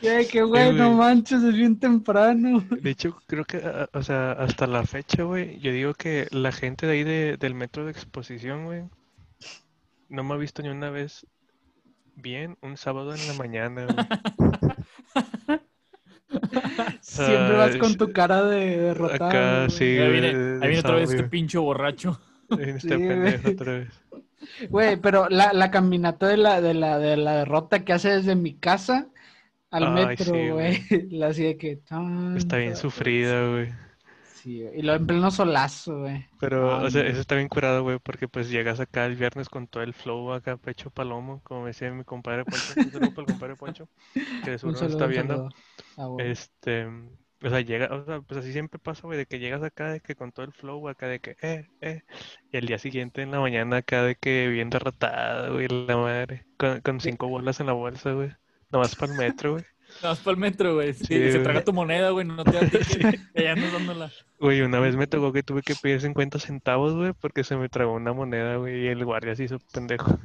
Sí, 0.02 0.08
güey. 0.08 0.24
Eh, 0.24 0.28
que, 0.28 0.44
güey, 0.44 0.74
no 0.74 0.94
manches, 0.94 1.44
es 1.44 1.54
bien 1.56 1.80
temprano. 1.80 2.64
De 2.70 2.90
hecho, 2.92 3.18
creo 3.28 3.46
que, 3.46 3.58
a- 3.58 3.90
o 3.94 4.04
sea, 4.04 4.32
hasta 4.34 4.68
la 4.68 4.84
fecha, 4.86 5.24
güey, 5.24 5.60
yo 5.60 5.72
digo 5.72 5.94
que 5.94 6.28
la 6.32 6.52
gente 6.52 6.86
de 6.88 6.94
ahí 6.94 7.04
de, 7.04 7.38
del 7.38 7.56
metro 7.56 7.86
de 7.86 7.92
exposición, 7.92 8.66
güey, 8.66 8.84
no 10.10 10.24
me 10.24 10.34
ha 10.34 10.38
visto 10.38 10.62
ni 10.62 10.70
una 10.70 10.90
vez 10.90 11.26
bien 12.16 12.58
un 12.62 12.78
sábado 12.78 13.14
en 13.16 13.28
la 13.28 13.34
mañana, 13.34 13.86
güey. 13.86 14.08
Siempre 17.02 17.56
vas 17.58 17.78
con 17.78 17.98
tu 17.98 18.12
cara 18.12 18.44
de 18.44 18.78
derrotado. 18.78 19.30
Acá, 19.30 19.70
sí, 19.70 19.84
ahí 19.84 20.10
güey, 20.10 20.12
viene, 20.12 20.28
ahí 20.62 20.68
viene 20.70 20.80
otra 20.80 20.96
vez 20.96 21.10
este 21.12 21.24
güey. 21.24 21.30
pinche 21.30 21.58
borracho. 21.58 22.20
Ahí 22.50 22.66
viene 22.66 22.80
este 22.80 22.98
Sí, 22.98 23.08
pendejo 23.08 23.50
otra 23.50 23.74
vez. 23.74 23.90
Güey, 24.70 24.98
pero 24.98 25.28
la, 25.30 25.54
la 25.54 25.72
caminata 25.72 26.28
de 26.28 26.38
la, 26.38 26.62
de 26.62 26.74
la, 26.74 27.00
de 27.00 27.18
la 27.18 27.38
derrota 27.38 27.84
que 27.84 27.94
hace 27.94 28.10
desde 28.10 28.36
mi 28.36 28.56
casa 28.56 29.10
al 29.76 29.98
Ay, 29.98 30.06
metro, 30.06 30.34
sí, 30.34 30.50
güey. 30.50 30.84
La 31.12 31.28
así 31.28 31.44
de 31.44 31.58
que. 31.58 31.80
Está 32.38 32.58
bien 32.58 32.76
sufrida, 32.76 33.50
güey. 33.50 33.70
Sí, 34.24 34.64
güey, 34.64 34.80
y 34.80 34.82
lo 34.82 34.94
en 34.94 35.06
pleno 35.06 35.32
solazo, 35.32 36.00
güey. 36.00 36.26
Pero, 36.40 36.80
Ay, 36.80 36.86
o 36.86 36.90
sea, 36.90 37.06
eso 37.06 37.20
está 37.20 37.36
bien 37.36 37.50
curado, 37.50 37.84
güey, 37.84 38.00
porque 38.00 38.28
pues 38.28 38.50
llegas 38.50 38.80
acá 38.80 39.06
el 39.06 39.16
viernes 39.16 39.50
con 39.50 39.68
todo 39.68 39.84
el 39.84 39.94
flow 39.94 40.32
acá, 40.32 40.56
pecho 40.56 40.92
palomo, 40.92 41.42
como 41.44 41.66
decía 41.66 41.92
mi 41.92 42.06
compadre 42.06 42.46
Poncho. 42.46 42.74
Un 42.78 42.92
saludo 42.92 43.14
para 43.14 43.22
el 43.22 43.28
compadre 43.34 43.56
Poncho, 43.56 43.90
que 44.44 44.52
de 44.52 44.58
seguro 44.60 44.80
nos 44.80 44.92
está 44.92 45.08
viendo. 45.08 45.50
Ah. 45.98 46.08
Este, 46.20 46.88
o 47.44 47.50
sea, 47.50 47.60
llega, 47.62 47.94
o 47.94 48.06
sea, 48.06 48.22
pues 48.22 48.40
así 48.40 48.54
siempre 48.54 48.80
pasa, 48.80 49.02
güey, 49.04 49.18
de 49.18 49.26
que 49.26 49.40
llegas 49.40 49.62
acá 49.62 49.92
de 49.92 50.00
que 50.00 50.16
con 50.16 50.32
todo 50.32 50.46
el 50.46 50.54
flow 50.54 50.88
acá 50.88 51.08
de 51.08 51.20
que, 51.20 51.36
eh, 51.42 51.68
eh, 51.82 52.04
y 52.52 52.58
al 52.58 52.66
día 52.66 52.78
siguiente 52.78 53.22
en 53.24 53.32
la 53.32 53.40
mañana 53.42 53.78
acá 53.78 54.04
de 54.04 54.16
que 54.16 54.48
bien 54.48 54.70
derrotada, 54.70 55.50
güey, 55.50 55.68
la 55.68 55.98
madre, 55.98 56.46
con, 56.58 56.80
con 56.82 57.02
cinco 57.02 57.28
bolas 57.28 57.60
en 57.60 57.68
la 57.68 57.74
bolsa, 57.74 58.14
güey, 58.14 58.32
nomás 58.76 58.96
para 58.96 59.12
el 59.12 59.18
metro, 59.18 59.54
güey. 59.54 59.64
Vas 60.02 60.20
para 60.20 60.32
el 60.34 60.38
metro, 60.38 60.76
güey. 60.76 60.93
Sí, 60.93 61.06
Sí, 61.06 61.32
se 61.32 61.39
traga 61.39 61.64
tu 61.64 61.74
moneda, 61.74 62.10
güey, 62.10 62.26
no 62.26 62.43
te 62.43 62.52
da 62.52 62.62
ticket. 62.62 63.20
Ya 63.36 63.54
andas 63.54 63.72
dándola. 63.74 64.12
Güey, 64.39 64.62
una 64.62 64.80
vez 64.80 64.95
me 64.95 65.08
tocó 65.08 65.32
que 65.32 65.43
tuve 65.43 65.62
que 65.62 65.76
pedir 65.76 66.02
50 66.02 66.39
centavos, 66.39 66.93
güey, 66.93 67.14
porque 67.14 67.43
se 67.43 67.56
me 67.56 67.70
tragó 67.70 67.93
una 67.93 68.14
moneda, 68.14 68.58
güey, 68.58 68.84
y 68.84 68.88
el 68.88 69.06
guardia 69.06 69.36
se 69.36 69.45
hizo 69.45 69.60
pendejo. 69.72 70.20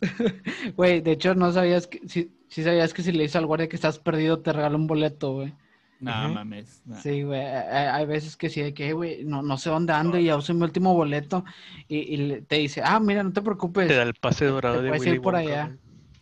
Güey, 0.76 1.00
de 1.00 1.12
hecho, 1.12 1.34
no 1.34 1.52
sabías 1.52 1.86
que. 1.86 2.00
Sí, 2.08 2.32
sí 2.48 2.62
sabías 2.64 2.92
que 2.92 3.02
si 3.02 3.12
le 3.12 3.22
dices 3.22 3.36
al 3.36 3.46
guardia 3.46 3.68
que 3.68 3.76
estás 3.76 3.98
perdido, 3.98 4.40
te 4.40 4.52
regala 4.52 4.76
un 4.76 4.86
boleto, 4.88 5.32
güey. 5.32 5.54
No 6.00 6.10
Ujú. 6.24 6.34
mames. 6.34 6.82
Sí, 7.00 7.22
güey. 7.22 7.40
Hay, 7.40 7.86
hay 7.86 8.06
veces 8.06 8.36
que 8.36 8.50
sí, 8.50 8.60
de 8.60 8.74
que, 8.74 8.88
"Eh, 8.88 8.92
güey, 8.92 9.24
no, 9.24 9.42
no 9.42 9.56
sé 9.56 9.70
dónde 9.70 9.92
ando 9.92 10.18
y 10.18 10.24
ya 10.24 10.36
usé 10.36 10.52
mi 10.54 10.62
último 10.62 10.94
boleto. 10.94 11.44
Y, 11.86 12.40
te 12.42 12.56
dice, 12.56 12.82
ah, 12.84 12.98
mira, 12.98 13.22
no 13.22 13.32
te 13.32 13.42
preocupes. 13.42 13.86
Te 13.86 13.94
da 13.94 14.02
el 14.02 14.14
pase 14.14 14.46
dorado 14.46 14.78
te 14.78 14.82
de 14.82 14.90
Willy 14.90 15.10
ir 15.12 15.20
por 15.22 15.34
Wonka, 15.34 15.48
allá. 15.52 15.78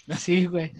güey. 0.07 0.19
Sí, 0.19 0.47
güey. 0.47 0.73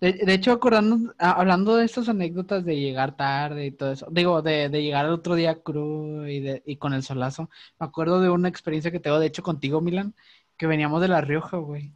De, 0.00 0.12
de 0.14 0.32
hecho, 0.34 0.52
acordando, 0.52 1.14
a- 1.18 1.32
hablando 1.32 1.76
de 1.76 1.84
estas 1.84 2.08
anécdotas 2.08 2.64
de 2.64 2.78
llegar 2.80 3.16
tarde 3.16 3.66
y 3.66 3.70
todo 3.72 3.92
eso, 3.92 4.06
digo, 4.10 4.40
de, 4.42 4.68
de 4.70 4.82
llegar 4.82 5.04
al 5.06 5.12
otro 5.12 5.34
día 5.34 5.56
crudo 5.62 6.26
y, 6.28 6.40
de, 6.40 6.62
y 6.66 6.76
con 6.76 6.94
el 6.94 7.02
solazo, 7.02 7.50
me 7.78 7.86
acuerdo 7.86 8.20
de 8.20 8.30
una 8.30 8.48
experiencia 8.48 8.90
que 8.90 9.00
tengo, 9.00 9.18
de 9.20 9.26
hecho, 9.26 9.42
contigo, 9.42 9.80
Milan, 9.80 10.14
que 10.56 10.66
veníamos 10.66 11.00
de 11.02 11.08
La 11.08 11.20
Rioja, 11.20 11.58
güey. 11.58 11.92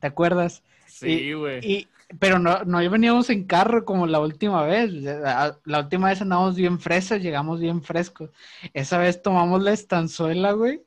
¿Te 0.00 0.06
acuerdas? 0.06 0.62
Sí, 0.86 1.32
güey. 1.32 1.60
Y, 1.64 1.88
pero 2.18 2.38
no, 2.38 2.64
no 2.64 2.78
veníamos 2.90 3.30
en 3.30 3.44
carro 3.44 3.84
como 3.84 4.06
la 4.06 4.20
última 4.20 4.64
vez. 4.64 4.92
La, 4.92 5.58
la 5.64 5.80
última 5.80 6.08
vez 6.08 6.20
andábamos 6.20 6.56
bien 6.56 6.78
fresas, 6.80 7.22
llegamos 7.22 7.60
bien 7.60 7.82
frescos. 7.82 8.30
Esa 8.74 8.98
vez 8.98 9.22
tomamos 9.22 9.62
la 9.62 9.72
estanzuela, 9.72 10.52
güey. 10.52 10.82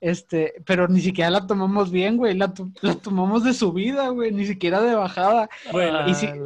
Este, 0.00 0.54
pero 0.64 0.86
ni 0.86 1.00
siquiera 1.00 1.28
la 1.30 1.46
tomamos 1.46 1.90
bien, 1.90 2.16
güey. 2.16 2.34
La, 2.36 2.54
to- 2.54 2.70
la 2.82 2.94
tomamos 2.94 3.42
de 3.44 3.52
subida, 3.52 4.08
güey. 4.10 4.30
Ni 4.32 4.46
siquiera 4.46 4.80
de 4.80 4.94
bajada. 4.94 5.48
La- 5.72 6.08
y 6.08 6.14
si- 6.14 6.26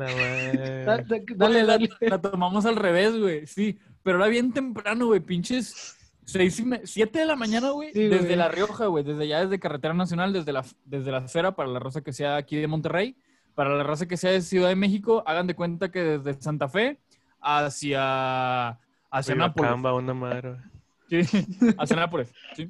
Dale, 1.36 1.62
la, 1.62 1.66
dale. 1.66 1.88
la 2.00 2.20
tomamos 2.20 2.64
al 2.66 2.76
revés, 2.76 3.16
güey. 3.18 3.46
Sí, 3.46 3.78
pero 4.02 4.18
era 4.18 4.28
bien 4.28 4.52
temprano, 4.52 5.06
güey. 5.06 5.20
Pinches 5.20 5.96
seis 6.24 6.58
y 6.60 6.64
me- 6.64 6.86
siete 6.86 7.18
de 7.20 7.26
la 7.26 7.36
mañana, 7.36 7.70
güey. 7.70 7.92
Sí, 7.92 8.04
desde 8.08 8.24
güey. 8.26 8.36
La 8.36 8.48
Rioja, 8.48 8.86
güey. 8.86 9.04
Desde 9.04 9.24
allá, 9.24 9.40
desde 9.42 9.58
Carretera 9.60 9.92
Nacional, 9.94 10.32
desde 10.32 10.52
la, 10.52 10.64
desde 10.86 11.10
la 11.12 11.18
esfera 11.18 11.54
para 11.54 11.68
la 11.68 11.78
raza 11.78 12.00
que 12.00 12.12
sea 12.12 12.36
aquí 12.36 12.56
de 12.56 12.66
Monterrey. 12.68 13.16
Para 13.54 13.76
la 13.76 13.82
raza 13.84 14.06
que 14.08 14.16
sea 14.16 14.30
de 14.30 14.40
Ciudad 14.40 14.70
de 14.70 14.76
México, 14.76 15.22
hagan 15.26 15.46
de 15.46 15.54
cuenta 15.54 15.90
que 15.90 16.00
desde 16.00 16.40
Santa 16.40 16.68
Fe 16.68 16.98
hacia, 17.38 18.78
hacia 19.10 19.34
Nápoles. 19.34 19.70
Coyoacán 19.70 19.84
va 19.84 19.94
una 19.94 20.14
madre. 20.14 20.56
Sí, 21.10 21.20
hacia 21.78 21.96
Nápoles, 21.96 22.32
sí. 22.56 22.68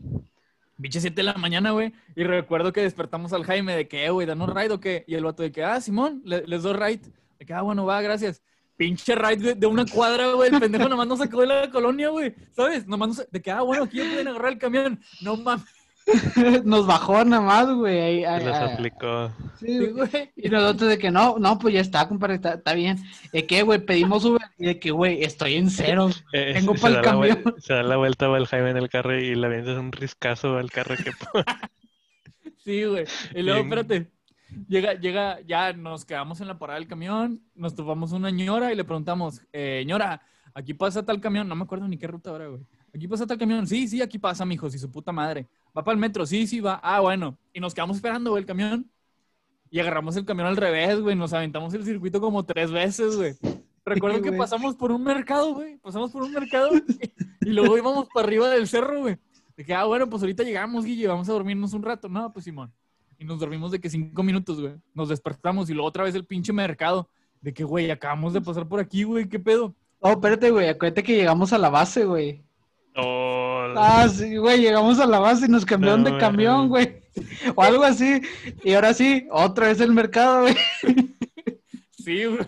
Pinche 0.83 1.01
7 1.01 1.15
de 1.15 1.23
la 1.23 1.35
mañana, 1.35 1.71
güey. 1.71 1.93
Y 2.17 2.25
recuerdo 2.25 2.73
que 2.73 2.83
despertamos 2.83 3.33
al 3.33 3.45
Jaime 3.45 3.75
de 3.77 3.87
que, 3.89 4.05
eh, 4.05 4.11
güey, 4.11 4.27
danos 4.27 4.53
ride 4.53 4.73
o 4.75 4.81
qué. 4.81 5.05
Y 5.07 5.15
el 5.15 5.25
vato 5.25 5.43
de 5.43 5.53
que, 5.53 5.63
ah, 5.63 5.81
Simón, 5.81 6.21
le- 6.25 6.45
les 6.47 6.63
doy 6.63 6.73
ride. 6.75 7.03
De 7.39 7.47
que, 7.47 7.55
ah, 7.55 7.63
bueno, 7.63 7.87
va, 7.87 8.03
gracias. 8.03 8.43
Pinche 8.77 9.15
ride 9.15 9.55
de, 9.55 9.67
una 9.67 9.87
cuadra, 9.87 10.33
güey. 10.33 10.53
El 10.53 10.59
pendejo 10.61 10.89
nomás 10.89 11.07
nos 11.07 11.21
sacó 11.21 11.41
de 11.43 11.47
la 11.47 11.71
colonia, 11.71 12.09
güey. 12.09 12.35
¿Sabes? 12.51 12.87
Nomás 12.87 13.09
nos, 13.09 13.31
de 13.31 13.41
que, 13.41 13.51
ah, 13.51 13.61
bueno, 13.63 13.85
aquí 13.85 13.99
pueden 13.99 14.27
agarrar 14.29 14.53
el 14.53 14.59
camión. 14.59 15.01
No 15.21 15.37
mames, 15.37 15.65
Nos 16.65 16.87
bajó 16.87 17.25
nada 17.25 17.43
más, 17.43 17.69
güey. 17.75 18.25
ahí- 18.25 18.41
Se 18.41 18.47
las 18.49 18.59
ahí- 18.61 18.73
aplicó. 18.75 19.33
sí, 19.59 19.87
güey. 19.89 20.31
Y 20.37 20.49
nosotros 20.49 20.91
de 20.91 20.99
que 20.99 21.11
no, 21.11 21.37
no, 21.39 21.59
pues 21.59 21.75
ya 21.75 21.81
está, 21.81 22.09
compadre, 22.09 22.35
está, 22.37 22.55
está 22.55 22.75
bien. 22.75 22.99
De 23.33 23.47
que, 23.47 23.63
güey, 23.63 23.79
pedimos 23.79 24.25
Uber 24.25 24.43
y 24.59 24.67
de 24.67 24.79
que, 24.79 24.91
güey, 24.91 25.23
estoy 25.23 25.55
en 25.55 25.71
cero. 25.71 26.11
Eh, 26.33 26.53
Tengo 26.55 26.75
la 26.75 26.81
vuel- 26.81 27.03
camión. 27.03 27.55
Se 27.59 27.75
da 27.75 27.83
la 27.83 27.97
vuelta, 27.97 28.29
va 28.29 28.39
el 28.39 28.47
Jaime 28.47 28.71
en 28.71 28.77
el 28.79 28.89
carro 28.89 29.19
y 29.19 29.35
le 29.35 29.47
avientas 29.47 29.79
un 29.79 29.93
riscazo 29.93 30.57
al 30.59 30.71
carro 30.71 30.97
que 30.97 31.13
Sí, 32.65 32.85
güey. 32.85 33.05
Y 33.35 33.43
luego, 33.43 33.65
Bien. 33.65 33.79
espérate. 33.79 34.11
Llega, 34.69 34.95
llega, 34.95 35.41
ya 35.41 35.73
nos 35.73 36.05
quedamos 36.05 36.41
en 36.43 36.49
la 36.49 36.59
parada 36.59 36.79
del 36.79 36.87
camión, 36.89 37.41
nos 37.55 37.75
topamos 37.75 38.13
una 38.13 38.31
ñora 38.31 38.71
y 38.71 38.77
le 38.77 38.85
preguntamos, 38.85 39.41
eh, 39.53 39.83
ñora, 39.87 40.21
aquí 40.55 40.75
pasa 40.75 41.03
tal 41.07 41.21
camión, 41.23 41.49
no 41.49 41.55
me 41.55 41.63
acuerdo 41.65 41.89
ni 41.89 41.97
qué 41.97 42.07
ruta 42.07 42.29
ahora, 42.31 42.49
güey. 42.49 42.61
Aquí 42.95 43.09
pasa 43.09 43.27
tal 43.27 43.39
camión, 43.39 43.67
sí, 43.67 43.89
sí, 43.89 44.03
aquí 44.03 44.19
pasa, 44.19 44.45
mijos, 44.45 44.75
y 44.75 44.79
su 44.79 44.91
puta 44.91 45.13
madre. 45.13 45.47
Va 45.77 45.83
para 45.83 45.95
el 45.95 46.01
metro, 46.01 46.27
sí, 46.27 46.47
sí, 46.47 46.61
va. 46.61 46.79
Ah, 46.83 47.01
bueno. 47.01 47.39
Y 47.55 47.61
nos 47.61 47.75
quedamos 47.75 47.97
esperando, 47.97 48.31
güey, 48.31 48.43
el 48.43 48.47
camión. 48.47 48.91
Y 49.71 49.81
agarramos 49.81 50.15
el 50.17 50.27
camión 50.27 50.49
al 50.49 50.57
revés, 50.59 51.01
güey. 51.01 51.17
Nos 51.17 51.33
aventamos 51.33 51.73
el 51.73 51.85
circuito 51.85 52.21
como 52.21 52.45
tres 52.45 52.71
veces, 52.71 53.17
güey. 53.17 53.35
Recuerdo 53.85 54.21
que 54.21 54.29
güey. 54.29 54.39
pasamos 54.39 54.77
por 54.77 54.93
un 54.93 55.03
mercado, 55.03 55.55
güey. 55.55 55.79
Pasamos 55.79 56.13
por 56.13 56.23
un 56.23 56.33
mercado 56.33 56.71
y 57.41 57.51
luego 57.51 57.79
íbamos 57.79 58.09
para 58.13 58.27
arriba 58.27 58.51
del 58.51 58.69
cerro, 58.69 59.01
güey. 59.01 59.17
De 59.57 59.65
que, 59.65 59.75
ah, 59.75 59.85
bueno, 59.85 60.09
pues 60.09 60.23
ahorita 60.23 60.43
llegamos, 60.43 60.85
Guille, 60.85 61.09
vamos 61.09 61.29
a 61.29 61.33
dormirnos 61.33 61.73
un 61.73 61.83
rato. 61.83 62.09
No, 62.11 62.31
pues 62.31 62.45
Simón. 62.45 62.71
Y 63.19 63.25
nos 63.25 63.41
dormimos 63.41 63.71
de 63.73 63.81
que 63.81 63.89
cinco 63.89 64.23
minutos, 64.23 64.61
güey. 64.61 64.75
Nos 64.93 65.09
despertamos 65.09 65.71
y 65.71 65.73
luego 65.73 65.89
otra 65.89 66.05
vez 66.05 66.15
el 66.15 66.27
pinche 66.27 66.53
mercado. 66.53 67.09
De 67.41 67.55
que, 67.55 67.65
güey, 67.65 67.91
acabamos 67.91 68.35
de 68.35 68.43
pasar 68.43 68.69
por 68.69 68.79
aquí, 68.79 69.05
güey, 69.05 69.29
¿qué 69.29 69.41
pedo? 69.41 69.75
Oh, 70.01 70.11
espérate, 70.11 70.51
güey, 70.51 70.69
acuérdate 70.69 71.03
que 71.03 71.17
llegamos 71.17 71.53
a 71.53 71.59
la 71.59 71.71
base, 71.71 72.05
güey. 72.05 72.45
Oh, 72.95 73.73
Ah, 73.77 74.07
sí, 74.09 74.37
güey, 74.37 74.61
llegamos 74.61 74.99
a 74.99 75.07
la 75.07 75.19
base 75.19 75.47
y 75.47 75.49
nos 75.49 75.65
cambiaron 75.65 76.03
No, 76.03 76.11
de 76.11 76.19
camión, 76.19 76.69
güey. 76.69 77.01
O 77.55 77.63
algo 77.63 77.85
así. 77.85 78.21
Y 78.63 78.75
ahora 78.75 78.93
sí, 78.95 79.27
otra 79.31 79.69
vez 79.69 79.81
el 79.81 79.93
mercado, 79.93 80.43
güey. 80.43 80.57
Sí, 81.91 82.25
güey. 82.25 82.47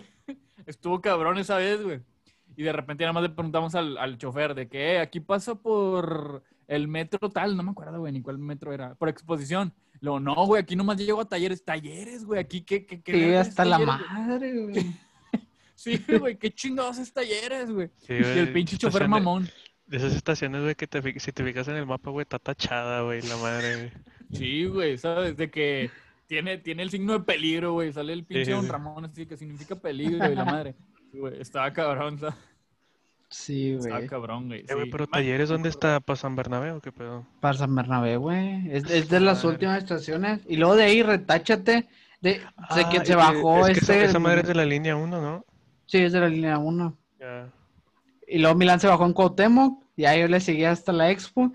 Estuvo 0.65 1.01
cabrón 1.01 1.37
esa 1.37 1.57
vez, 1.57 1.81
güey. 1.81 1.99
Y 2.57 2.63
de 2.63 2.71
repente 2.73 3.03
nada 3.03 3.13
más 3.13 3.23
le 3.23 3.29
preguntamos 3.29 3.75
al, 3.75 3.97
al 3.97 4.17
chofer 4.17 4.55
de 4.55 4.67
que, 4.67 4.93
eh, 4.93 4.99
aquí 4.99 5.19
pasa 5.19 5.55
por 5.55 6.43
el 6.67 6.87
metro 6.87 7.29
tal, 7.29 7.55
no 7.57 7.63
me 7.63 7.71
acuerdo, 7.71 7.99
güey, 7.99 8.13
ni 8.13 8.21
cuál 8.21 8.37
metro 8.37 8.71
era, 8.73 8.95
por 8.95 9.09
exposición. 9.09 9.73
Luego, 9.99 10.19
no, 10.19 10.33
güey, 10.45 10.61
aquí 10.61 10.75
nomás 10.75 10.97
llego 10.97 11.21
a 11.21 11.25
talleres. 11.25 11.63
Talleres, 11.63 12.25
güey, 12.25 12.39
aquí, 12.39 12.61
¿qué, 12.61 12.85
qué, 12.85 13.01
qué 13.01 13.13
Sí, 13.13 13.33
hasta 13.33 13.65
la 13.65 13.77
talleres, 13.77 14.11
madre, 14.11 14.61
güey. 14.61 14.85
Sí, 15.77 16.01
güey, 16.19 16.37
qué 16.37 16.49
chingados 16.51 16.97
es 16.97 17.11
talleres, 17.11 17.69
güey. 17.69 17.89
sí, 17.97 18.13
Y 18.13 18.39
el 18.39 18.53
pinche 18.53 18.77
chofer 18.77 19.07
mamón. 19.09 19.47
De 19.87 19.97
esas 19.97 20.13
estaciones, 20.15 20.61
güey, 20.63 20.75
que 20.75 20.87
te, 20.87 21.19
si 21.19 21.31
te 21.31 21.43
fijas 21.43 21.67
en 21.67 21.75
el 21.75 21.85
mapa, 21.85 22.09
güey, 22.09 22.23
está 22.23 22.39
tachada, 22.39 23.01
güey, 23.01 23.21
la 23.21 23.37
madre, 23.37 23.75
güey. 23.75 23.91
Sí, 24.33 24.65
güey, 24.65 24.97
¿sabes? 24.97 25.37
De 25.37 25.51
que 25.51 25.91
tiene, 26.27 26.57
tiene 26.57 26.81
el 26.83 26.89
signo 26.89 27.13
de 27.13 27.19
peligro, 27.19 27.73
güey. 27.73 27.93
Sale 27.93 28.13
el 28.13 28.23
pinche 28.25 28.45
Sí, 28.45 28.51
Don 28.51 28.65
sí. 28.65 28.71
Ramón, 28.71 29.05
así 29.05 29.25
que 29.27 29.37
significa 29.37 29.75
peligro, 29.75 30.31
y 30.31 30.35
la 30.35 30.43
madre. 30.45 30.75
Sí, 31.11 31.19
güey, 31.19 31.39
estaba 31.39 31.71
cabrón, 31.71 32.17
¿sabes? 32.19 32.35
Sí, 33.29 33.73
Estaba 33.73 33.97
güey. 33.97 34.07
cabrón, 34.09 34.47
güey. 34.47 34.61
Eh, 34.67 34.73
güey, 34.73 34.85
sí. 34.85 34.91
pero 34.91 35.05
Ma- 35.05 35.11
Talleres, 35.17 35.49
¿dónde 35.49 35.69
está? 35.69 35.99
¿Para 35.99 36.15
San 36.15 36.35
Bernabé 36.35 36.71
o 36.71 36.79
qué 36.81 36.91
pedo? 36.91 37.25
Para 37.41 37.57
San 37.57 37.73
Bernabé, 37.75 38.17
güey. 38.17 38.69
Es, 38.71 38.89
es 38.89 39.09
de 39.09 39.19
las 39.19 39.43
Madre. 39.43 39.49
últimas 39.55 39.77
estaciones. 39.83 40.41
Y 40.47 40.57
luego 40.57 40.75
de 40.75 40.83
ahí, 40.83 41.03
retáchate. 41.03 41.87
De, 42.21 42.29
de 42.31 42.39
que 42.91 42.97
Ah, 42.99 43.05
se 43.05 43.13
eh, 43.13 43.15
bajó 43.15 43.67
es 43.67 43.77
que 43.77 43.83
esa, 43.83 43.93
este. 43.93 44.05
esa 44.05 44.19
madre 44.19 44.41
es 44.41 44.47
de 44.47 44.55
la 44.55 44.65
línea 44.65 44.95
1, 44.95 45.21
¿no? 45.21 45.45
Sí, 45.85 45.97
es 45.99 46.13
de 46.13 46.19
la 46.21 46.29
línea 46.29 46.57
1. 46.57 46.97
Ya. 47.19 47.49
Y 48.27 48.39
luego 48.39 48.55
Milán 48.57 48.79
se 48.79 48.87
bajó 48.87 49.05
en 49.05 49.13
Cuauhtémoc. 49.13 49.83
Y 49.95 50.05
ahí 50.05 50.21
yo 50.21 50.27
le 50.27 50.39
seguía 50.39 50.71
hasta 50.71 50.91
la 50.91 51.11
expo. 51.11 51.51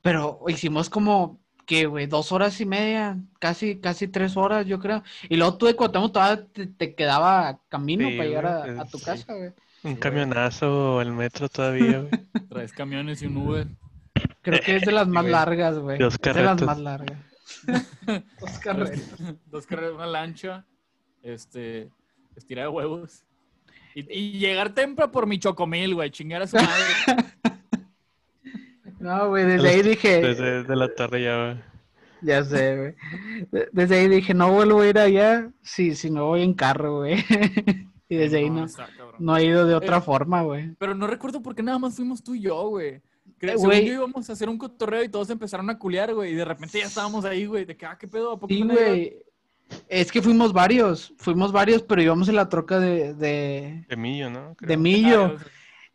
Pero 0.00 0.40
hicimos 0.48 0.88
como, 0.90 1.40
que, 1.66 1.86
güey, 1.86 2.06
dos 2.06 2.32
horas 2.32 2.60
y 2.60 2.66
media. 2.66 3.18
Casi, 3.38 3.78
casi 3.80 4.08
tres 4.08 4.36
horas, 4.36 4.66
yo 4.66 4.78
creo. 4.78 5.02
Y 5.28 5.36
luego 5.36 5.56
tú 5.58 5.66
de 5.66 5.74
Cuauhtémoc 5.76 6.12
todavía 6.12 6.46
te, 6.52 6.66
te 6.66 6.94
quedaba 6.94 7.60
camino 7.68 8.08
Sí, 8.08 8.16
para 8.16 8.28
llegar 8.28 8.46
a, 8.46 8.84
tu 8.86 8.98
sí. 8.98 9.04
casa, 9.04 9.34
güey. 9.34 9.52
Un 9.84 9.96
camionazo, 9.96 11.00
el 11.00 11.12
metro 11.12 11.48
todavía, 11.48 12.00
güey. 12.00 12.10
Traes 12.48 12.72
camiones 12.72 13.22
y 13.22 13.26
un 13.26 13.36
Uber. 13.38 13.66
Creo 14.42 14.60
que 14.60 14.76
es 14.76 14.82
de 14.82 14.92
las 14.92 15.08
más 15.08 15.24
largas, 15.24 15.78
güey. 15.78 15.98
Dos 15.98 16.14
Es 16.14 16.20
de 16.20 16.28
las 16.28 16.36
carretas. 16.36 16.66
más 16.66 16.78
largas. 16.78 17.18
Dos 18.40 18.58
carretas. 18.58 19.10
Dos 19.46 19.66
carreras, 19.66 19.92
una 19.94 20.06
lancha, 20.06 20.64
este, 21.22 21.90
estira 22.36 22.62
de 22.62 22.68
huevos. 22.68 23.24
Y, 23.94 24.18
y 24.18 24.38
llegar 24.38 24.74
temprano 24.74 25.10
por 25.12 25.26
mi 25.26 25.38
chocomil, 25.38 25.94
güey, 25.94 26.10
chingar 26.10 26.42
a 26.42 26.46
su 26.46 26.56
madre. 26.56 27.24
No, 29.00 29.28
güey, 29.30 29.44
desde 29.44 29.68
ahí 29.68 29.82
dije, 29.82 30.20
Desde 30.20 30.62
de 30.62 30.76
la 30.76 30.94
tarde 30.94 31.22
ya, 31.24 31.36
güey. 31.44 31.56
ya 32.22 32.44
sé, 32.44 32.76
güey. 32.76 32.94
De- 33.50 33.68
Desde 33.72 33.96
ahí 33.98 34.08
dije, 34.08 34.32
no 34.32 34.52
vuelvo 34.52 34.80
a 34.82 34.86
ir 34.88 34.98
allá 34.98 35.50
si, 35.62 35.94
si 35.96 36.08
no 36.10 36.26
voy 36.26 36.42
en 36.42 36.54
carro, 36.54 36.98
güey. 36.98 37.16
Y 38.08 38.16
desde 38.16 38.36
ahí 38.40 38.50
no, 38.50 38.66
está 38.66 38.90
no 39.18 39.34
he 39.38 39.46
ido 39.46 39.64
de 39.66 39.74
otra 39.74 39.96
Eh, 39.96 40.00
forma, 40.02 40.42
güey. 40.42 40.74
Pero 40.78 40.94
no 40.94 41.06
recuerdo 41.06 41.40
por 41.40 41.54
qué 41.54 41.62
nada 41.62 41.78
más 41.78 41.96
fuimos 41.96 42.22
tú 42.22 42.34
y 42.34 42.42
yo, 42.42 42.68
güey. 42.68 43.00
Cre- 43.40 43.52
Eh, 43.52 43.52
según 43.52 43.66
güey. 43.68 43.86
yo 43.86 43.94
íbamos 43.94 44.28
a 44.28 44.34
hacer 44.34 44.50
un 44.50 44.58
cotorreo 44.58 45.02
y 45.02 45.08
todos 45.08 45.30
empezaron 45.30 45.70
a 45.70 45.78
culiar, 45.78 46.12
güey. 46.12 46.32
Y 46.32 46.34
de 46.34 46.44
repente 46.44 46.78
ya 46.78 46.84
estábamos 46.84 47.24
ahí, 47.24 47.46
güey. 47.46 47.64
De 47.64 47.74
que, 47.74 47.86
ah, 47.86 47.96
qué 47.98 48.06
pedo, 48.06 48.32
¿a 48.32 48.38
poco 48.38 48.52
Sí, 48.52 48.60
güey. 48.64 49.16
Es 49.88 50.10
que 50.12 50.22
fuimos 50.22 50.52
varios, 50.52 51.12
fuimos 51.18 51.52
varios, 51.52 51.82
pero 51.82 52.02
íbamos 52.02 52.28
en 52.28 52.36
la 52.36 52.48
troca 52.48 52.78
de, 52.80 53.14
de, 53.14 53.84
De 53.88 53.96
Millo, 53.96 54.30
¿no? 54.30 54.54
Creo. 54.56 54.68
de 54.68 54.76
Millo. 54.76 55.36
Ah, 55.38 55.44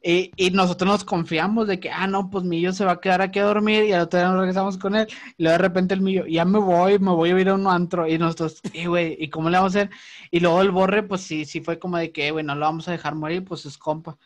Y, 0.03 0.31
y 0.37 0.51
nosotros 0.51 0.89
nos 0.89 1.03
confiamos 1.03 1.67
de 1.67 1.79
que, 1.79 1.89
ah, 1.89 2.07
no, 2.07 2.29
pues 2.29 2.43
Millo 2.45 2.71
se 2.71 2.85
va 2.85 2.93
a 2.93 3.01
quedar 3.01 3.21
aquí 3.21 3.39
a 3.39 3.45
dormir 3.45 3.83
y 3.85 3.91
al 3.93 4.01
otro 4.03 4.19
día 4.19 4.29
nos 4.29 4.37
regresamos 4.39 4.77
con 4.77 4.95
él. 4.95 5.07
Y 5.37 5.43
luego 5.43 5.57
de 5.57 5.63
repente 5.67 5.93
el 5.95 6.01
Millo, 6.01 6.25
ya 6.27 6.45
me 6.45 6.59
voy, 6.59 6.99
me 6.99 7.11
voy 7.11 7.31
a 7.31 7.39
ir 7.39 7.49
a 7.49 7.55
un 7.55 7.67
antro. 7.67 8.07
Y 8.07 8.17
nosotros, 8.17 8.61
sí, 8.71 8.85
güey, 8.85 9.17
¿y 9.19 9.29
cómo 9.29 9.49
le 9.49 9.57
vamos 9.57 9.75
a 9.75 9.79
hacer? 9.81 9.91
Y 10.31 10.39
luego 10.39 10.61
el 10.61 10.71
Borre, 10.71 11.03
pues 11.03 11.21
sí, 11.21 11.45
sí 11.45 11.61
fue 11.61 11.79
como 11.79 11.97
de 11.97 12.11
que, 12.11 12.31
güey, 12.31 12.45
no 12.45 12.55
lo 12.55 12.61
vamos 12.61 12.87
a 12.87 12.91
dejar 12.91 13.15
morir, 13.15 13.43
pues 13.43 13.65
es 13.65 13.77
compa. 13.77 14.17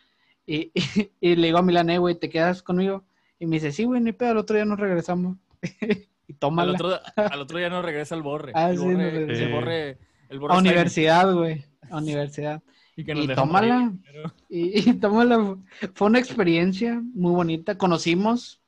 Y, 0.46 0.72
y, 0.76 1.12
y 1.22 1.36
le 1.36 1.48
digo 1.48 1.58
a 1.60 1.64
Milané, 1.64 1.98
güey, 1.98 2.16
¿te 2.16 2.30
quedas 2.30 2.62
conmigo? 2.62 3.06
Y 3.40 3.46
me 3.48 3.56
dice, 3.56 3.72
sí, 3.72 3.86
güey, 3.86 4.02
ni 4.02 4.12
pedo, 4.12 4.32
al 4.32 4.38
otro 4.38 4.56
día 4.56 4.66
nos 4.66 4.80
regresamos. 4.80 5.38
y 6.32 6.60
Al 6.60 6.70
otro, 6.70 7.00
al 7.16 7.40
otro 7.42 7.58
día 7.58 7.70
no 7.70 7.82
regresa 7.82 8.16
el 8.16 8.22
borre. 8.22 8.52
Ah, 8.56 8.70
el, 8.72 8.78
sí, 8.78 8.84
borre 8.84 8.96
no 8.96 9.34
el 9.34 9.52
borre, 9.52 9.98
el 10.30 10.40
borre 10.40 10.54
A 10.54 10.58
universidad, 10.58 11.34
güey, 11.34 11.66
a 11.90 11.98
universidad. 11.98 12.62
Y, 12.98 13.06
que 13.06 13.16
nos 13.16 13.24
Y 13.24 13.28
tómala. 13.30 13.80
morir, 13.80 14.00
pero- 14.06 14.34
Y, 14.50 14.90
y 14.90 14.94
tómala. 14.96 15.58
Fue 15.94 16.08
una 16.08 16.20
experiencia 16.20 17.02
muy 17.14 17.32
bonita. 17.32 17.78
Conocimos 17.78 18.62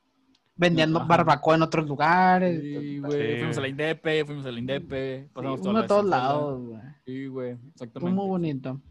vendiendo 0.56 1.00
Ajá. 1.00 1.08
barbacoa 1.08 1.56
en 1.56 1.62
otros 1.64 1.88
lugares. 1.88 2.62
Sí, 2.62 3.00
güey. 3.00 3.34
Sí. 3.34 3.38
Fuimos 3.40 3.58
a 3.58 3.62
la 3.62 3.68
Indepe, 3.68 4.26
fuimos 4.26 4.46
a 4.46 4.52
la 4.52 4.60
Indepe. 4.60 5.24
Sí, 5.36 5.40
uno 5.68 5.80
a 5.80 5.86
todos 5.88 6.06
lados, 6.06 6.62
güey. 6.62 6.80
Sí, 7.06 7.28
güey. 7.28 7.56
Fue 7.58 7.70
Exactamente. 7.72 8.16
muy 8.16 8.28
bonito. 8.28 8.82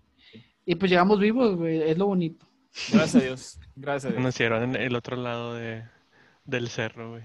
Y 0.66 0.74
pues 0.74 0.90
llegamos 0.90 1.18
vivos, 1.18 1.56
güey. 1.56 1.82
Es 1.82 1.96
lo 1.96 2.06
bonito. 2.06 2.46
Gracias 2.92 3.16
a 3.16 3.24
Dios. 3.24 3.60
Gracias 3.74 4.10
a 4.10 4.14
Dios. 4.14 4.22
Nos 4.22 4.34
hicieron 4.34 4.62
en 4.62 4.76
el 4.76 4.94
otro 4.94 5.16
lado 5.16 5.54
de, 5.54 5.82
del 6.44 6.68
cerro, 6.68 7.10
güey. 7.12 7.22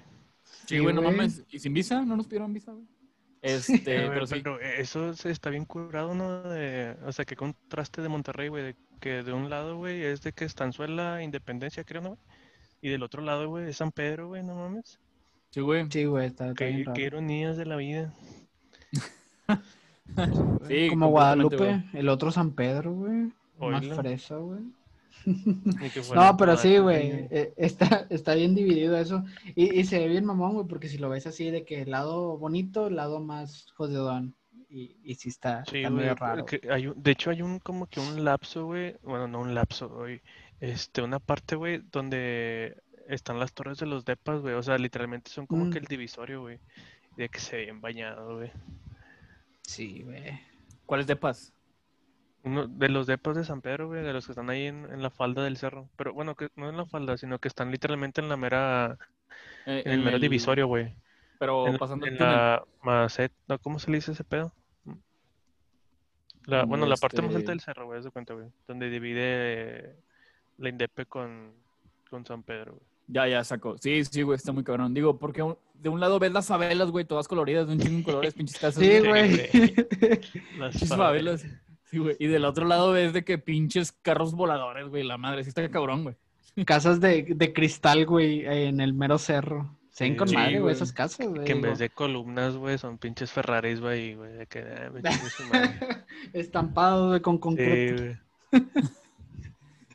Sí, 0.68 0.80
güey, 0.80 0.94
no 0.94 1.02
mames. 1.02 1.44
¿Y 1.50 1.60
sin 1.60 1.74
visa? 1.74 2.04
¿No 2.04 2.16
nos 2.16 2.28
pidieron 2.28 2.54
visa, 2.54 2.72
güey? 2.74 2.86
Este, 3.42 3.80
pero 3.86 4.28
sí. 4.28 4.36
pero 4.36 4.60
eso 4.60 5.14
se 5.14 5.30
está 5.32 5.50
bien 5.50 5.66
curado, 5.66 6.14
¿no? 6.14 6.42
De- 6.44 6.96
o 7.06 7.12
sea, 7.12 7.24
que 7.26 7.36
contraste 7.36 8.02
de 8.02 8.10
Monterrey, 8.10 8.50
güey, 8.50 8.64
de 8.64 8.76
que 9.00 9.24
de 9.24 9.32
un 9.34 9.50
lado, 9.50 9.78
güey, 9.78 10.04
es 10.04 10.22
de 10.22 10.34
que 10.34 10.44
Estanzuela, 10.46 11.22
Independencia, 11.24 11.84
creo, 11.84 12.02
¿no? 12.02 12.10
güey? 12.10 12.20
Y 12.82 12.90
del 12.90 13.04
otro 13.04 13.22
lado, 13.22 13.48
güey, 13.50 13.70
es 13.70 13.78
San 13.78 13.92
Pedro, 13.92 14.28
güey, 14.28 14.44
no 14.44 14.56
mames. 14.56 15.00
Sí, 15.52 15.62
güey. 15.62 15.88
Sí, 15.90 16.06
güey, 16.06 16.28
está, 16.28 16.50
está 16.50 16.66
bien 16.66 16.78
Qué, 16.78 16.84
raro. 16.84 16.94
qué 16.96 17.02
ironías 17.04 17.58
de 17.58 17.66
la 17.66 17.76
vida. 17.78 18.14
Sí, 20.68 20.88
Como 20.90 21.10
Guadalupe, 21.10 21.84
el 21.94 22.08
otro 22.10 22.32
San 22.32 22.52
Pedro, 22.52 22.94
güey. 22.94 23.32
Más 23.60 23.86
fresa, 23.88 24.38
güey. 24.38 24.62
No, 26.16 26.38
pero 26.38 26.56
sí, 26.58 26.78
güey. 26.78 27.28
eh, 27.32 27.54
Está, 27.58 28.08
está 28.10 28.34
bien 28.36 28.56
dividido 28.56 28.96
eso. 28.98 29.24
Y, 29.56 29.78
y 29.80 29.84
se 29.84 30.00
ve 30.00 30.08
bien 30.08 30.26
mamón, 30.26 30.54
güey, 30.54 30.68
porque 30.68 30.88
si 30.88 30.98
lo 30.98 31.10
ves 31.10 31.28
así 31.28 31.52
de 31.52 31.66
que 31.66 31.82
el 31.82 31.92
lado 31.92 32.38
bonito, 32.38 32.88
el 32.88 32.96
lado 32.96 33.20
más 33.20 33.68
jodedón. 33.76 34.36
Y, 34.70 34.98
y 35.04 35.16
sí 35.16 35.30
está, 35.30 35.64
Sí, 35.66 35.78
está 35.78 35.90
güey. 35.90 36.02
medio 36.02 36.16
raro. 36.16 36.46
que 36.46 36.62
hay 36.72 36.88
un- 36.88 37.02
de 37.02 37.12
hecho, 37.12 37.30
hay 37.30 37.42
un 37.42 37.60
como 37.60 37.88
que 37.88 38.00
un 38.00 38.24
lapso, 38.26 38.66
güey. 38.66 38.96
Bueno, 39.04 39.28
no 39.28 39.40
un 39.42 39.54
lapso, 39.56 39.90
güey. 39.90 40.22
Este, 40.60 41.02
una 41.02 41.20
parte, 41.20 41.56
güey, 41.56 41.82
donde 41.92 42.76
están 43.08 43.40
las 43.40 43.54
torres 43.54 43.78
de 43.80 43.86
los 43.86 44.06
depas, 44.06 44.42
güey. 44.42 44.56
O 44.56 44.64
sea, 44.64 44.78
literalmente 44.78 45.30
son 45.32 45.46
como 45.46 45.66
Mm. 45.66 45.72
que 45.72 45.80
el 45.80 45.86
divisorio, 45.86 46.42
güey. 46.42 46.60
De 47.16 47.30
que 47.30 47.40
se 47.40 47.58
ven 47.66 47.82
bañados, 47.82 48.38
güey. 48.38 48.52
Sí, 49.62 50.02
güey. 50.04 50.40
¿Cuál 50.86 51.02
es 51.02 51.08
de 51.08 51.16
paz? 51.16 51.54
Uno 52.48 52.68
de 52.68 52.90
los 52.90 53.06
depas 53.08 53.36
de 53.36 53.44
San 53.44 53.62
Pedro, 53.62 53.88
güey, 53.88 54.04
de 54.04 54.14
los 54.14 54.26
que 54.26 54.32
están 54.32 54.50
ahí 54.50 54.66
en, 54.66 54.86
en 54.92 55.02
la 55.02 55.10
falda 55.10 55.44
del 55.44 55.58
cerro. 55.58 55.88
Pero 55.96 56.14
bueno, 56.14 56.36
que 56.36 56.50
no 56.56 56.70
en 56.70 56.78
la 56.78 56.86
falda, 56.86 57.18
sino 57.18 57.40
que 57.40 57.48
están 57.48 57.70
literalmente 57.72 58.22
en 58.22 58.30
la 58.30 58.38
mera, 58.38 58.98
Eh, 59.66 59.84
en 59.86 59.92
el 59.92 60.04
mero 60.04 60.18
divisorio, 60.20 60.68
güey. 60.68 60.96
Pero 61.40 61.68
En, 61.68 61.78
pasando 61.78 62.06
el 62.06 62.14
en 62.14 62.18
túnel. 62.18 62.34
la 62.34 62.64
maceta, 62.82 63.58
¿cómo 63.60 63.78
se 63.80 63.92
le 63.92 63.98
dice 63.98 64.14
ese 64.14 64.24
pedo? 64.24 64.52
La, 66.46 66.64
bueno, 66.64 66.86
la 66.86 66.96
parte 66.96 67.18
más 67.22 67.28
alta 67.28 67.40
Este- 67.40 67.52
del 67.52 67.60
cerro, 67.60 67.86
güey, 67.88 68.00
haz 68.00 68.06
de 68.06 68.12
cuenta, 68.12 68.34
güey. 68.34 68.48
Donde 68.68 68.90
divide 68.90 69.98
la 70.58 70.70
Indepe 70.70 71.06
con, 71.06 71.52
con 72.10 72.26
San 72.26 72.42
Pedro, 72.44 72.74
güey. 72.76 72.84
Ya, 73.10 73.28
ya 73.28 73.44
sacó. 73.44 73.78
Sí, 73.78 74.04
sí, 74.06 74.22
güey, 74.22 74.36
está 74.38 74.52
muy 74.52 74.64
cabrón. 74.64 74.94
Digo, 74.94 75.18
porque 75.20 75.42
un- 75.42 75.58
de 75.74 75.90
un 75.90 76.00
lado 76.00 76.20
ves 76.20 76.32
las 76.32 76.48
favelas, 76.48 76.90
güey, 76.92 77.06
todas 77.06 77.28
coloridas, 77.28 77.68
de 77.68 77.74
un 77.74 77.80
chingo 77.80 77.98
de 77.98 78.04
colores, 78.04 78.34
pinches 78.34 78.58
casas. 78.60 78.82
Sí, 78.84 79.00
güey. 79.00 79.50
Las 80.58 80.88
favelas. 80.90 81.46
Sí, 81.90 81.98
güey. 82.00 82.16
Y 82.20 82.28
del 82.28 82.46
otro 82.46 82.66
lado 82.66 82.92
ves 82.92 83.14
de 83.14 83.24
que 83.24 83.38
pinches 83.38 83.92
carros 83.92 84.34
voladores, 84.34 84.88
güey. 84.90 85.04
La 85.04 85.18
madre, 85.18 85.44
sí 85.44 85.50
está 85.50 85.68
cabrón, 85.70 86.04
güey. 86.04 86.16
Casas 86.66 87.00
de, 87.00 87.24
de 87.36 87.54
cristal, 87.54 88.06
güey, 88.06 88.46
en 88.46 88.82
el 88.82 88.94
mero 88.94 89.18
cerro. 89.18 89.78
Se 89.92 90.04
ven 90.04 90.14
Sí, 90.14 90.18
con 90.18 90.28
sí, 90.28 90.36
madre, 90.36 90.60
güey, 90.60 90.74
esas 90.76 90.92
casas, 90.92 91.28
güey. 91.28 91.44
Que 91.46 91.54
en 91.54 91.62
vez 91.62 91.80
de 91.80 91.90
columnas, 91.90 92.56
güey, 92.56 92.78
son 92.78 92.98
pinches 92.98 93.32
Ferraris, 93.32 93.80
güey, 93.80 94.16
güey, 94.16 94.34
de 94.34 94.48
que, 94.48 94.60
ah, 94.60 94.92
me 94.92 95.02
su 95.30 95.44
madre. 95.46 95.80
Estampados, 96.34 97.08
güey, 97.10 97.22
con 97.22 97.36
Sí, 97.36 97.40
concreto. 97.40 98.04
güey. 98.04 98.18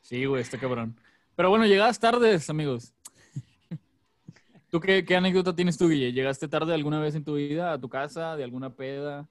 Sí, 0.02 0.24
güey, 0.26 0.42
está 0.42 0.58
cabrón. 0.58 0.96
Pero 1.36 1.48
bueno, 1.48 1.64
llegadas 1.66 1.98
tardes, 1.98 2.50
amigos. 2.50 2.92
¿Tú 4.70 4.80
qué, 4.80 5.04
qué 5.04 5.16
anécdota 5.16 5.54
tienes 5.54 5.78
tú, 5.78 5.88
Guille? 5.88 6.12
¿Llegaste 6.12 6.48
tarde 6.48 6.74
alguna 6.74 7.00
vez 7.00 7.14
en 7.14 7.24
tu 7.24 7.34
vida 7.36 7.72
a 7.72 7.80
tu 7.80 7.88
casa, 7.88 8.36
de 8.36 8.44
alguna 8.44 8.74
peda? 8.74 9.28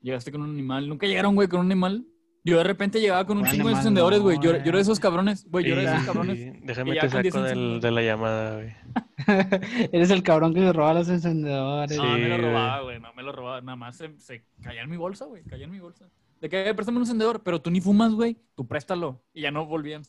¿Llegaste 0.00 0.30
con 0.32 0.42
un 0.42 0.50
animal? 0.50 0.88
¿Nunca 0.88 1.06
llegaron, 1.06 1.34
güey, 1.34 1.48
con 1.48 1.60
un 1.60 1.66
animal? 1.66 2.06
Yo 2.44 2.56
de 2.56 2.64
repente 2.64 3.00
llegaba 3.00 3.26
con 3.26 3.38
un 3.38 3.44
chingo 3.46 3.68
de 3.68 3.74
encendedores, 3.74 4.20
güey. 4.20 4.36
no, 4.38 4.42
Yo, 4.44 4.52
yo 4.52 4.58
era 4.68 4.76
de 4.76 4.80
esos 4.82 5.00
cabrones, 5.00 5.44
güey. 5.50 5.66
Yo 5.66 5.72
era 5.74 5.82
de 5.82 5.88
esos 5.88 6.00
Sí, 6.00 6.06
cabrones. 6.06 6.38
sí. 6.38 6.52
Déjame 6.62 6.92
te 6.94 7.08
con 7.08 7.22
10 7.22 7.34
saco 7.34 7.44
del- 7.46 7.80
de 7.80 7.90
la 7.90 8.02
llamada, 8.02 8.54
güey. 8.54 8.72
Eres 9.92 10.10
el 10.10 10.22
cabrón 10.22 10.54
que 10.54 10.60
se 10.60 10.72
roba 10.72 10.94
los 10.94 11.08
encendedores. 11.08 11.96
No, 11.98 12.04
me 12.04 12.28
lo 12.28 12.36
Sí, 12.36 12.42
robaba, 12.42 12.80
güey. 12.82 13.00
No 13.00 13.12
me 13.12 13.22
lo 13.22 13.32
robaba. 13.32 13.60
Nada 13.60 13.76
más 13.76 13.96
se, 13.96 14.18
se 14.18 14.44
caía 14.62 14.82
en 14.82 14.88
mi 14.88 14.96
bolsa, 14.96 15.26
güey. 15.26 15.42
Caía 15.42 15.64
en 15.64 15.70
mi 15.72 15.80
bolsa. 15.80 16.08
De 16.40 16.48
que, 16.48 16.68
"Eh, 16.68 16.74
préstame 16.74 16.98
un 16.98 17.02
encendedor, 17.02 17.42
pero 17.42 17.60
tú 17.60 17.70
ni 17.70 17.80
fumas, 17.80 18.12
güey. 18.14 18.38
Tú 18.54 18.66
préstalo. 18.66 19.20
Y 19.34 19.42
ya 19.42 19.50
no 19.50 19.66
volvían. 19.66 20.02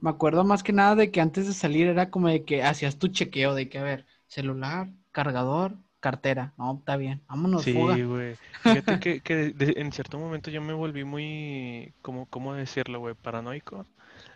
Me 0.00 0.10
acuerdo 0.10 0.42
más 0.44 0.62
que 0.64 0.72
nada 0.72 0.96
de 0.96 1.10
que 1.12 1.20
antes 1.20 1.46
de 1.46 1.52
salir 1.52 1.86
era 1.86 2.10
como 2.10 2.28
de 2.28 2.44
que 2.44 2.62
hacías 2.64 2.98
tu 2.98 3.08
chequeo 3.08 3.54
de 3.54 3.68
que, 3.68 3.78
a 3.78 3.82
ver, 3.84 4.06
celular, 4.26 4.88
cargador, 5.12 5.76
cartera. 6.02 6.52
No, 6.58 6.76
está 6.78 6.96
bien. 6.98 7.22
Vámonos, 7.28 7.62
Sí, 7.62 7.72
güey. 8.02 8.36
Fíjate 8.62 9.00
que, 9.00 9.20
que 9.22 9.34
de- 9.54 9.74
en 9.80 9.92
cierto 9.92 10.18
momento 10.18 10.50
yo 10.50 10.60
me 10.62 10.74
volví 10.74 11.04
muy, 11.04 11.94
¿cómo, 12.02 12.26
cómo 12.26 12.54
decirlo, 12.54 13.00
güey? 13.00 13.14
Paranoico. 13.14 13.86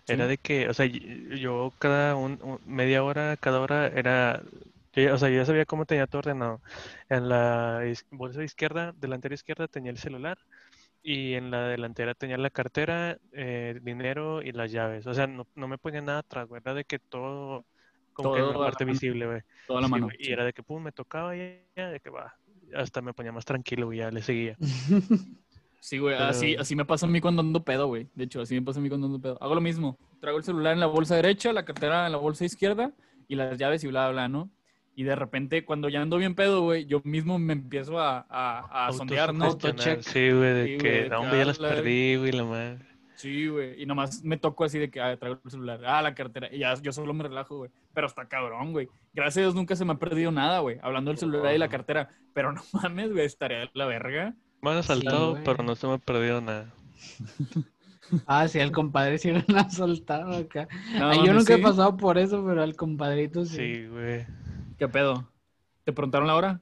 Era 0.09 0.27
de 0.27 0.39
que, 0.39 0.69
o 0.69 0.75
sea, 0.75 0.87
yo 0.87 1.73
cada 1.79 2.17
un, 2.17 2.39
un- 2.43 2.61
media 2.67 3.03
hora, 3.05 3.37
cada 3.37 3.61
hora 3.61 3.89
era, 3.89 4.43
yo 4.95 5.14
o 5.14 5.19
sea, 5.19 5.29
yo 5.29 5.37
ya 5.37 5.45
sabía 5.47 5.67
cómo 5.67 5.87
tenía 5.87 6.07
todo 6.07 6.21
ordenado. 6.21 6.62
En 7.09 7.29
la 7.29 7.83
bolsa 8.11 8.45
izquierda, 8.45 8.93
delantera 8.97 9.35
izquierda 9.35 9.69
tenía 9.69 9.91
el 9.93 9.99
celular 9.99 10.39
y 11.03 11.35
en 11.35 11.51
la 11.51 11.69
delantera 11.69 12.14
tenía 12.14 12.39
la 12.39 12.51
cartera, 12.51 13.19
eh, 13.33 13.79
dinero 13.83 14.43
y 14.43 14.53
las 14.53 14.73
llaves. 14.73 15.07
O 15.07 15.14
sea, 15.14 15.27
no, 15.29 15.47
no 15.55 15.69
me 15.69 15.79
ponía 15.79 16.01
nada 16.03 16.21
atrás, 16.21 16.49
güey. 16.49 16.61
Era 16.64 16.75
de 16.75 16.85
que 16.85 16.99
todo, 16.99 17.64
como 18.17 18.33
que 18.35 18.41
Todo 18.41 18.51
la 18.53 18.57
a 18.57 18.61
la 18.61 18.64
parte 18.67 18.85
visible, 18.85 19.27
güey. 19.27 19.41
Toda 19.67 19.81
la 19.83 19.87
Sí, 19.87 19.91
mano. 19.93 20.09
Y 20.19 20.33
era 20.33 20.45
de 20.45 20.53
que, 20.53 20.62
pum, 20.62 20.83
me 20.83 20.93
tocaba 20.93 21.37
y 21.37 21.61
ya, 21.77 21.91
de 21.91 22.01
que 22.01 22.11
va. 22.11 22.35
Hasta 22.75 23.01
me 23.03 23.12
ponía 23.12 23.31
más 23.33 23.45
tranquilo, 23.45 23.87
güey, 23.87 23.99
ya 23.99 24.11
le 24.11 24.23
seguía. 24.23 24.57
Sí, 25.79 25.99
güey, 25.99 26.17
Pero- 26.17 26.29
así, 26.31 26.57
así 26.57 26.75
me 26.75 26.85
pasa 26.85 27.07
a 27.07 27.09
mí 27.09 27.21
cuando 27.21 27.43
ando 27.43 27.62
pedo, 27.62 27.87
güey. 27.87 28.09
De 28.14 28.25
hecho, 28.25 28.41
así 28.41 28.55
me 28.57 28.62
pasa 28.62 28.81
a 28.81 28.83
mí 28.83 28.89
cuando 28.89 29.07
ando 29.07 29.21
pedo. 29.21 29.39
Hago 29.41 29.55
lo 29.55 29.61
mismo. 29.61 29.97
Traigo 30.21 30.39
el 30.39 30.43
celular 30.45 30.73
en 30.73 30.81
la 30.81 30.87
bolsa 30.87 31.14
derecha, 31.14 31.53
la 31.53 31.64
cartera 31.64 32.07
en 32.07 32.12
la 32.12 32.19
bolsa 32.19 32.45
izquierda 32.45 32.91
y 33.29 33.37
las 33.37 33.57
llaves 33.57 33.85
y 33.85 33.87
bla, 33.89 34.11
bla, 34.11 34.27
¿no? 34.29 34.51
Y 34.97 35.05
de 35.05 35.14
repente, 35.14 35.64
cuando 35.64 35.89
ya 35.89 36.01
ando 36.03 36.17
bien 36.17 36.35
pedo, 36.35 36.62
güey, 36.62 36.87
yo 36.87 37.03
mismo 37.05 37.39
me 37.39 37.53
empiezo 37.53 38.01
a, 38.01 38.27
a, 38.29 38.87
a 38.89 38.93
sondear, 38.95 39.33
¿no? 39.33 39.53
Sí, 39.53 40.31
güey, 40.33 40.55
de 40.55 40.67
Sí, 40.73 40.79
que, 40.79 41.09
no, 41.09 41.21
hombre, 41.21 41.39
ya 41.39 41.45
las 41.45 41.59
perdí, 41.59 42.17
güey, 42.17 42.33
la 42.33 42.45
madre. 42.45 42.79
Sí, 43.17 43.49
güey. 43.49 43.83
Y 43.83 43.87
nomás 43.87 44.23
me 44.23 44.37
toco 44.37 44.64
así 44.64 44.79
de 44.79 44.91
que 44.91 45.01
ah, 45.01 45.17
traigo 45.17 45.41
el 45.45 45.51
celular. 45.51 45.81
Ah, 45.85 46.03
la 46.03 46.14
cartera. 46.14 46.49
Y 46.53 46.59
ya 46.59 46.75
yo 46.75 46.93
solo 46.93 47.12
me 47.14 47.25
relajo, 47.25 47.57
güey. 47.57 47.71
Pero 47.93 48.07
está 48.07 48.29
cabrón, 48.29 48.73
güey. 48.73 48.89
Gracias 49.14 49.39
a 49.39 49.41
Dios 49.41 49.55
nunca 49.55 49.75
se 49.75 49.85
me 49.85 49.93
ha 49.93 49.99
perdido 49.99 50.31
nada, 50.31 50.61
güey. 50.61 50.79
Hablando 50.83 51.11
del 51.11 51.19
celular 51.19 51.55
y 51.55 51.59
la 51.59 51.69
cartera. 51.69 52.11
Pero 52.35 52.53
no 52.53 52.62
mames, 52.73 53.12
güey. 53.12 53.25
Estaría 53.25 53.61
de 53.61 53.71
la 53.73 53.87
verga. 53.87 54.35
Me 54.62 54.71
han 54.71 54.79
asaltado, 54.79 55.39
pero 55.45 55.62
no 55.62 55.75
se 55.75 55.87
me 55.87 55.95
ha 55.95 55.99
perdido 55.99 56.41
nada. 56.41 56.73
Ah, 58.25 58.47
sí, 58.47 58.61
al 58.61 58.71
compadre 58.71 59.19
sí 59.19 59.33
lo 59.33 59.43
han 59.49 59.57
asaltado 59.57 60.37
acá. 60.37 60.69
No, 60.97 61.11
Ay, 61.11 61.27
yo 61.27 61.35
nunca 61.35 61.55
he 61.55 61.59
pasado 61.59 61.97
por 61.97 62.19
eso, 62.19 62.45
pero 62.47 62.62
al 62.62 62.77
compadrito 62.77 63.45
sí. 63.45 63.57
Sí, 63.57 63.87
güey. 63.89 64.25
¿Qué 64.79 64.87
pedo? 64.87 65.29
¿Te 65.85 65.93
preguntaron 65.93 66.29
la 66.29 66.37
hora? 66.37 66.61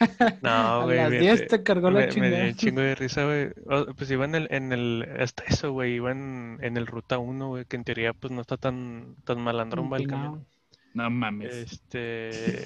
No, 0.42 0.50
a 0.50 0.84
güey. 0.84 0.96
las 0.96 1.14
fíjate, 1.14 1.18
10 1.18 1.46
te 1.46 1.62
cargó 1.62 1.90
la 1.90 2.00
me, 2.00 2.06
me 2.16 2.30
dio 2.30 2.42
chingada. 2.42 2.44
un 2.46 2.54
chingo 2.54 2.80
de 2.80 2.94
risa, 2.96 3.24
güey. 3.24 3.50
Pues 3.96 4.10
iba 4.10 4.24
en 4.24 4.34
el, 4.34 4.48
en 4.50 4.72
el, 4.72 5.06
hasta 5.20 5.44
eso, 5.44 5.72
güey, 5.72 5.94
iba 5.94 6.10
en, 6.12 6.58
en 6.62 6.76
el 6.76 6.86
ruta 6.86 7.18
1, 7.18 7.48
güey, 7.48 7.64
que 7.66 7.76
en 7.76 7.84
teoría, 7.84 8.12
pues 8.14 8.32
no 8.32 8.40
está 8.40 8.56
tan, 8.56 9.16
tan 9.24 9.40
malandrón, 9.40 9.92
va 9.92 9.98
el 9.98 10.06
camión. 10.06 10.46
No 10.94 11.08
mames. 11.10 11.54
Este, 11.54 12.64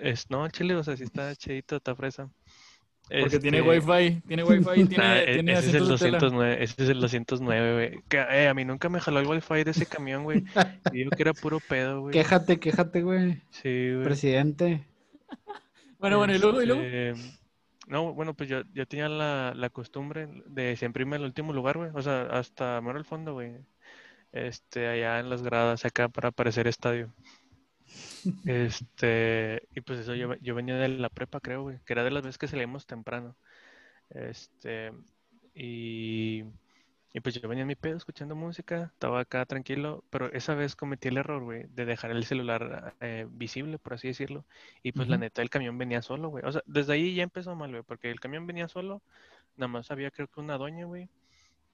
es, 0.00 0.30
no, 0.30 0.48
chile, 0.48 0.74
o 0.76 0.84
sea, 0.84 0.96
sí 0.96 1.04
está 1.04 1.34
chidito, 1.34 1.76
está 1.76 1.96
fresa. 1.96 2.28
Porque 3.08 3.40
tiene 3.40 3.58
Este, 3.58 3.70
wifi. 3.70 4.20
Tiene 4.28 4.44
wifi 4.44 4.84
tiene, 4.86 4.96
Nah, 4.98 5.16
e- 5.16 5.32
tiene 5.34 5.52
ese 5.54 5.68
es 5.70 5.74
el 5.74 5.82
asientos 5.82 6.00
de 6.00 6.06
tela. 6.06 6.18
209, 6.18 6.62
ese 6.64 6.82
es 6.84 6.88
el 6.90 7.00
209, 7.00 7.72
güey. 7.74 8.02
Que, 8.08 8.18
eh, 8.18 8.48
a 8.48 8.54
mí 8.54 8.64
nunca 8.64 8.88
me 8.88 9.00
jaló 9.00 9.18
el 9.18 9.26
wifi 9.26 9.64
de 9.64 9.70
ese 9.72 9.86
camión, 9.86 10.22
güey. 10.22 10.44
Y 10.92 10.96
digo 10.98 11.10
que 11.10 11.22
era 11.22 11.34
puro 11.34 11.58
pedo, 11.58 12.02
güey. 12.02 12.12
Quéjate, 12.12 12.60
quéjate, 12.60 13.02
güey. 13.02 13.42
Sí, 13.50 13.94
güey. 13.94 14.04
Presidente. 14.04 14.86
Bueno, 16.00 16.18
bueno, 16.18 16.34
y 16.34 16.38
luego, 16.38 16.62
y 16.62 16.66
luego. 16.66 16.82
Este, 16.82 17.14
No, 17.86 18.14
bueno, 18.14 18.34
pues 18.34 18.48
yo, 18.48 18.62
yo 18.72 18.86
tenía 18.86 19.08
la, 19.08 19.52
la 19.54 19.70
costumbre 19.70 20.28
de 20.46 20.76
siempre 20.76 21.02
irme 21.02 21.16
al 21.16 21.24
último 21.24 21.52
lugar, 21.52 21.76
güey. 21.78 21.90
O 21.94 22.02
sea, 22.02 22.22
hasta 22.30 22.80
mero 22.80 22.98
al 22.98 23.04
fondo, 23.04 23.34
güey. 23.34 23.56
Este, 24.32 24.88
allá 24.88 25.20
en 25.20 25.30
las 25.30 25.42
gradas, 25.42 25.84
acá 25.84 26.08
para 26.08 26.28
aparecer 26.30 26.66
estadio. 26.68 27.14
Este, 28.46 29.62
y 29.74 29.80
pues 29.82 30.00
eso, 30.00 30.14
yo, 30.14 30.34
yo 30.40 30.54
venía 30.54 30.76
de 30.76 30.88
la 30.88 31.08
prepa, 31.10 31.40
creo, 31.40 31.62
güey, 31.62 31.78
que 31.84 31.92
era 31.92 32.04
de 32.04 32.10
las 32.10 32.22
veces 32.22 32.38
que 32.38 32.48
salíamos 32.48 32.86
temprano. 32.86 33.36
Este, 34.10 34.92
y, 35.54 36.44
y 37.12 37.20
pues 37.20 37.34
yo 37.40 37.48
venía 37.48 37.62
en 37.62 37.68
mi 37.68 37.74
pedo 37.74 37.96
escuchando 37.96 38.36
música, 38.36 38.90
estaba 38.92 39.20
acá 39.20 39.44
tranquilo, 39.46 40.04
pero 40.10 40.32
esa 40.32 40.54
vez 40.54 40.76
cometí 40.76 41.08
el 41.08 41.16
error, 41.18 41.42
güey, 41.42 41.64
de 41.74 41.84
dejar 41.84 42.12
el 42.12 42.24
celular 42.24 42.94
eh, 43.00 43.26
visible, 43.30 43.78
por 43.78 43.94
así 43.94 44.08
decirlo. 44.08 44.44
Y 44.82 44.92
pues 44.92 45.08
la 45.08 45.18
neta, 45.18 45.42
el 45.42 45.50
camión 45.50 45.76
venía 45.78 46.02
solo, 46.02 46.28
güey. 46.28 46.44
O 46.46 46.52
sea, 46.52 46.62
desde 46.66 46.92
ahí 46.92 47.14
ya 47.14 47.24
empezó 47.24 47.54
mal, 47.56 47.70
güey, 47.70 47.82
porque 47.82 48.10
el 48.10 48.20
camión 48.20 48.46
venía 48.46 48.68
solo, 48.68 49.02
nada 49.56 49.68
más 49.68 49.90
había 49.90 50.10
creo 50.12 50.28
que 50.28 50.40
una 50.40 50.56
doña, 50.58 50.84
güey, 50.86 51.08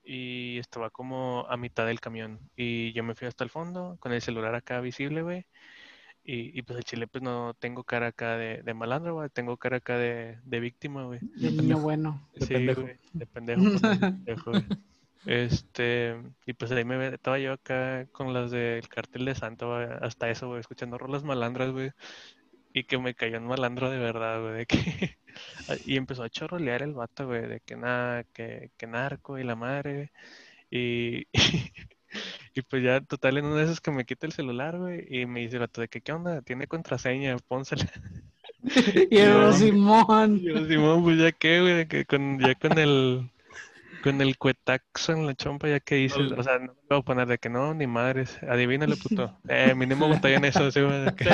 y 0.05 0.59
estaba 0.59 0.91
como 0.91 1.47
a 1.49 1.57
mitad 1.57 1.87
del 1.87 2.01
camión. 2.01 2.41
Y 2.57 2.93
yo 2.93 3.03
me 3.05 3.15
fui 3.15 3.27
hasta 3.29 3.45
el 3.45 3.51
fondo 3.51 3.97
con 4.01 4.13
el 4.13 4.23
celular 4.23 4.55
acá 4.55 4.81
visible, 4.81 5.23
güey. 5.23 5.45
Y, 6.25 6.59
y 6.59 6.63
pues 6.63 6.79
el 6.79 6.85
chile, 6.85 7.07
pues 7.07 7.23
no 7.23 7.55
tengo 7.59 7.85
cara 7.85 8.09
acá 8.09 8.37
de, 8.37 8.63
de 8.63 8.75
malandro, 8.75 9.15
güey, 9.15 9.29
tengo 9.31 9.57
cara 9.59 9.77
acá 9.79 9.97
de, 9.99 10.39
de 10.45 10.61
víctima, 10.61 11.05
güey. 11.05 11.21
De 11.23 11.51
niño 11.53 11.79
bueno. 11.79 12.29
De 12.35 12.47
Sí, 12.47 12.55
pendejo. 12.55 12.83
güey, 12.83 12.99
de 13.13 13.27
pendejo, 13.27 13.63
pues, 13.63 13.83
de 13.83 13.97
pendejo, 14.11 14.51
güey. 14.51 14.65
Este, 15.27 16.17
y 16.47 16.53
pues 16.55 16.71
ahí 16.73 16.85
me 16.85 16.97
ve- 16.99 17.15
estaba 17.15 17.39
yo 17.39 17.53
acá 17.55 18.07
con 18.13 18.33
las 18.33 18.51
del 18.53 18.89
cartel 18.89 19.25
de 19.27 19.35
güey, 19.35 19.89
hasta 20.03 20.31
eso, 20.31 20.49
güey, 20.49 20.61
escuchando 20.61 20.99
rolas 20.99 21.25
malandras, 21.25 21.71
güey. 21.73 21.91
y 22.73 22.85
que 22.85 22.99
me 22.99 23.15
cayó 23.15 23.39
un 23.39 23.47
malandro 23.49 23.91
de 23.91 23.99
verdad, 23.99 24.41
güey, 24.43 24.55
de 24.59 24.67
que... 24.67 25.19
y 25.87 25.97
empezó 25.97 26.23
a 26.25 26.31
chorrolear 26.31 26.83
el 26.83 26.95
vato, 26.95 27.27
güey, 27.27 27.47
de 27.49 27.61
que 27.61 27.77
nada, 27.77 28.25
que, 28.25 28.71
que 28.77 28.87
narco 28.87 29.39
y 29.39 29.45
la 29.45 29.57
madre, 29.57 30.13
y... 30.71 31.27
Y 32.55 32.63
pues 32.63 32.83
ya, 32.83 33.01
total, 33.03 33.39
en 33.39 33.45
una 33.47 33.57
de 33.57 33.65
esas 33.65 33.81
que 33.81 33.91
me 33.91 34.07
quita 34.07 34.27
el 34.27 34.33
celular, 34.33 34.79
güey, 34.79 35.07
y 35.11 35.27
me 35.27 35.41
dice 35.41 35.57
el 35.57 35.61
vato 35.61 35.81
de 35.83 35.89
que, 35.89 36.01
¿qué 36.01 36.13
onda? 36.13 36.41
Tiene 36.43 36.67
contraseña, 36.67 37.37
pónsela. 37.49 37.85
Y 39.11 39.19
el 39.19 39.53
Simón. 39.55 40.39
Y 40.39 40.45
yo, 40.45 40.67
Simón, 40.67 41.03
pues 41.05 41.19
ya 41.19 41.33
qué, 41.33 41.61
güey, 41.61 41.75
de 41.75 41.89
que 41.89 42.05
con, 42.07 42.39
ya 42.41 42.55
con 42.55 42.79
el, 42.79 43.31
con 44.11 44.21
el 44.23 44.39
cuetaxo 44.39 45.13
en 45.13 45.27
la 45.27 45.35
chompa, 45.35 45.69
ya 45.69 45.81
que 45.81 45.97
dices, 45.97 46.19
Órale. 46.19 46.41
o 46.41 46.43
sea, 46.43 46.59
no 46.59 46.73
me 46.75 46.79
voy 46.91 46.99
a 46.99 47.03
poner 47.03 47.27
de 47.29 47.39
que 47.39 47.49
no, 47.49 47.75
ni 47.75 47.87
madres, 47.87 48.39
adivínale, 48.43 48.97
puto. 48.97 49.37
Eh, 49.49 49.75
mínimo 49.75 50.09
batalla 50.09 50.37
en 50.37 50.45
eso, 50.47 50.71
sí, 50.71 50.81
güey, 50.81 51.05
que, 51.17 51.25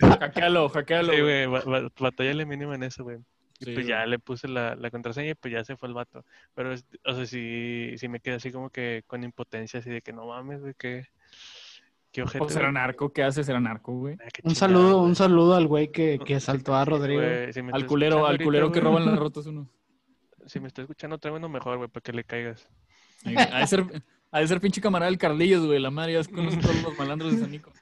hackealo, 0.00 0.68
hackealo. 0.68 1.12
sí, 1.12 1.20
güey. 1.20 1.46
güey, 1.46 1.62
ba- 1.64 1.80
ba- 1.80 1.88
batállale 1.98 2.44
mínimo 2.46 2.74
en 2.74 2.82
eso, 2.82 3.04
güey. 3.04 3.18
Y 3.60 3.64
Sí, 3.64 3.72
pues 3.72 3.86
güey. 3.86 3.86
ya 3.88 4.06
le 4.06 4.18
puse 4.20 4.46
la, 4.48 4.76
la 4.76 4.90
contraseña 4.90 5.30
y 5.30 5.34
pues 5.34 5.52
ya 5.52 5.64
se 5.64 5.76
fue 5.76 5.88
el 5.88 5.94
vato. 5.94 6.24
Pero, 6.54 6.74
o 6.74 7.12
sea, 7.14 7.26
sí, 7.26 7.94
sí 7.96 8.06
me 8.08 8.20
quedé 8.20 8.36
así 8.36 8.52
como 8.52 8.70
que 8.70 9.02
con 9.06 9.24
impotencia, 9.24 9.80
así 9.80 9.90
de 9.90 10.00
que 10.02 10.12
no 10.12 10.26
mames, 10.26 10.60
güey, 10.60 10.74
que, 10.78 11.06
qué 12.12 12.22
ojete, 12.22 12.44
era 12.52 12.60
güey. 12.62 12.72
narco, 12.72 13.12
¿qué 13.12 13.22
haces? 13.24 13.48
Era 13.48 13.58
narco, 13.60 13.92
güey. 13.94 14.16
Ah, 14.24 14.28
Un 14.44 14.54
saludo, 14.54 14.98
güey. 14.98 15.08
un 15.08 15.16
saludo 15.16 15.56
al 15.56 15.66
güey 15.66 15.90
que, 15.90 16.18
que 16.24 16.34
asaltó 16.36 16.76
a 16.76 16.84
sí, 16.84 16.90
Rodrigo. 16.90 17.20
güey, 17.20 17.52
si 17.52 17.60
Al 17.72 17.86
culero, 17.86 18.18
al 18.18 18.24
ahorita, 18.26 18.44
culero 18.44 18.72
que 18.72 18.80
güey, 18.80 18.92
roban 18.92 19.06
las 19.06 19.18
rotas 19.18 19.46
unos. 19.46 19.66
Si 20.48 20.60
me 20.60 20.68
está 20.68 20.82
escuchando, 20.82 21.18
tráeme 21.18 21.38
uno 21.38 21.48
mejor, 21.48 21.76
güey, 21.76 21.88
para 21.88 22.02
que 22.02 22.12
le 22.12 22.24
caigas. 22.24 22.68
Ha 23.24 23.60
de 23.60 23.66
ser, 23.66 23.84
ha 24.30 24.40
de 24.40 24.48
ser 24.48 24.60
pinche 24.60 24.80
camarada 24.80 25.10
del 25.10 25.18
Carlillos, 25.18 25.66
güey. 25.66 25.78
La 25.78 25.90
madre 25.90 26.14
ya 26.14 26.24
todos 26.24 26.54
los 26.82 26.98
malandros 26.98 27.32
de 27.32 27.38
San 27.38 27.50
Nico. 27.50 27.72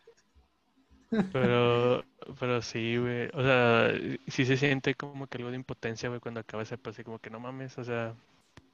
Pero, 1.33 2.05
pero 2.39 2.63
sí, 2.63 2.97
güey. 2.97 3.29
O 3.33 3.43
sea, 3.43 3.93
sí 4.27 4.45
se 4.45 4.57
siente 4.57 4.95
como 4.95 5.27
que 5.27 5.39
algo 5.39 5.51
de 5.51 5.57
impotencia, 5.57 6.09
güey, 6.09 6.21
cuando 6.21 6.41
acaba 6.41 6.63
ese 6.63 6.79
así 6.85 7.05
como 7.05 7.19
que 7.19 7.31
no 7.31 7.41
mames, 7.41 7.79
o 7.79 7.85
sea, 7.85 8.15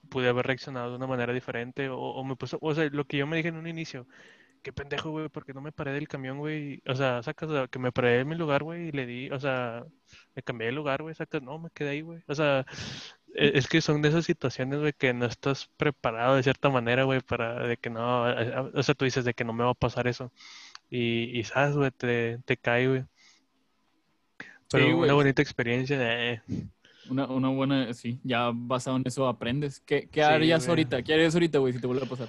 pude 0.09 0.29
haber 0.29 0.47
reaccionado 0.47 0.91
de 0.91 0.97
una 0.97 1.07
manera 1.07 1.33
diferente 1.33 1.89
o, 1.89 1.99
o 1.99 2.25
me 2.25 2.37
puso, 2.37 2.59
o 2.61 2.75
sea, 2.75 2.89
lo 2.91 3.05
que 3.07 3.19
yo 3.19 3.27
me 3.27 3.37
dije 3.37 3.49
en 3.49 3.57
un 3.57 3.67
inicio, 3.67 4.07
qué 4.63 4.73
pendejo, 4.73 5.11
güey, 5.11 5.29
porque 5.29 5.53
no 5.53 5.61
me 5.61 5.73
paré 5.73 5.93
del 5.93 6.09
camión, 6.09 6.39
güey. 6.39 6.83
O 6.87 6.95
sea, 6.95 7.23
sacas, 7.23 7.49
o 7.51 7.53
sea, 7.53 7.69
que 7.69 7.79
me 7.79 7.93
paré 7.93 8.21
en 8.21 8.29
mi 8.29 8.37
lugar, 8.37 8.63
güey, 8.63 8.89
y 8.89 8.93
le 8.93 9.07
di, 9.07 9.31
o 9.31 9.39
sea, 9.39 9.85
me 10.35 10.43
cambié 10.43 10.69
de 10.69 10.73
lugar, 10.73 11.03
güey, 11.03 11.15
sacas, 11.15 11.43
no, 11.43 11.59
me 11.59 11.71
quedé 11.71 11.91
ahí, 11.91 12.01
güey. 12.03 12.23
O 12.29 12.35
sea, 12.35 12.65
es 13.35 13.67
que 13.69 13.81
son 13.81 14.03
de 14.03 14.09
esas 14.11 14.25
situaciones, 14.25 14.81
güey, 14.81 14.93
que 14.93 15.15
no 15.15 15.27
estás 15.27 15.71
preparado 15.77 16.37
de 16.37 16.43
cierta 16.43 16.69
manera, 16.69 17.05
güey, 17.05 17.21
para 17.21 17.67
de 17.67 17.77
que 17.77 17.91
no, 17.91 18.25
a- 18.25 18.33
a- 18.41 18.71
o 18.75 18.83
sea, 18.83 18.95
tú 18.95 19.05
dices 19.05 19.25
de 19.25 19.35
que 19.35 19.45
no 19.45 19.53
me 19.53 19.65
va 19.65 19.71
a 19.71 19.75
pasar 19.75 20.07
eso. 20.07 20.31
Y, 20.91 21.39
y 21.39 21.45
sabes, 21.45 21.75
güey, 21.77 21.91
te, 21.91 22.39
te 22.45 22.57
cae, 22.57 22.89
güey. 22.89 23.05
Pero 24.71 24.85
güey. 24.97 25.05
una 25.09 25.15
bonita 25.15 25.43
experiencia, 25.43 25.97
eh. 26.01 26.43
Una, 27.09 27.27
una 27.27 27.49
buena, 27.49 27.93
sí, 27.95 28.21
ya 28.23 28.51
basado 28.55 28.97
en 28.97 29.03
eso 29.07 29.27
aprendes. 29.27 29.81
¿Qué, 29.81 30.09
qué 30.11 30.21
Sí, 30.21 30.27
harías 30.27 30.69
ahorita? 30.69 31.03
¿Qué 31.03 31.15
harías 31.15 31.35
ahorita, 31.35 31.59
güey, 31.59 31.73
si 31.73 31.81
te 31.81 31.87
vuelve 31.87 32.05
a 32.05 32.09
pasar? 32.09 32.29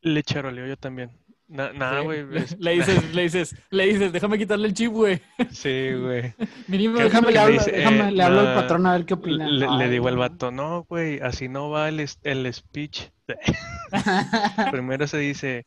Le 0.00 0.22
charoleo 0.22 0.66
yo 0.66 0.76
también. 0.76 1.10
Na- 1.48 1.72
nada, 1.72 2.00
güey. 2.00 2.26
Le, 2.26 2.40
es- 2.40 2.58
le 2.58 2.70
dices, 2.76 3.14
le 3.14 3.22
dices, 3.22 3.56
le 3.70 3.86
dices, 3.86 4.12
déjame 4.12 4.36
quitarle 4.38 4.66
el 4.68 4.74
chip, 4.74 4.90
güey. 4.92 5.20
Sí, 5.50 5.92
güey. 5.92 6.34
Mínimo, 6.68 6.96
¿Qué- 6.98 7.04
Déjame, 7.04 7.26
le 7.28 7.32
le 7.34 7.38
hablo, 7.38 7.52
dice, 7.52 7.70
déjame, 7.72 8.08
eh, 8.08 8.12
le 8.12 8.22
hablo 8.22 8.40
al 8.40 8.54
patrón 8.54 8.86
a 8.86 8.92
ver 8.92 9.04
qué 9.06 9.14
opina. 9.14 9.48
Le, 9.48 9.66
le 9.70 9.84
Ay, 9.84 9.90
digo 9.90 10.08
al 10.08 10.16
vato, 10.16 10.50
no, 10.50 10.84
güey, 10.88 11.20
así 11.20 11.48
no 11.48 11.70
va 11.70 11.88
el, 11.88 12.04
el 12.24 12.52
speech. 12.54 13.08
Primero 14.70 15.06
se 15.06 15.18
dice, 15.18 15.66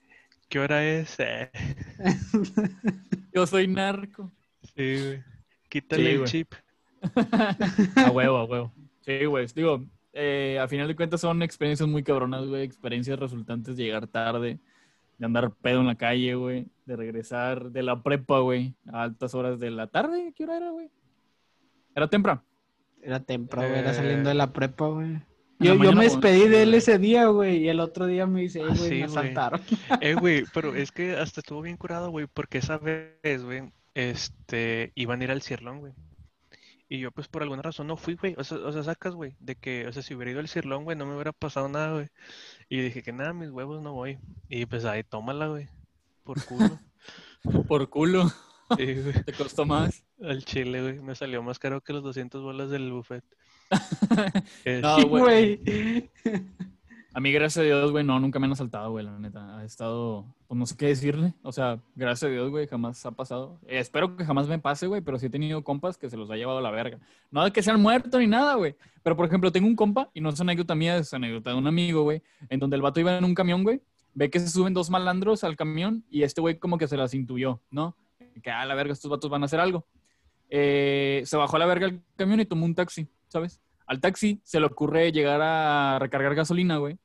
¿qué 0.49 0.59
hora 0.59 0.83
es? 0.85 1.15
Eh, 1.19 1.49
Yo 3.33 3.45
soy 3.47 3.67
narco. 3.67 4.31
Sí, 4.75 4.97
güey. 4.97 5.23
Quítale 5.69 6.03
Sí, 6.03 6.09
el 6.09 6.17
güey. 6.17 6.29
chip. 6.29 6.53
A 7.95 8.11
huevo, 8.11 8.37
a 8.37 8.43
huevo. 8.45 8.73
Sí, 9.05 9.25
güey. 9.25 9.45
Digo, 9.55 9.85
eh, 10.13 10.57
a 10.61 10.67
final 10.67 10.87
de 10.87 10.95
cuentas 10.95 11.21
son 11.21 11.41
experiencias 11.43 11.87
muy 11.87 12.03
cabronas, 12.03 12.45
güey. 12.47 12.63
Experiencias 12.63 13.19
resultantes 13.19 13.77
de 13.77 13.83
llegar 13.83 14.07
tarde, 14.07 14.59
de 15.19 15.25
andar 15.25 15.51
pedo 15.61 15.81
en 15.81 15.87
la 15.87 15.95
calle, 15.95 16.33
güey. 16.35 16.67
De 16.85 16.95
regresar 16.95 17.69
de 17.71 17.83
la 17.83 18.01
prepa, 18.01 18.39
güey, 18.39 18.73
a 18.91 19.03
altas 19.03 19.35
horas 19.35 19.59
de 19.59 19.69
la 19.69 19.85
tarde. 19.87 20.33
¿Qué 20.35 20.45
hora 20.45 20.57
era, 20.57 20.71
güey? 20.71 20.89
Era 21.95 22.07
temprano. 22.07 22.43
Era 23.01 23.19
temprano, 23.19 23.67
güey, 23.69 23.79
era 23.79 23.93
saliendo 23.93 24.29
de 24.29 24.35
la 24.35 24.51
prepa, 24.51 24.87
güey. 24.87 25.19
Yo, 25.59 25.75
yo 25.75 25.91
me 25.91 26.05
despedí 26.05 26.47
de 26.47 26.63
él 26.63 26.73
ese 26.73 26.97
día, 26.97 27.27
güey, 27.27 27.57
y 27.57 27.67
el 27.69 27.81
otro 27.81 28.05
día 28.07 28.25
me 28.25 28.41
dice, 28.41 28.59
"Ey, 28.61 28.65
Ah, 28.69 28.75
güey, 28.77 28.89
sí, 28.89 28.95
me 29.01 29.07
güey. 29.07 29.17
asaltaron. 29.17 29.61
Eh, 30.01 30.13
güey, 30.15 30.43
pero 30.53 30.73
es 30.75 30.91
que 30.91 31.15
hasta 31.17 31.41
estuvo 31.41 31.61
bien 31.61 31.75
curado, 31.77 32.09
güey, 32.11 32.27
porque 32.33 32.59
esa 32.59 32.77
vez, 32.77 33.43
güey, 33.43 33.71
este, 33.93 34.91
iban 34.95 35.19
a 35.19 35.23
ir 35.25 35.31
al 35.31 35.41
Cirlón, 35.41 35.79
güey. 35.79 35.93
Y 36.91 36.97
yo, 36.99 37.11
pues, 37.11 37.27
por 37.27 37.43
alguna 37.43 37.61
razón 37.61 37.85
no 37.85 37.95
fui, 37.95 38.15
güey. 38.15 38.33
O 38.39 38.43
sea, 38.43 38.57
o 38.57 38.71
sea, 38.71 38.83
sacas, 38.83 39.13
güey, 39.13 39.35
de 39.39 39.55
que, 39.55 39.85
o 39.87 39.93
sea, 39.93 40.01
si 40.01 40.15
hubiera 40.15 40.31
ido 40.31 40.39
al 40.39 40.47
Cirlón, 40.47 40.85
güey, 40.85 40.97
no 40.97 41.05
me 41.05 41.13
hubiera 41.13 41.31
pasado 41.31 41.69
nada, 41.69 41.93
güey. 41.93 42.07
Y 42.67 42.81
dije 42.81 43.03
que 43.03 43.13
nada, 43.13 43.31
mis 43.31 43.51
huevos 43.51 43.81
no 43.83 43.93
voy. 43.93 44.17
Y 44.49 44.65
pues 44.65 44.85
ahí, 44.85 45.03
tómala, 45.03 45.47
güey. 45.47 45.69
Por 46.23 46.43
culo. 46.43 46.79
Por 47.67 47.89
culo. 47.89 48.29
Sí, 48.77 49.01
güey. 49.01 49.23
Te 49.23 49.33
costó 49.33 49.65
más. 49.65 50.03
Al 50.21 50.45
chile, 50.45 50.83
güey. 50.83 50.99
Me 50.99 51.15
salió 51.15 51.41
más 51.41 51.57
caro 51.57 51.81
que 51.81 51.91
los 51.91 52.03
200 52.03 52.43
bolas 52.43 52.69
del 52.69 52.91
buffet. 52.91 53.23
No, 54.83 54.97
Sí, 54.97 55.03
güey. 55.05 56.11
A 57.19 57.21
mí, 57.21 57.33
gracias 57.33 57.57
a 57.57 57.65
Dios, 57.65 57.91
güey, 57.91 58.05
no, 58.05 58.17
nunca 58.17 58.39
me 58.39 58.45
han 58.45 58.53
asaltado, 58.53 58.91
güey, 58.91 59.03
la 59.03 59.19
neta. 59.19 59.57
Ha 59.57 59.65
estado, 59.65 60.25
pues 60.47 60.57
no 60.57 60.65
sé 60.65 60.77
qué 60.77 60.85
decirle. 60.85 61.33
O 61.43 61.51
sea, 61.51 61.81
gracias 61.93 62.29
a 62.29 62.31
Dios, 62.31 62.49
güey, 62.49 62.65
jamás 62.65 63.05
ha 63.05 63.11
pasado. 63.11 63.59
Eh, 63.67 63.77
espero 63.79 64.15
que 64.15 64.23
jamás 64.23 64.47
me 64.47 64.57
pase, 64.57 64.87
güey, 64.87 65.01
pero 65.01 65.19
sí 65.19 65.25
he 65.25 65.29
tenido 65.29 65.61
compas 65.61 65.97
que 65.97 66.09
se 66.09 66.15
los 66.15 66.31
ha 66.31 66.37
llevado 66.37 66.59
a 66.59 66.61
la 66.61 66.71
verga. 66.71 66.97
No 67.29 67.43
de 67.43 67.51
que 67.51 67.61
sean 67.61 67.81
muertos 67.81 68.21
ni 68.21 68.27
nada, 68.27 68.55
güey. 68.55 68.77
Pero, 69.03 69.17
por 69.17 69.25
ejemplo, 69.25 69.51
tengo 69.51 69.67
un 69.67 69.75
compa, 69.75 70.09
y 70.13 70.21
no 70.21 70.29
es 70.29 70.39
anécdota 70.39 70.75
mía, 70.75 70.95
es 70.95 71.13
anécdota 71.13 71.49
de 71.49 71.57
un 71.57 71.67
amigo, 71.67 72.03
güey, 72.03 72.23
en 72.47 72.57
donde 72.57 72.77
el 72.77 72.81
vato 72.81 73.01
iba 73.01 73.17
en 73.17 73.25
un 73.25 73.35
camión, 73.35 73.63
güey, 73.63 73.81
ve 74.13 74.29
que 74.29 74.39
se 74.39 74.47
suben 74.47 74.73
dos 74.73 74.89
malandros 74.89 75.43
al 75.43 75.57
camión 75.57 76.05
y 76.09 76.23
este 76.23 76.39
güey 76.39 76.57
como 76.57 76.77
que 76.77 76.87
se 76.87 76.95
las 76.95 77.13
intuyó, 77.13 77.59
¿no? 77.69 77.97
Que 78.41 78.49
a 78.49 78.65
la 78.65 78.75
verga, 78.75 78.93
estos 78.93 79.11
vatos 79.11 79.29
van 79.29 79.41
a 79.41 79.47
hacer 79.47 79.59
algo. 79.59 79.85
Eh, 80.49 81.23
se 81.25 81.35
bajó 81.35 81.57
a 81.57 81.59
la 81.59 81.65
verga 81.65 81.85
el 81.85 82.01
camión 82.15 82.39
y 82.39 82.45
tomó 82.45 82.63
un 82.63 82.75
taxi, 82.75 83.09
¿sabes? 83.27 83.59
Al 83.87 83.99
taxi 83.99 84.39
se 84.45 84.61
le 84.61 84.67
ocurre 84.67 85.11
llegar 85.11 85.41
a 85.41 85.99
recargar 85.99 86.33
gasolina, 86.33 86.77
güey. 86.77 86.97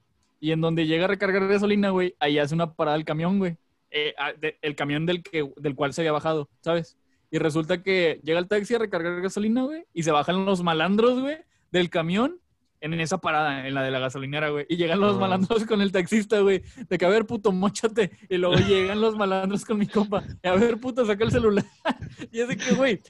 Y 0.45 0.53
en 0.53 0.61
donde 0.61 0.87
llega 0.87 1.07
a 1.07 1.09
recargar 1.09 1.49
gasolina, 1.49 1.89
güey, 1.89 2.17
ahí 2.21 2.39
hace 2.39 2.55
una 2.55 2.75
parada 2.75 2.99
el 2.99 3.07
camión, 3.07 3.39
güey. 3.39 3.57
Eh, 3.91 4.13
ah, 4.19 4.35
de- 4.39 4.59
el 4.61 4.77
camión 4.77 5.07
del, 5.07 5.23
que, 5.23 5.51
del 5.57 5.75
cual 5.75 5.95
se 5.95 6.03
había 6.03 6.13
bajado, 6.13 6.51
¿sabes? 6.61 6.99
Y 7.31 7.39
resulta 7.39 7.83
que 7.83 8.21
llega 8.23 8.41
el 8.41 8.47
taxi 8.47 8.75
a 8.75 8.79
recargar 8.79 9.23
gasolina, 9.23 9.63
güey, 9.63 9.87
y 9.95 10.03
se 10.03 10.11
bajan 10.11 10.45
los 10.45 10.63
malandros, 10.63 11.19
güey, 11.19 11.39
del 11.73 11.89
camión 11.89 12.43
en 12.83 12.93
esa 13.01 13.23
parada, 13.23 13.67
en 13.67 13.73
la 13.73 13.83
de 13.83 13.91
la 13.91 14.01
gasolinera, 14.01 14.51
güey. 14.51 14.67
Y 14.69 14.77
llegan 14.77 15.01
los 15.01 15.19
malandros 15.19 15.65
con 15.65 15.81
el 15.81 15.93
taxista, 15.93 16.39
güey. 16.41 16.63
De 16.91 16.99
que, 16.99 17.07
a 17.07 17.09
ver, 17.09 17.25
puto, 17.25 17.51
mochate. 17.51 18.11
Y 18.29 18.37
luego 18.37 18.57
llegan 18.69 19.01
los 19.01 19.17
malandros 19.17 19.65
con 19.65 19.79
mi 19.79 19.87
compa. 19.87 20.25
Y, 20.43 20.47
a 20.47 20.57
ver, 20.57 20.77
puto, 20.79 21.07
saca 21.07 21.25
el 21.25 21.31
celular. 21.31 21.65
y 22.31 22.41
es 22.41 22.49
de 22.49 22.59
que, 22.59 22.75
güey, 22.75 23.01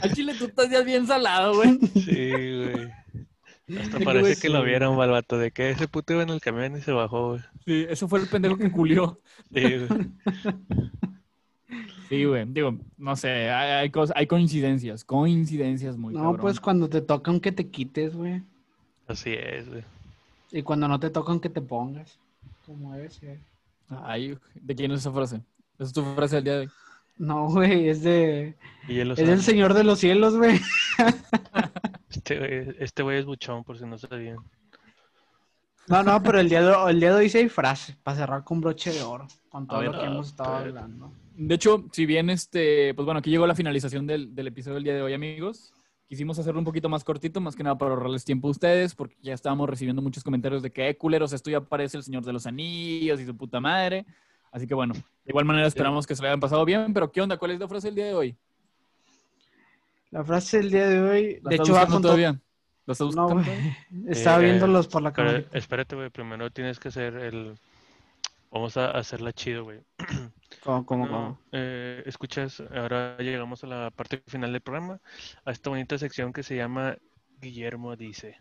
al 0.00 0.12
chile 0.12 0.32
tú 0.38 0.44
estás 0.44 0.70
ya 0.70 0.82
bien 0.82 1.08
salado, 1.08 1.56
güey. 1.56 1.76
Sí, 1.92 2.30
güey. 2.30 2.88
Hasta 3.80 3.98
que, 3.98 4.04
parece 4.04 4.40
que 4.40 4.48
lo 4.48 4.62
vieron, 4.62 4.96
balbato, 4.96 5.38
de 5.38 5.50
que 5.50 5.70
ese 5.70 5.88
puto 5.88 6.12
iba 6.12 6.22
en 6.22 6.30
el 6.30 6.40
camión 6.40 6.76
y 6.76 6.80
se 6.80 6.92
bajó, 6.92 7.30
güey. 7.30 7.40
Sí, 7.64 7.86
eso 7.88 8.08
fue 8.08 8.20
el 8.20 8.28
pendejo 8.28 8.56
que 8.56 8.70
culió. 8.70 9.20
Sí, 9.52 9.62
güey. 9.86 10.10
Sí, 12.08 12.24
güey. 12.24 12.44
Digo, 12.46 12.76
no 12.98 13.16
sé, 13.16 13.50
hay, 13.50 13.90
hay, 14.14 14.26
coincidencias, 14.28 15.02
coincidencias 15.02 15.96
muy 15.96 16.14
No, 16.14 16.20
cabrón. 16.20 16.40
pues 16.40 16.60
cuando 16.60 16.88
te 16.88 17.00
tocan 17.00 17.40
que 17.40 17.50
te 17.50 17.68
quites, 17.68 18.14
güey. 18.14 18.42
Así 19.08 19.32
es, 19.32 19.68
güey. 19.68 19.82
Y 20.52 20.62
cuando 20.62 20.86
no 20.86 21.00
te 21.00 21.10
tocan 21.10 21.40
que 21.40 21.48
te 21.48 21.60
pongas. 21.60 22.16
Como 22.64 22.92
debe 22.92 23.10
ser. 23.10 23.38
Ay, 23.88 24.38
¿de 24.54 24.74
quién 24.76 24.92
es 24.92 25.00
esa 25.00 25.10
frase? 25.10 25.40
Esa 25.78 25.84
es 25.84 25.92
tu 25.92 26.04
frase 26.14 26.36
del 26.36 26.44
día 26.44 26.52
de 26.54 26.60
hoy. 26.60 26.70
No, 27.18 27.48
güey, 27.48 27.88
es 27.88 28.02
de... 28.02 28.54
Y 28.88 29.00
Es 29.00 29.08
sabe. 29.08 29.24
del 29.30 29.42
Señor 29.42 29.74
de 29.74 29.84
los 29.84 29.98
Cielos, 29.98 30.36
güey. 30.36 30.60
Este 32.26 32.38
güey, 32.38 32.76
este 32.80 33.02
güey 33.04 33.18
es 33.18 33.24
buchón, 33.24 33.62
por 33.62 33.78
si 33.78 33.84
no 33.86 33.96
sabían. 33.96 34.38
No, 35.86 36.02
no, 36.02 36.20
pero 36.20 36.40
el 36.40 36.48
día 36.48 36.60
de, 36.60 36.90
el 36.90 36.98
día 36.98 37.10
de 37.10 37.20
hoy 37.20 37.28
sí 37.28 37.38
hay 37.38 37.48
frase 37.48 37.96
para 38.02 38.16
cerrar 38.16 38.42
con 38.42 38.60
broche 38.60 38.90
de 38.92 39.02
oro. 39.02 39.28
Con 39.48 39.68
todo 39.68 39.78
ver, 39.78 39.92
lo 39.92 40.00
que 40.00 40.06
hemos 40.06 40.26
estado 40.26 40.58
pero- 40.58 40.68
hablando. 40.80 41.12
De 41.36 41.54
hecho, 41.54 41.84
si 41.92 42.04
bien 42.06 42.30
este, 42.30 42.94
pues 42.94 43.04
bueno, 43.04 43.18
aquí 43.20 43.30
llegó 43.30 43.46
la 43.46 43.54
finalización 43.54 44.06
del, 44.08 44.34
del 44.34 44.48
episodio 44.48 44.74
del 44.76 44.84
día 44.84 44.94
de 44.94 45.02
hoy, 45.02 45.12
amigos. 45.12 45.72
Quisimos 46.08 46.36
hacerlo 46.38 46.58
un 46.58 46.64
poquito 46.64 46.88
más 46.88 47.04
cortito, 47.04 47.40
más 47.40 47.54
que 47.54 47.62
nada 47.62 47.78
para 47.78 47.92
ahorrarles 47.92 48.24
tiempo 48.24 48.48
a 48.48 48.52
ustedes, 48.52 48.94
porque 48.94 49.16
ya 49.22 49.34
estábamos 49.34 49.68
recibiendo 49.68 50.02
muchos 50.02 50.24
comentarios 50.24 50.62
de 50.62 50.72
que, 50.72 50.88
eh, 50.88 50.96
culeros, 50.96 51.32
esto 51.32 51.50
ya 51.50 51.60
parece 51.60 51.96
el 51.96 52.02
Señor 52.02 52.24
de 52.24 52.32
los 52.32 52.46
Anillos 52.46 53.20
y 53.20 53.26
su 53.26 53.36
puta 53.36 53.60
madre. 53.60 54.04
Así 54.50 54.66
que 54.66 54.74
bueno, 54.74 54.94
de 54.94 55.02
igual 55.26 55.44
manera 55.44 55.66
esperamos 55.68 56.06
que 56.06 56.16
se 56.16 56.22
lo 56.22 56.28
hayan 56.28 56.40
pasado 56.40 56.64
bien, 56.64 56.92
pero 56.92 57.12
¿qué 57.12 57.20
onda? 57.20 57.36
¿Cuál 57.36 57.52
es 57.52 57.60
la 57.60 57.68
frase 57.68 57.88
del 57.88 57.94
día 57.96 58.06
de 58.06 58.14
hoy? 58.14 58.36
La 60.10 60.24
frase 60.24 60.58
del 60.58 60.70
día 60.70 60.88
de 60.88 61.00
hoy, 61.00 61.40
¿La 61.42 61.50
de 61.50 61.56
hecho, 61.56 61.74
va 61.74 61.86
con 61.86 62.00
todavía? 62.02 62.40
¿La 62.86 62.92
estás 62.92 63.06
No, 63.06 63.30
buscando? 63.30 63.42
güey. 63.42 63.76
Estaba 64.06 64.38
Eh, 64.38 64.40
viéndolos 64.40 64.88
por 64.88 65.02
la 65.02 65.12
cámara. 65.12 65.44
espérate, 65.52 65.96
güey, 65.96 66.10
primero 66.10 66.50
tienes 66.50 66.78
que 66.80 66.88
hacer 66.88 67.16
el... 67.16 67.58
Vamos 68.50 68.76
a 68.76 68.90
hacerla 68.92 69.32
chido, 69.32 69.64
güey. 69.64 69.80
¿Cómo, 70.60 70.84
cómo, 70.84 71.08
No, 71.08 71.08
cómo? 71.08 71.40
eh, 71.52 72.02
escuchas, 72.06 72.62
ahora 72.74 73.18
llegamos 73.18 73.64
a 73.64 73.68
la 73.68 73.90
parte 73.92 74.22
final 74.26 74.52
del 74.52 74.62
programa, 74.62 75.00
a 75.44 75.52
esta 75.52 75.70
bonita 75.70 75.98
sección 75.98 76.32
que 76.32 76.42
se 76.42 76.56
llama 76.56 76.96
Guillermo 77.40 77.96
dice. 77.96 78.36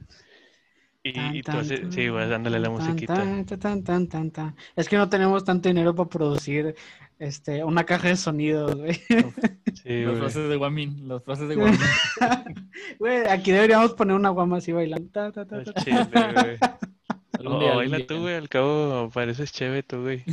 Y, 1.07 1.13
Tan, 1.13 1.35
y 1.35 1.41
tú 1.43 1.51
tan, 1.51 1.59
haces- 1.61 1.81
tan, 1.81 1.91
sí, 1.91 2.07
güey, 2.07 2.27
dándole 2.27 2.59
la 2.59 2.69
musiquita. 2.71 3.13
tan, 3.13 3.45
tan, 3.45 3.59
tan, 3.59 3.83
tan, 3.83 4.07
tan, 4.07 4.31
tan. 4.31 4.55
Es 4.75 4.89
que 4.89 4.97
no 4.97 5.07
tenemos 5.07 5.43
tanto 5.45 5.69
dinero 5.69 5.93
para 5.93 6.09
producir 6.09 6.73
este, 7.19 7.63
una 7.63 7.83
caja 7.83 8.07
de 8.07 8.15
sonidos, 8.17 8.75
güey. 8.75 8.99
Sí, 9.83 10.03
güey. 10.03 10.15
frases 10.15 10.49
de 10.49 10.55
Guamin, 10.55 11.07
las 11.07 11.23
frases 11.23 11.47
de 11.47 11.55
Guamin. 11.57 11.79
Güey, 12.99 13.27
aquí 13.29 13.51
deberíamos 13.51 13.93
poner 13.93 14.15
una 14.15 14.29
guama 14.29 14.57
así 14.57 14.71
bailando. 14.71 15.07
Ta, 15.11 15.31
ta, 15.31 15.45
ta, 15.45 15.57
Al 15.57 15.65
ta. 15.65 15.73
chile, 15.83 16.07
güey. 16.11 16.57
O- 17.47 17.59
día, 17.59 17.75
baila 17.75 17.97
día. 17.97 18.07
tú, 18.07 18.21
güey, 18.21 18.33
al 18.33 18.49
cabo 18.49 19.11
pareces 19.13 19.51
chévere 19.51 19.83
tú, 19.83 20.01
güey. 20.01 20.23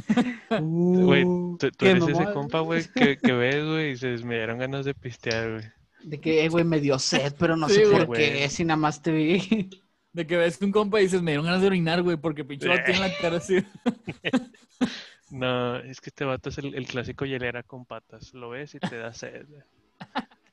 Güey, 0.61 1.25
Uh, 1.25 1.57
Tú, 1.59 1.71
tú 1.73 1.85
eres 1.87 2.09
ese 2.09 2.25
compa, 2.33 2.61
güey, 2.61 2.85
que, 2.95 3.19
que 3.19 3.33
ves, 3.33 3.63
güey, 3.67 3.91
y 3.91 3.97
se 3.97 4.17
me 4.25 4.37
dieron 4.37 4.59
ganas 4.59 4.87
de 4.87 4.95
pistear, 4.95 5.51
güey. 5.51 5.65
De 6.05 6.19
que, 6.21 6.45
eh, 6.45 6.49
güey, 6.49 6.65
me 6.65 6.81
dio 6.81 6.99
sed, 6.99 7.35
pero 7.39 7.57
no 7.57 7.69
Sí, 7.69 7.75
sé 7.85 7.91
por 7.91 8.07
güey. 8.07 8.33
qué, 8.33 8.49
si 8.49 8.65
nada 8.65 8.77
más 8.79 9.03
te 9.03 9.13
vi. 9.13 9.82
De 10.13 10.27
que 10.27 10.37
ves 10.37 10.61
un 10.61 10.73
compa 10.73 11.01
y 11.01 11.05
dices, 11.05 11.23
me 11.23 11.31
dieron 11.31 11.47
ganas 11.47 11.63
de 11.63 11.69
orinar, 11.69 12.03
güey, 12.03 12.17
porque 12.17 12.45
pinche 12.45 12.69
vato 12.69 12.83
tiene 12.85 13.01
la 13.01 13.17
cara 13.21 13.37
así. 13.39 13.57
No, 15.33 15.79
es 15.79 16.03
que 16.03 16.11
este 16.11 16.27
vato 16.27 16.51
es 16.51 16.59
el, 16.59 16.75
el 16.75 16.87
clásico 16.87 17.25
hielera 17.25 17.63
con 17.63 17.87
patas. 17.87 18.35
Lo 18.35 18.51
ves 18.51 18.75
y 18.75 18.79
te 18.79 18.99
da 18.99 19.15
sed. 19.15 19.47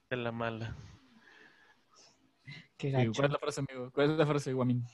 De 0.10 0.16
la 0.16 0.32
mala. 0.32 0.74
Qué 2.78 2.90
gacho. 2.90 3.12
¿Cuál 3.14 3.26
es 3.26 3.32
la 3.34 3.40
frase, 3.40 3.60
amigo? 3.60 3.92
¿Cuál 3.92 4.12
es 4.12 4.18
la 4.18 4.26
frase, 4.26 4.54
Guamin? 4.54 4.86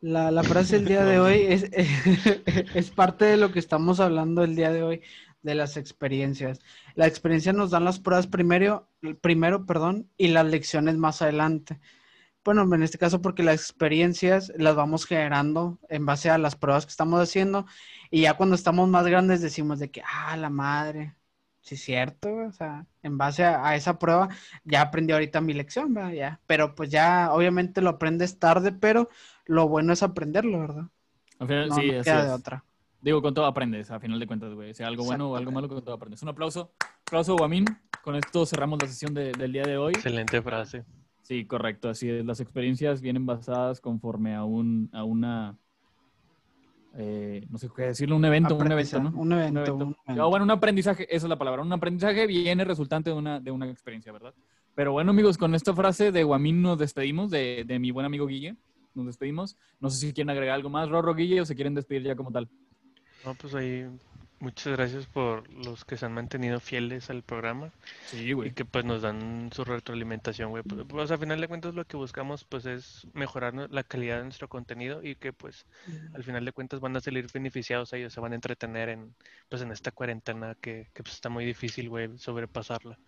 La, 0.00 0.32
la 0.32 0.42
frase 0.42 0.76
del 0.76 0.86
día 0.86 1.04
de 1.04 1.20
hoy 1.20 1.44
es, 1.48 1.70
es 2.74 2.90
parte 2.90 3.24
de 3.26 3.36
lo 3.36 3.52
que 3.52 3.60
estamos 3.60 4.00
hablando 4.00 4.42
el 4.42 4.56
día 4.56 4.72
de 4.72 4.82
hoy, 4.82 5.02
de 5.42 5.54
las 5.54 5.76
experiencias. 5.76 6.58
La 6.96 7.06
experiencia 7.06 7.52
nos 7.52 7.70
dan 7.70 7.84
las 7.84 8.00
pruebas 8.00 8.26
primero, 8.26 8.88
primero 9.20 9.64
perdón, 9.64 10.10
y 10.16 10.28
las 10.28 10.46
lecciones 10.46 10.96
más 10.96 11.22
adelante. 11.22 11.78
Bueno, 12.44 12.62
en 12.74 12.82
este 12.82 12.96
caso 12.98 13.20
porque 13.20 13.42
las 13.42 13.56
experiencias 13.56 14.50
las 14.56 14.74
vamos 14.74 15.04
generando 15.04 15.78
en 15.88 16.06
base 16.06 16.30
a 16.30 16.38
las 16.38 16.56
pruebas 16.56 16.86
que 16.86 16.90
estamos 16.90 17.20
haciendo 17.20 17.66
y 18.10 18.22
ya 18.22 18.34
cuando 18.34 18.54
estamos 18.54 18.88
más 18.88 19.06
grandes 19.06 19.42
decimos 19.42 19.78
de 19.78 19.90
que, 19.90 20.02
ah, 20.06 20.36
la 20.38 20.48
madre, 20.48 21.14
sí 21.60 21.74
es 21.74 21.82
cierto, 21.82 22.34
o 22.34 22.52
sea, 22.52 22.86
en 23.02 23.18
base 23.18 23.44
a, 23.44 23.66
a 23.66 23.76
esa 23.76 23.98
prueba 23.98 24.30
ya 24.64 24.80
aprendí 24.80 25.12
ahorita 25.12 25.42
mi 25.42 25.52
lección, 25.52 25.92
¿verdad? 25.92 26.12
Ya, 26.12 26.40
pero 26.46 26.74
pues 26.74 26.90
ya 26.90 27.28
obviamente 27.32 27.82
lo 27.82 27.90
aprendes 27.90 28.38
tarde, 28.38 28.72
pero 28.72 29.10
lo 29.44 29.68
bueno 29.68 29.92
es 29.92 30.02
aprenderlo, 30.02 30.60
¿verdad? 30.60 30.84
Al 31.38 31.46
final, 31.46 31.68
No, 31.68 31.74
sí, 31.74 31.86
no 31.88 31.92
así 31.92 32.04
queda 32.04 32.22
de 32.22 32.28
es. 32.28 32.34
otra. 32.40 32.64
Digo, 33.02 33.22
con 33.22 33.34
todo 33.34 33.46
aprendes, 33.46 33.90
a 33.90 34.00
final 34.00 34.18
de 34.18 34.26
cuentas, 34.26 34.52
güey. 34.54 34.74
Sea 34.74 34.86
algo 34.86 35.04
bueno 35.04 35.30
o 35.30 35.36
algo 35.36 35.52
malo, 35.52 35.68
con 35.68 35.82
todo 35.82 35.94
aprendes. 35.94 36.22
Un 36.22 36.28
aplauso. 36.28 36.72
Aplauso, 37.06 37.34
Guamin. 37.36 37.64
Con 38.02 38.14
esto 38.14 38.44
cerramos 38.46 38.78
la 38.82 38.88
sesión 38.88 39.14
de- 39.14 39.32
del 39.32 39.52
día 39.52 39.62
de 39.62 39.76
hoy. 39.78 39.92
Excelente 39.94 40.40
frase. 40.42 40.84
Sí, 41.30 41.44
correcto. 41.44 41.88
Así 41.88 42.10
es. 42.10 42.26
Las 42.26 42.40
experiencias 42.40 43.00
vienen 43.00 43.24
basadas 43.24 43.80
conforme 43.80 44.34
a 44.34 44.42
un, 44.42 44.90
a 44.92 45.04
una, 45.04 45.56
eh, 46.96 47.46
no 47.48 47.56
sé 47.56 47.68
qué 47.76 47.82
decirlo, 47.82 48.16
un 48.16 48.24
evento, 48.24 48.56
un 48.56 48.72
evento, 48.72 49.00
¿no? 49.00 49.10
Un 49.10 49.32
evento, 49.34 49.50
Un 49.52 49.56
evento. 49.58 49.74
un 49.76 49.96
evento. 50.08 50.22
Ah, 50.24 50.26
bueno, 50.26 50.44
un 50.44 50.50
aprendizaje, 50.50 51.04
esa 51.04 51.26
es 51.26 51.30
la 51.30 51.38
palabra. 51.38 51.62
Un 51.62 51.72
aprendizaje 51.72 52.26
viene 52.26 52.64
resultante 52.64 53.10
de 53.10 53.16
una, 53.16 53.38
de 53.38 53.52
una 53.52 53.70
experiencia, 53.70 54.10
¿verdad? 54.10 54.34
Pero 54.74 54.90
bueno, 54.90 55.12
amigos, 55.12 55.38
con 55.38 55.54
esta 55.54 55.72
frase 55.72 56.10
de 56.10 56.24
Guamín 56.24 56.62
nos 56.62 56.80
despedimos, 56.80 57.30
de, 57.30 57.62
de 57.64 57.78
mi 57.78 57.92
buen 57.92 58.06
amigo 58.06 58.26
Guille. 58.26 58.56
Nos 58.94 59.06
despedimos. 59.06 59.56
No 59.78 59.88
sé 59.88 60.04
si 60.04 60.12
quieren 60.12 60.30
agregar 60.30 60.56
algo 60.56 60.68
más, 60.68 60.88
Rorro, 60.88 61.14
Guille, 61.14 61.40
o 61.42 61.46
se 61.46 61.54
quieren 61.54 61.76
despedir 61.76 62.02
ya 62.02 62.16
como 62.16 62.32
tal. 62.32 62.48
No, 63.24 63.36
pues 63.36 63.54
ahí, 63.54 63.86
muchas 64.40 64.76
gracias 64.76 65.06
por 65.06 65.48
los 65.52 65.84
que 65.84 65.96
se 65.96 66.06
han 66.06 66.12
mantenido 66.14 66.60
fieles 66.60 67.10
al 67.10 67.22
programa 67.22 67.70
Sí, 68.06 68.32
y 68.32 68.50
que 68.52 68.64
pues 68.64 68.84
nos 68.84 69.02
dan 69.02 69.50
su 69.52 69.64
retroalimentación, 69.64 70.50
güey. 70.50 70.62
Pues, 70.62 70.84
pues, 70.88 71.10
a 71.10 71.18
final 71.18 71.40
de 71.40 71.48
cuentas 71.48 71.74
lo 71.74 71.86
que 71.86 71.96
buscamos 71.96 72.44
pues 72.44 72.66
es 72.66 73.06
mejorar 73.12 73.54
la 73.70 73.84
calidad 73.84 74.18
de 74.18 74.24
nuestro 74.24 74.48
contenido 74.48 75.02
y 75.04 75.14
que 75.14 75.32
pues 75.32 75.66
al 76.14 76.24
final 76.24 76.44
de 76.44 76.52
cuentas 76.52 76.80
van 76.80 76.96
a 76.96 77.00
salir 77.00 77.26
beneficiados 77.32 77.92
ellos, 77.92 78.12
se 78.12 78.20
van 78.20 78.32
a 78.32 78.34
entretener 78.36 78.88
en 78.88 79.14
pues 79.48 79.62
en 79.62 79.70
esta 79.72 79.92
cuarentena 79.92 80.56
que, 80.60 80.90
que 80.94 81.02
pues 81.02 81.14
está 81.14 81.28
muy 81.28 81.44
difícil, 81.44 81.88
güey, 81.88 82.18
sobrepasarla. 82.18 82.98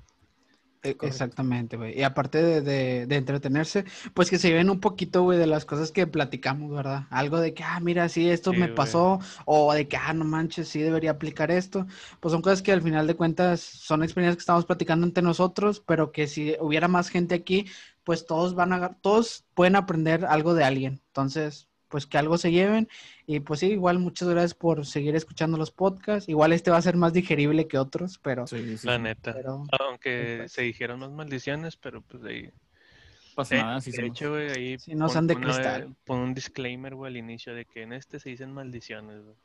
Correcto. 0.82 1.42
Exactamente, 1.44 1.76
güey. 1.76 1.98
Y 1.98 2.04
aparte 2.04 2.40
de, 2.42 2.60
de- 2.60 3.06
de 3.06 3.16
entretenerse, 3.16 3.84
pues 4.14 4.30
que 4.30 4.38
se 4.38 4.48
lleven 4.48 4.70
un 4.70 4.78
poquito, 4.80 5.22
güey, 5.22 5.36
de 5.38 5.46
las 5.48 5.64
cosas 5.64 5.90
que 5.90 6.06
platicamos, 6.06 6.70
¿verdad? 6.72 7.06
Algo 7.10 7.40
de 7.40 7.54
que, 7.54 7.64
ah, 7.64 7.80
mira, 7.80 8.08
sí, 8.08 8.30
esto 8.30 8.52
Sí, 8.52 8.56
me 8.56 8.68
pasó, 8.68 9.18
o 9.46 9.72
de 9.74 9.88
que, 9.88 9.96
ah, 9.96 10.12
no 10.14 10.24
manches, 10.24 10.68
sí 10.68 10.80
debería 10.80 11.10
aplicar 11.12 11.50
esto. 11.50 11.86
Pues 12.20 12.30
son 12.32 12.40
cosas 12.42 12.62
que 12.62 12.70
al 12.72 12.82
final 12.82 13.08
de 13.08 13.16
cuentas 13.16 13.60
son 13.60 14.04
experiencias 14.04 14.36
que 14.36 14.40
estamos 14.42 14.64
platicando 14.64 15.04
entre 15.06 15.24
nosotros, 15.24 15.80
pero 15.84 16.12
que 16.12 16.28
si 16.28 16.56
hubiera 16.60 16.86
más 16.88 17.08
gente 17.08 17.34
aquí, 17.34 17.66
pues 18.04 18.24
todos 18.26 18.54
van 18.54 18.72
a, 18.72 18.94
todos 19.00 19.44
pueden 19.54 19.74
aprender 19.76 20.24
algo 20.24 20.54
de 20.54 20.64
alguien. 20.64 21.02
Entonces, 21.08 21.68
pues 21.92 22.06
que 22.06 22.16
algo 22.16 22.38
se 22.38 22.50
lleven. 22.50 22.88
Y 23.26 23.40
pues 23.40 23.60
sí, 23.60 23.66
igual 23.66 23.98
muchas 23.98 24.26
gracias 24.30 24.54
por 24.54 24.86
seguir 24.86 25.14
escuchando 25.14 25.58
los 25.58 25.70
podcasts. 25.70 26.26
Igual 26.28 26.54
este 26.54 26.70
va 26.70 26.78
a 26.78 26.82
ser 26.82 26.96
más 26.96 27.12
digerible 27.12 27.68
que 27.68 27.76
otros, 27.78 28.18
pero... 28.18 28.46
Sí, 28.46 28.78
sí, 28.78 28.86
La 28.86 28.96
sí. 28.96 29.02
neta. 29.02 29.34
pero... 29.34 29.64
Aunque 29.78 30.36
pues. 30.38 30.52
se 30.52 30.62
dijeron 30.62 31.00
más 31.00 31.10
maldiciones, 31.10 31.76
pero 31.76 32.00
pues 32.00 32.24
ahí. 32.24 32.44
No 32.44 32.50
pasa 33.36 33.54
Eh, 33.56 33.58
nada, 33.62 33.80
sí 33.82 33.90
de 33.90 33.96
somos. 33.98 34.10
hecho, 34.10 34.30
güey, 34.30 34.50
ahí 34.50 34.78
Sí, 34.78 34.94
no 34.94 35.08
son 35.10 35.26
de 35.26 35.34
una- 35.34 35.44
cristal. 35.44 35.94
pon 36.04 36.18
un 36.20 36.34
disclaimer, 36.34 36.94
güey, 36.94 37.10
al 37.12 37.16
inicio 37.18 37.54
de 37.54 37.66
que 37.66 37.82
en 37.82 37.92
este 37.92 38.18
se 38.18 38.30
dicen 38.30 38.50
maldiciones, 38.52 39.22
güey. 39.22 39.36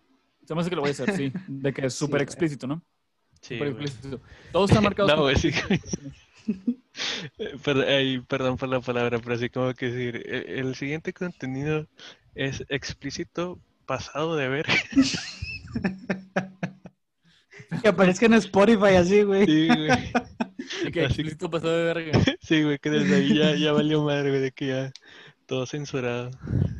Se 0.45 0.55
me 0.55 0.61
hace 0.61 0.69
que 0.69 0.75
lo 0.77 0.81
voy 0.81 0.89
a 0.89 0.91
hacer, 0.93 1.11
sí. 1.15 1.31
De 1.49 1.73
que 1.73 1.85
es 1.87 1.93
súper 1.93 2.21
explícito, 2.21 2.65
¿no? 2.67 2.81
Sí, 3.41 3.55
Súper 3.55 3.67
explícito. 3.67 4.21
Todos 4.53 4.69
están 4.71 4.83
marcados. 4.83 5.13
No, 5.13 5.21
güey, 5.23 5.35
sí. 5.35 5.51
Eh, 7.37 7.85
ay, 7.87 8.19
perdón 8.21 8.57
por 8.57 8.69
la 8.69 8.79
palabra, 8.79 9.19
pero 9.19 9.35
así 9.35 9.49
como 9.49 9.73
que 9.73 9.87
decir, 9.91 10.23
el, 10.25 10.67
el 10.67 10.75
siguiente 10.75 11.13
contenido 11.13 11.85
es 12.37 12.63
explícito, 12.69 13.59
pasado 13.85 14.35
de 14.35 14.47
ver. 14.47 14.65
Que 17.81 17.89
aparezca 17.89 18.25
en 18.25 18.33
Spotify 18.35 18.95
así, 18.97 19.23
güey. 19.23 19.45
Sí, 19.45 19.67
güey. 19.67 19.89
Y 20.87 20.91
que 20.91 21.01
Así- 21.05 21.21
explícito 21.21 21.49
pasado 21.49 21.77
de 21.77 21.83
verga. 21.93 22.19
Sí, 22.41 22.63
güey, 22.63 22.77
que 22.79 22.89
desde 22.89 23.15
ahí 23.15 23.37
ya, 23.37 23.55
ya 23.55 23.71
valió 23.71 24.03
madre, 24.03 24.29
güey, 24.29 24.41
de 24.41 24.51
que 24.51 24.67
ya 24.67 24.91
todo 25.45 25.65
censurado. 25.65 26.31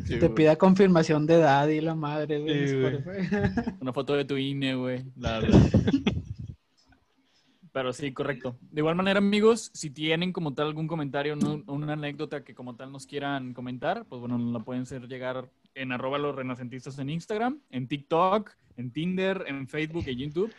Sí, 0.05 0.13
Te 0.15 0.19
güey. 0.19 0.33
pida 0.35 0.55
confirmación 0.57 1.25
de 1.25 1.35
edad 1.35 1.67
y 1.67 1.79
la 1.81 1.95
madre, 1.95 2.39
güey. 2.39 2.67
Sí, 2.67 2.75
güey. 2.75 2.95
Spotify. 2.95 3.71
Una 3.79 3.93
foto 3.93 4.13
de 4.15 4.25
tu 4.25 4.35
INE, 4.37 4.75
güey. 4.75 5.03
bla. 5.15 5.41
Pero 7.77 7.93
sí, 7.93 8.11
correcto. 8.11 8.57
De 8.71 8.81
igual 8.81 8.95
manera, 8.95 9.19
amigos, 9.19 9.69
si 9.73 9.91
tienen 9.91 10.33
como 10.33 10.53
tal 10.55 10.67
algún 10.67 10.87
comentario, 10.87 11.35
no- 11.35 11.61
una 11.67 11.93
anécdota 11.93 12.43
que 12.43 12.55
como 12.55 12.75
tal 12.75 12.91
nos 12.91 13.05
quieran 13.05 13.53
comentar, 13.53 14.05
pues 14.05 14.19
bueno, 14.19 14.37
la 14.39 14.59
pueden 14.59 14.81
hacer 14.81 15.07
llegar 15.07 15.47
en 15.75 15.91
arroba 15.91 16.17
los 16.17 16.35
renacentistas 16.35 16.97
en 16.97 17.11
Instagram, 17.11 17.59
en 17.69 17.87
TikTok, 17.87 18.51
en 18.77 18.91
Tinder, 18.91 19.43
en 19.47 19.67
Facebook 19.67 20.05
y 20.07 20.15
YouTube. 20.15 20.51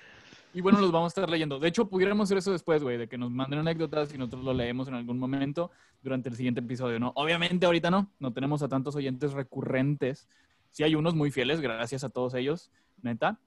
Y 0.55 0.61
bueno, 0.61 0.81
los 0.81 0.93
vamos 0.93 1.07
a 1.07 1.21
estar 1.21 1.29
leyendo. 1.29 1.59
De 1.59 1.69
hecho, 1.69 1.89
pudiéramos 1.89 2.29
hacer 2.29 2.39
eso 2.39 2.53
después, 2.53 2.83
güey, 2.85 2.97
de 2.97 3.09
que 3.09 3.19
nos 3.19 3.31
manden 3.31 3.59
anécdotas 3.59 4.15
y 4.15 4.19
nosotros 4.19 4.45
lo 4.45 4.55
leemos 4.55 4.87
en 4.87 4.95
algún 4.95 5.19
momento 5.19 5.71
durante 6.03 6.29
el 6.29 6.37
siguiente 6.37 6.61
episodio, 6.61 7.01
¿no? 7.01 7.13
Obviamente 7.17 7.67
ahorita 7.67 7.91
no, 7.91 8.13
no 8.21 8.33
tenemos 8.33 8.63
a 8.63 8.69
tantos 8.69 8.95
oyentes 8.95 9.33
recurrentes. 9.33 10.29
Sí 10.71 10.85
hay 10.85 10.95
unos 10.95 11.15
muy 11.15 11.31
fieles, 11.33 11.61
gracias 11.61 12.05
a 12.05 12.09
todos 12.11 12.35
ellos, 12.35 12.71
neta. 13.03 13.41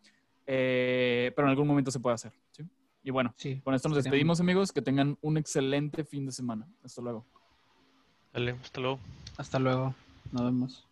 Eh, 0.45 1.31
pero 1.35 1.47
en 1.47 1.51
algún 1.51 1.67
momento 1.67 1.89
se 1.91 1.99
puede 1.99 2.15
hacer, 2.15 2.33
¿sí? 2.51 2.63
Y 3.03 3.09
bueno, 3.11 3.33
Sí. 3.37 3.59
con 3.63 3.73
esto 3.73 3.89
nos 3.89 3.97
despedimos, 4.03 4.39
amigos. 4.39 4.71
Que 4.71 4.81
tengan 4.81 5.17
un 5.21 5.37
excelente 5.37 6.03
fin 6.03 6.25
de 6.25 6.31
semana. 6.31 6.67
Hasta 6.83 7.01
luego. 7.01 7.25
Dale, 8.33 8.51
hasta 8.63 8.79
luego. 8.79 8.99
Hasta 9.37 9.59
luego. 9.59 9.95
Nos 10.31 10.43
vemos. 10.43 10.87